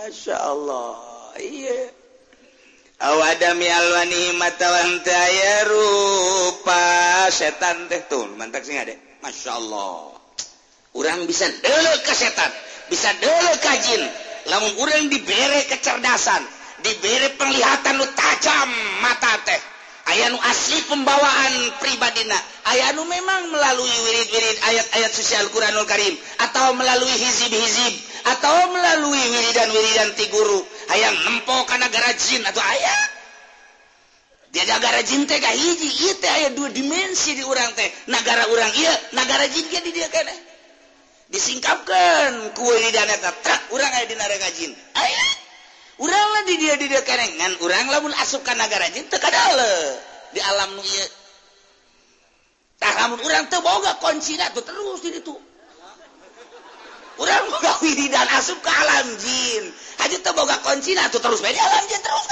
Masya 0.00 0.36
Allah. 0.36 1.19
Awadami 3.00 3.64
alwani 3.64 4.36
matawantaya 4.36 5.64
rupa 5.72 6.84
setan 7.32 7.88
teh 7.88 8.04
tuh 8.12 8.28
mantap 8.36 8.60
sih 8.60 8.76
ada. 8.76 8.92
Masya 9.24 9.56
Allah. 9.56 10.20
Orang 10.92 11.24
bisa 11.24 11.48
dulu 11.48 11.92
ke 12.04 12.12
setan, 12.12 12.52
bisa 12.92 13.08
dulu 13.16 13.52
ke 13.56 13.72
jin. 13.88 14.04
Lamun 14.52 14.76
orang 14.84 15.08
diberi 15.08 15.64
kecerdasan, 15.72 16.44
diberi 16.84 17.32
penglihatan 17.40 17.96
nu 17.96 18.04
tajam 18.12 18.68
mata 19.00 19.32
teh. 19.48 19.60
ayanu 20.10 20.36
asli 20.42 20.84
pembawaan 20.90 21.54
pribadina. 21.80 22.36
ayanu 22.68 23.06
memang 23.08 23.48
melalui 23.48 23.96
wirid-wirid 24.10 24.56
ayat-ayat 24.60 25.10
suci 25.14 25.40
Al-Quranul 25.40 25.88
Karim. 25.88 26.12
Atau 26.42 26.76
melalui 26.76 27.16
hizib-hizib. 27.16 27.94
Atau 28.28 28.76
melalui 28.76 29.22
wiridan-wiridan 29.32 30.12
ti 30.18 30.28
guru 30.28 30.60
ayaang 30.88 31.18
nempok 31.26 31.68
kanagara 31.68 32.16
Jin 32.16 32.40
atau 32.46 32.62
Dia 34.50 34.66
diagara 34.66 35.00
Jin 35.06 35.30
teh 35.30 35.38
hiji. 35.38 35.88
Aya 36.26 36.50
dua 36.56 36.74
dimensi 36.74 37.38
di 37.38 37.42
urang 37.46 37.70
teh. 37.78 37.86
Negara 38.10 38.50
urang 38.50 38.72
iya 38.74 38.94
negara 39.14 39.46
Jin 39.46 39.66
jadi 39.70 39.90
dia 39.94 40.08
kene 40.10 40.34
disingkapkan. 41.30 42.56
Kue 42.58 42.74
di 42.82 42.90
dana 42.90 43.14
tetrak 43.14 43.70
urang 43.70 43.90
aya 43.94 44.06
di 44.10 44.16
negara 44.18 44.50
Jin 44.50 44.72
aya. 44.98 45.26
Urang 46.00 46.28
lah 46.32 46.42
di 46.48 46.54
dia 46.56 46.74
di 46.80 46.88
dia 46.88 47.04
kenengan 47.04 47.60
urang 47.60 47.86
lamun 47.92 48.10
asup 48.18 48.42
ka 48.42 48.56
negara 48.56 48.88
Jin 48.90 49.06
teu 49.06 49.20
kadale 49.22 50.00
di 50.34 50.40
alam 50.42 50.74
nu 50.74 50.82
ieu. 50.82 51.08
Tah 52.80 52.94
lamun 53.06 53.20
urang 53.22 53.46
teu 53.52 53.60
boga 53.62 54.02
kunci 54.02 54.34
tuh 54.40 54.64
terus 54.64 55.00
di 55.04 55.12
itu 55.14 55.36
urang 57.20 57.44
boga 57.52 57.72
wiridan 57.84 58.28
asup 58.40 58.58
ke 58.64 58.70
alam 58.72 59.06
jin. 59.20 59.64
aja 60.00 60.32
boga 60.32 60.56
kunci 60.64 60.96
tuh 60.96 61.20
terus 61.20 61.40
jalan 61.44 61.84
terus 61.88 62.26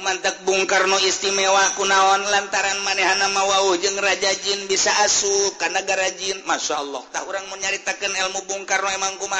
manap 0.00 0.36
Bung 0.48 0.64
Karno 0.64 0.96
istimewa 1.02 1.76
kunaon 1.76 2.24
lantaran 2.32 2.80
manehan 2.86 3.20
mawau 3.34 3.74
Wow 3.74 3.76
jeng 3.76 3.98
Raja 4.00 4.32
Jin 4.38 4.64
bisa 4.70 4.88
asu 5.04 5.28
karena 5.60 5.84
garajin 5.84 6.40
Masya 6.48 6.80
Allah. 6.80 7.02
Tak 7.12 7.28
orang 7.28 7.44
menyaritakan 7.52 8.08
ilmu 8.08 8.48
Bung 8.48 8.64
Karno 8.64 8.88
emang 8.88 9.20
kuma 9.20 9.38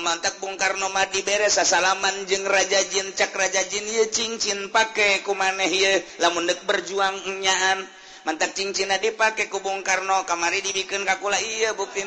mantap 0.00 0.40
Bung 0.40 0.56
Karno 0.56 0.88
mah 0.88 1.10
diberes 1.12 1.60
salaman 1.60 2.24
jeng 2.24 2.48
Raja 2.48 2.80
Jin 2.88 3.12
cak 3.12 3.36
Raja 3.36 3.60
Jin 3.68 3.84
ye 3.84 4.08
cincin 4.08 4.72
pakai 4.72 5.20
kumaneh 5.26 5.68
ye. 5.68 6.06
Lamundek 6.22 6.64
berjuang 6.64 7.18
nyaan. 7.42 7.84
Mantap 8.24 8.56
cincin 8.56 8.94
dipakai 8.96 9.52
ku 9.52 9.60
Bung 9.60 9.84
Karno 9.84 10.24
kamari 10.24 10.64
dibikin 10.64 11.04
kakula 11.04 11.36
iya 11.42 11.76
bukti 11.76 12.06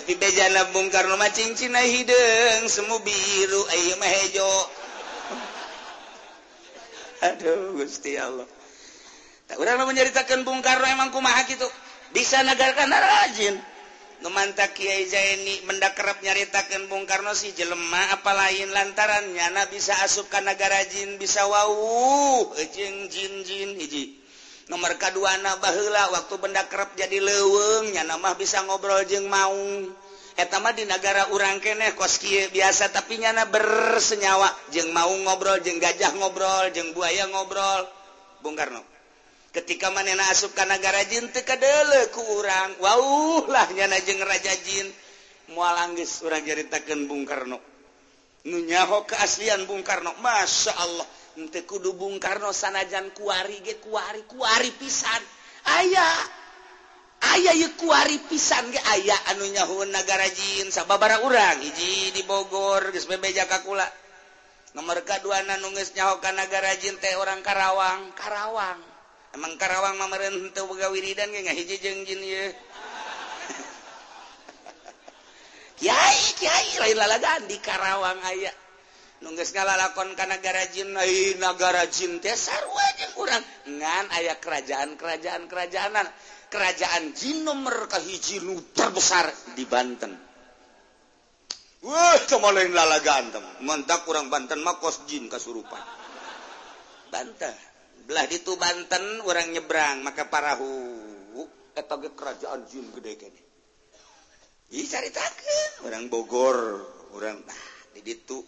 tapi 0.00 0.16
bejana 0.16 0.64
Bung 0.72 0.88
Karno 0.88 1.20
macing 1.20 1.52
Cina 1.52 1.84
hidung 1.84 2.64
semu 2.72 3.04
biru 3.04 3.60
ayo 3.68 4.00
mah 4.00 4.08
hejo. 4.08 4.48
Aduh 7.28 7.76
Gusti 7.76 8.16
Allah. 8.16 8.48
Tak 9.44 9.60
urang 9.60 9.84
menceritakan 9.84 10.48
Bung 10.48 10.64
Karno 10.64 10.88
emang 10.88 11.12
kumaha 11.12 11.44
gitu 11.44 11.68
bisa 12.16 12.40
negarkan 12.40 12.88
rajin. 12.88 13.60
Numantak 14.24 14.72
Kiai 14.72 15.04
Zaini 15.04 15.68
mendakrap 15.68 16.24
nyaritakan 16.24 16.88
Bung 16.88 17.04
Karno 17.04 17.36
si 17.36 17.52
jelema 17.52 18.16
apa 18.16 18.32
lain 18.32 18.72
lantaran 18.72 19.36
nyana 19.36 19.68
bisa 19.68 19.92
asup 20.00 20.32
ka 20.32 20.40
negara 20.40 20.80
jin 20.88 21.20
bisa 21.20 21.44
wau 21.44 22.56
jin 22.56 23.04
jin 23.12 23.44
jin 23.44 23.76
hiji. 23.76 24.19
nomor 24.70 24.94
kaduana 24.94 25.58
Balah 25.58 26.14
waktu 26.14 26.34
benda 26.38 26.62
kerap 26.70 26.94
jadi 26.94 27.18
lewengnya 27.18 28.06
nama 28.06 28.38
bisa 28.38 28.62
ngobrol 28.62 29.02
jeng 29.02 29.26
mau 29.26 29.58
etama 30.38 30.70
di 30.70 30.86
negara 30.86 31.28
urang 31.34 31.58
keneh 31.58 31.98
koski 31.98 32.48
biasa 32.54 32.94
tapi 32.94 33.18
nyana 33.18 33.50
bersenyawa 33.50 34.46
jeng 34.70 34.94
mau 34.94 35.10
ngobrol 35.10 35.58
jeng 35.60 35.82
gajah 35.82 36.14
ngobrol 36.14 36.70
jeng 36.70 36.94
buaya 36.94 37.26
ngobrol. 37.28 37.84
Bung 38.40 38.56
Karno 38.56 38.80
ketika 39.50 39.90
manena 39.90 40.22
asup 40.30 40.54
negara 40.54 41.02
jin 41.06 41.28
tekadele 41.30 42.10
ku 42.14 42.22
urang. 42.38 42.78
Waulah 42.78 43.68
nyana 43.74 43.98
jeng 44.02 44.22
raja 44.22 44.54
jin. 44.62 44.86
Mualanggis 45.50 46.22
urang 46.22 46.46
jaritakeun 46.46 47.10
Bung 47.10 47.26
Karno. 47.26 47.58
Nu 48.46 48.62
nyaho 48.62 49.04
keaslian 49.04 49.66
Bung 49.66 49.82
Karno. 49.82 50.14
Masya 50.22 50.72
Allah. 50.78 51.06
ente 51.38 51.62
kudu 51.62 51.94
Bung 51.94 52.18
Karno 52.18 52.50
sanajan 52.50 53.14
kuari 53.14 53.62
ge 53.62 53.78
kuari 53.78 54.26
kuari 54.26 54.70
pisan. 54.74 55.22
Ayaah 55.66 56.18
aya 57.20 57.52
ye 57.52 57.68
kuari 57.76 58.18
pisan 58.26 58.72
ge 58.72 58.80
aya 58.80 59.14
anu 59.30 59.44
nyahun 59.46 59.92
negara 59.92 60.26
Jin 60.32 60.72
sababara 60.72 61.20
urang 61.22 61.60
hiji 61.60 62.10
di 62.16 62.22
Bogor 62.24 62.90
geus 62.90 63.04
bebeja 63.06 63.44
kakula 63.44 63.84
nomor 64.74 65.04
kedua 65.04 65.44
anu 65.44 65.70
geus 65.76 65.92
nyahokan 65.94 66.34
negara 66.34 66.74
Jin 66.80 66.96
teh 66.98 67.14
orang 67.14 67.44
Karawang. 67.44 68.10
Karawang. 68.16 68.80
Emang 69.30 69.54
Karawang 69.54 69.94
mamarenteu 69.94 70.50
teu 70.50 70.66
bagawiridan 70.66 71.30
ge 71.30 71.40
ngahiji 71.46 71.76
jeung 71.78 72.02
jin 72.02 72.18
ye. 72.18 72.44
Kiai 75.78 76.22
Kiai 76.34 76.70
lain 76.82 76.98
lalagan 76.98 77.46
di 77.46 77.54
Karawang 77.62 78.18
aya. 78.26 78.50
nungges 79.20 79.52
ngalakon 79.52 80.16
ka 80.16 80.24
negara 80.24 80.64
Jin 80.72 80.96
negara 81.36 81.84
Jin 81.88 82.20
kurang 83.12 83.44
ngan 83.68 84.06
ayah 84.16 84.36
kerajaan 84.40 84.96
kerajaan 84.96 85.44
kerajaanan 85.46 86.06
kerajaan 86.48 87.12
Jin 87.12 87.44
nomor 87.44 87.86
kahiji 87.88 88.40
terbesar 88.72 89.28
di 89.54 89.64
Banten 89.68 90.30
Wah, 91.80 92.12
cuma 92.28 92.52
lain 92.52 92.76
lala 92.76 93.00
ganteng. 93.00 93.40
Mentak 93.64 94.04
kurang 94.04 94.28
Banten 94.28 94.60
makos 94.60 95.08
jin 95.08 95.32
kasurupan. 95.32 95.80
Banten. 97.08 97.56
Belah 98.04 98.28
itu 98.28 98.52
Banten 98.60 99.24
orang 99.24 99.48
nyebrang 99.48 100.04
maka 100.04 100.28
parahu. 100.28 100.68
Eta 101.72 101.96
kerajaan 101.96 102.68
jin 102.68 102.84
gede 102.92 103.16
kene. 103.16 103.42
Ih 104.70 104.86
caritakeun 104.86 105.88
orang 105.88 106.06
Bogor, 106.12 106.58
orang 107.16 107.42
nah 107.42 107.62
di 107.90 108.04
ditu 108.06 108.38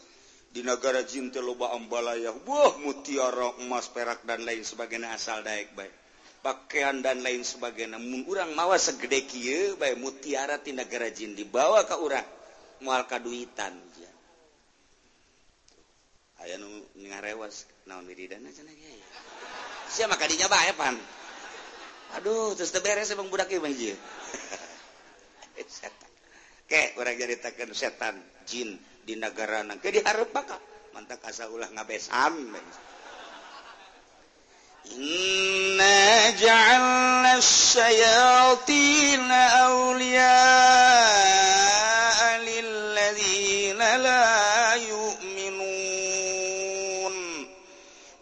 di 0.53 0.61
negara 0.61 1.01
Jinte 1.01 1.41
loba 1.41 1.73
Ambalaya 1.73 2.37
buah 2.37 2.77
mutiara 2.85 3.57
emas 3.65 3.89
perak 3.89 4.23
dan 4.29 4.45
lain 4.45 4.61
sebagai 4.63 5.01
asal 5.09 5.41
Dayak 5.41 5.73
baik 5.73 5.93
pakaian 6.45 7.01
dan 7.01 7.25
lain 7.25 7.41
sebagai 7.41 7.89
namun 7.89 8.29
urang 8.29 8.53
mawa 8.53 8.77
segede 8.77 9.25
kieu 9.25 9.81
baik 9.81 9.97
mutiara 9.97 10.61
di 10.61 10.77
negara 10.77 11.09
Jin 11.09 11.33
dibawa 11.33 11.89
ke 11.89 11.97
orang 11.97 12.27
duitan 12.83 13.07
kaduitan 13.09 13.75
aya 16.43 16.59
nu 16.59 16.67
ngarewas 16.99 17.71
naon 17.87 18.03
wiridana 18.03 18.51
cenah 18.51 18.75
ge 18.75 18.99
sia 19.87 20.11
maka 20.11 20.27
dinya 20.27 20.51
bae 20.51 20.75
pan. 20.75 20.99
Aduh 22.19 22.53
terus 22.59 22.75
teu 22.75 22.83
beres 22.85 23.09
emang 23.15 23.31
budak 23.31 23.49
ieu 23.55 23.63
bang 23.63 23.73
Ke, 26.73 26.97
orang 26.97 27.21
jaritakan 27.21 27.77
setan 27.77 28.17
jin 28.49 28.81
di 29.05 29.13
negara 29.21 29.61
nang 29.61 29.77
ke 29.77 29.93
diharap 29.93 30.33
bakal 30.33 30.57
mantap 30.97 31.21
asa 31.21 31.45
ulah 31.53 31.69
ngabesan 31.69 32.33
Inna 34.89 36.33
ja'alna 36.33 37.39
syayatina 37.45 39.41
awliya'a 39.69 40.31
lilladzina 42.41 43.89
la 44.01 44.73
yu'minun. 44.81 45.55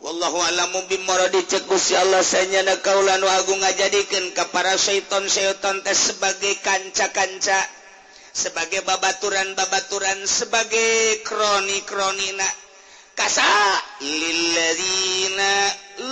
Wallahu 0.03 0.43
alamu 0.43 0.85
bimoradi 0.91 1.47
cekus 1.49 1.97
ya 1.97 2.03
Allah 2.03 2.27
sayanya 2.27 2.83
kaulan 2.83 3.23
wa 3.25 3.33
agung 3.41 3.63
ngajadikeun 3.63 4.35
ka 4.35 4.51
para 4.53 4.75
syaiton 4.75 5.31
syaiton 5.31 5.87
teh 5.87 5.95
sebagai 5.97 6.59
kanca-kanca. 6.61 7.80
sebagai 8.31 8.87
babaturan 8.87 9.59
babaturan 9.59 10.23
sebagai 10.27 11.23
kroni 11.27 11.83
kronina 11.83 12.47
kasa 13.21 13.45
lilladzina 14.01 15.53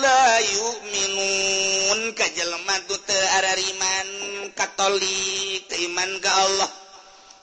la 0.02 0.24
yu'minun. 0.44 2.12
Ka 2.12 2.26
jelema 2.36 2.76
teu 2.84 3.24
arariman 3.40 4.08
katolik 4.52 5.64
teu 5.72 5.80
iman 5.88 6.10
ka 6.20 6.30
Allah. 6.44 6.70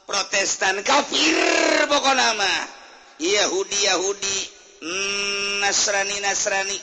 Protestan 0.06 0.85
kafir 0.85 1.89
pokona 1.89 2.38
mah. 2.38 2.61
Yahudi 3.18 3.80
Yahudi 3.89 4.38
mm, 4.85 5.65
Nasrani 5.65 6.22
Nasrani. 6.22 6.77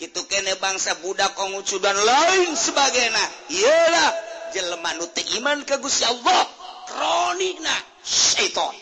Kitu 0.00 0.24
kene 0.24 0.56
bangsa 0.56 0.96
budak 1.04 1.36
kongucu 1.36 1.76
dan 1.84 1.94
lain 2.00 2.56
sebagainya. 2.56 3.24
Iyalah 3.52 4.10
jelema 4.56 4.96
nu 4.96 5.04
teu 5.12 5.26
iman 5.36 5.68
ka 5.68 5.76
Gusti 5.76 6.08
Allah. 6.08 6.61
elektronik 6.88 7.58
setan. 8.02 8.74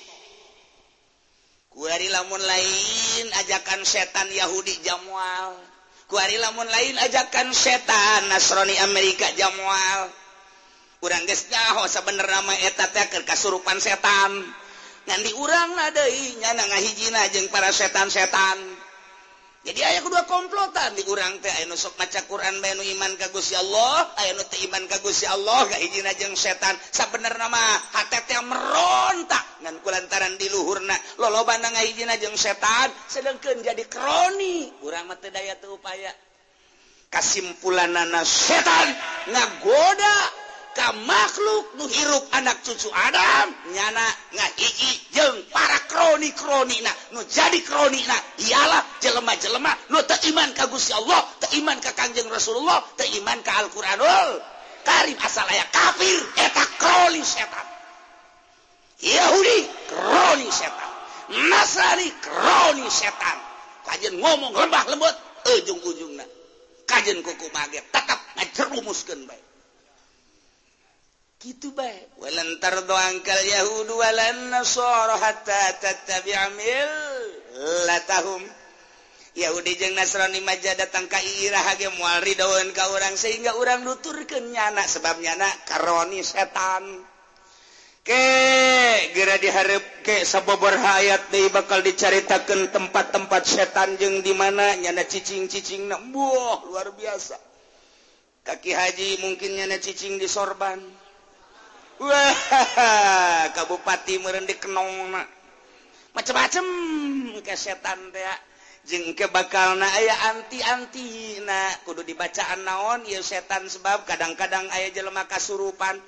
Kuari 1.71 2.09
lamun 2.11 2.43
lain 2.43 3.27
ajakan 3.41 3.87
setan 3.87 4.29
Yahudi 4.33 4.81
Jamual. 4.85 5.57
Kuari 6.11 6.37
lamun 6.43 6.67
lain 6.67 6.99
ajakan 6.99 7.55
setan 7.55 8.27
Nasrani 8.29 8.75
Amerika 8.83 9.31
Jamual. 9.39 10.11
Kurang 11.01 11.25
gesnyaho 11.25 11.89
sebener 11.89 12.29
nama 12.29 12.53
eta 12.61 12.93
teh 12.93 13.25
kasurupan 13.25 13.81
setan. 13.81 14.45
Nganti 15.09 15.33
urang 15.41 15.73
nadei 15.73 16.37
nyana 16.45 16.61
ngahijina 16.69 17.25
jeung 17.33 17.49
para 17.49 17.73
setan-setan. 17.73 18.70
jadi 19.61 19.81
aya 19.85 20.01
kedua 20.01 20.25
komplotan. 20.25 20.97
Di 20.97 21.05
urang 21.05 21.37
teh 21.45 21.53
aya 21.53 21.69
sok 21.77 22.01
maca 22.01 22.25
Quran 22.25 22.65
bae 22.65 22.73
nu 22.73 22.85
iman 22.97 23.13
ka 23.21 23.29
Gusti 23.29 23.53
Allah, 23.53 24.09
aya 24.17 24.33
nu 24.33 24.45
teu 24.49 24.65
iman 24.65 24.89
ka 24.89 24.97
Gusti 25.05 25.29
Allah 25.29 25.69
ga 25.69 25.77
hiji 25.77 26.01
jeung 26.17 26.33
setan. 26.33 26.73
Sabenerna 26.89 27.47
mah 27.53 27.77
hate 27.93 28.25
teh 28.25 28.41
merontak 28.41 29.45
ngan 29.61 29.77
kulantaran 29.85 30.41
di 30.41 30.49
luhurna 30.49 30.97
lolobana 31.21 31.69
ngahijina 31.77 32.17
jeung 32.17 32.33
setan 32.41 32.89
sedengkeun 33.13 33.61
jadi 33.61 33.85
kroni 33.85 34.81
urang 34.81 35.05
mah 35.05 35.21
teu 35.21 35.29
daya 35.29 35.53
teu 35.61 35.77
upaya. 35.77 36.13
Kasimpulanana 37.13 38.25
setan 38.25 38.89
ngagoda. 39.29 40.49
ka 40.77 40.93
makhluk 41.07 41.75
nuhirup 41.79 42.25
anak 42.33 42.63
cucu 42.63 42.89
Adam 42.95 43.49
nyana 43.75 44.07
ngaji 44.35 44.91
jeng 45.11 45.37
para 45.51 45.79
kroni 45.91 46.31
kroni 46.33 46.79
na 46.83 46.93
nu 47.13 47.21
jadi 47.27 47.59
kroni 47.67 48.01
na 48.07 48.17
ialah 48.39 48.83
jelema 49.03 49.35
jelema 49.37 49.73
nu 49.91 49.99
teiman 50.07 50.55
ka 50.55 50.71
Gusti 50.71 50.95
Allah 50.95 51.27
teiman 51.43 51.79
ka 51.83 51.91
Kanjeng 51.93 52.31
Rasulullah 52.31 52.81
teiman 52.95 53.43
ka 53.43 53.67
Al-Qur'anul 53.67 54.61
Karim. 54.85 55.17
Asal 55.21 55.47
aya 55.49 55.65
kafir 55.69 56.21
eta 56.41 56.65
kroni 56.81 57.23
setan. 57.25 57.67
Yahudi 59.01 59.59
kroni 59.89 60.49
setan. 60.49 60.91
Nasrani 61.49 62.09
kroni 62.21 62.87
setan. 62.89 63.39
Kajen 63.87 64.21
ngomong 64.21 64.53
lembah 64.57 64.85
lembut 64.93 65.15
ujung-ujungna. 65.47 66.25
Kajen 66.89 67.23
kuku 67.23 67.47
maget 67.55 67.85
tetap 67.93 68.19
ngajerumuskeun 68.37 69.25
bae. 69.29 69.50
gitu 71.41 71.73
baik 71.73 72.21
walantar 72.21 72.85
doangkal 72.85 73.41
Yahudu 73.41 73.97
walan 73.97 74.53
Nasara 74.53 75.17
hatta 75.17 75.81
tatabi 75.81 76.37
amil 76.37 76.91
latahum. 77.89 78.43
Yahudi 79.31 79.79
jeung 79.79 79.95
Nasrani 79.95 80.43
maja 80.43 80.75
datang 80.75 81.07
ka 81.07 81.17
Irah 81.23 81.63
ge 81.79 81.87
moal 81.97 82.19
ridaweun 82.27 82.75
ka 82.75 82.91
urang 82.91 83.15
sehingga 83.15 83.55
urang 83.63 83.87
nuturkeun 83.87 84.51
nyana 84.51 84.83
sebab 84.83 85.23
nyana 85.23 85.47
karoni 85.71 86.19
setan. 86.19 86.83
Ke 88.03 88.25
geura 89.15 89.39
diharep 89.39 90.03
ke 90.03 90.27
sabobor 90.27 90.75
hayat 90.75 91.31
deui 91.31 91.47
bakal 91.55 91.79
dicaritakeun 91.79 92.75
tempat-tempat 92.75 93.43
setan 93.47 93.95
jeung 94.03 94.19
di 94.19 94.35
mana 94.35 94.75
nyana 94.75 95.07
cicing-cicingna 95.07 96.11
buah 96.11 96.67
luar 96.67 96.91
biasa. 96.99 97.39
Kaki 98.43 98.73
haji 98.75 99.09
mungkin 99.23 99.63
nyana 99.63 99.79
cicing 99.79 100.19
di 100.19 100.27
sorban. 100.27 101.00
Wah 102.01 103.53
Kabupati 103.53 104.17
merendik 104.25 104.65
Kenong 104.65 105.13
macem-macem 106.11 106.67
kesetan 107.45 108.11
jengke 108.89 109.29
bakal 109.31 109.79
na 109.79 109.87
aya 109.87 110.35
anti-anti 110.35 111.39
nah 111.45 111.71
kudu 111.85 112.03
dibacaan 112.03 112.65
naon 112.65 113.05
ya 113.07 113.23
setan 113.23 113.69
sebab 113.69 114.09
kadang-kadang 114.09 114.67
aya 114.73 114.91
jelema 114.91 115.29
kasurupan. 115.29 116.01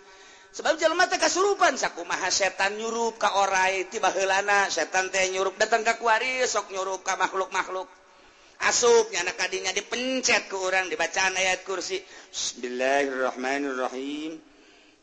Sebab 0.53 0.77
teh 0.77 1.17
kasurupan 1.17 1.81
saku 1.81 2.05
maha 2.05 2.29
setan 2.29 2.77
nyurup 2.77 3.17
ka 3.17 3.41
orai 3.41 3.89
tibalana 3.89 4.69
setan 4.69 5.09
teh 5.09 5.33
nyurup 5.33 5.57
datang 5.57 5.81
ke 5.85 5.97
kuari 5.97 6.45
sok 6.45 6.69
nyurup 6.77 7.01
ka 7.05 7.17
makhluk-makhluk. 7.17 7.89
Asupnya 8.63 9.27
anak 9.27 9.37
kadinya 9.41 9.73
dipencet 9.75 10.49
ke 10.49 10.57
orang 10.57 10.89
dibacaan 10.93 11.35
ayat 11.35 11.65
kursi. 11.67 11.99
Bismillahirrahmanirrahim. 12.31 14.52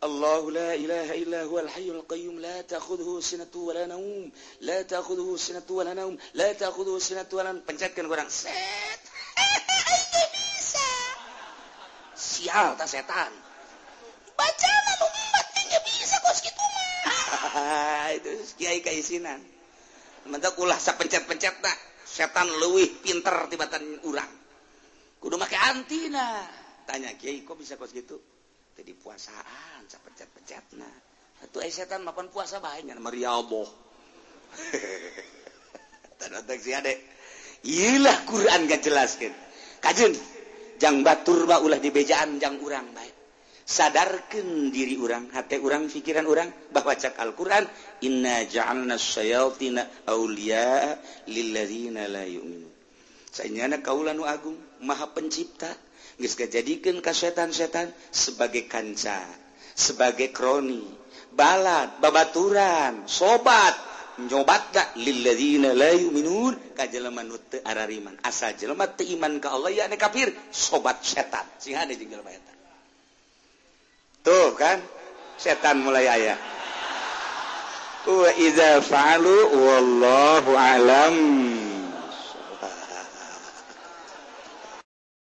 الله 0.05 0.51
لا 0.51 0.75
إله 0.75 1.09
إلا 1.15 1.41
هو 1.49 1.59
الحي 1.59 1.89
القيوم 1.89 2.37
لا 2.41 2.61
تأخذه 2.61 3.21
سنة 3.21 3.55
ولا 3.55 3.87
نوم 3.87 4.33
لا 4.61 4.83
تأخذه 4.83 5.37
سنة 5.37 5.69
ولا 5.71 5.95
نوم 5.95 6.19
لا 6.35 6.53
تأخذه 6.53 6.99
سنة 6.99 7.31
ولا 7.33 7.53
نوم 7.53 7.65
pencetkan 7.65 8.05
orang 8.05 8.29
set 8.29 9.01
bisa 10.35 10.91
sial 12.13 12.77
tak 12.77 12.89
setan 12.91 13.33
baca 14.37 14.71
lalu 14.93 15.07
matinya 15.33 15.79
bisa 15.89 16.17
kok 16.21 16.35
segitu 16.37 16.65
mah 16.69 18.13
itu 18.13 18.33
kiai 18.61 18.85
kaisinan 18.85 19.41
mentak 20.29 20.59
ulah 20.61 20.77
sa 20.77 21.01
pencet-pencet 21.01 21.65
tak 21.65 21.79
setan 22.05 22.49
leuwih 22.61 23.01
pinter 23.01 23.49
tibatan 23.49 24.05
urang 24.05 24.31
kudu 25.23 25.41
make 25.41 25.57
antina 25.57 26.45
tanya 26.85 27.17
kiai 27.17 27.41
kok 27.41 27.57
bisa 27.57 27.81
kok 27.81 27.89
segitu 27.89 28.21
di 28.84 28.96
puasaan 28.96 29.86
pecat-pecat 29.88 30.66
nah 30.80 30.96
itu 31.40 31.58
eh, 31.64 31.72
setan 31.72 32.04
mapan 32.04 32.28
puasa 32.28 32.60
banyak 32.60 33.00
meriabo 33.00 33.64
ilah 37.64 38.18
Quran 38.28 38.60
gak 38.68 38.82
jelaskan. 38.84 39.34
Kajun 39.80 40.14
jang 40.80 41.04
baturba 41.04 41.60
ulah 41.64 41.80
dibejaan 41.80 42.40
jang 42.40 42.60
urang 42.60 42.92
baik. 42.92 43.16
Sadarkan 43.70 44.74
diri 44.74 44.98
urang 44.98 45.30
hati 45.30 45.62
urang 45.62 45.86
pikiran 45.86 46.26
urang 46.26 46.50
bahwa 46.74 46.98
cak 46.98 47.16
Al-Quran. 47.22 47.64
Inna 48.04 48.44
ja'alna 48.50 48.98
syayatina 48.98 50.10
awliya 50.10 50.98
lilladzina 51.30 52.10
la 52.10 52.26
yu'minun. 52.26 52.74
Sayangnya 53.30 53.86
kaulanu 53.86 54.26
agung 54.26 54.58
maha 54.82 55.14
pencipta. 55.14 55.70
jadikan 56.52 57.00
kasetan-setan 57.00 57.92
sebagai 58.12 58.68
kanca 58.68 59.24
sebagai 59.74 60.36
kroni 60.36 60.84
balad 61.32 62.04
babaturan 62.04 63.08
sobat 63.08 63.76
nyobat 64.20 64.76
lillman 65.00 65.40
asa 68.20 68.52
jelemat 68.52 69.00
iman 69.00 69.34
ke 69.40 69.48
Allah 69.48 69.72
ya 69.72 69.88
kafir 69.96 70.36
sobat 70.52 71.00
setan. 71.00 71.48
Sing 71.56 71.80
ada 71.80 71.96
jengkel 71.96 72.20
bayatan 72.20 72.60
tuh 74.30 74.54
kan? 74.60 74.78
Setan 75.40 75.80
mulai 75.82 76.06
ayah 76.06 76.36
wa 78.04 78.30
idza 78.36 78.84
fa'alu 78.84 79.38
wallahu 79.56 80.52
alam. 80.58 81.16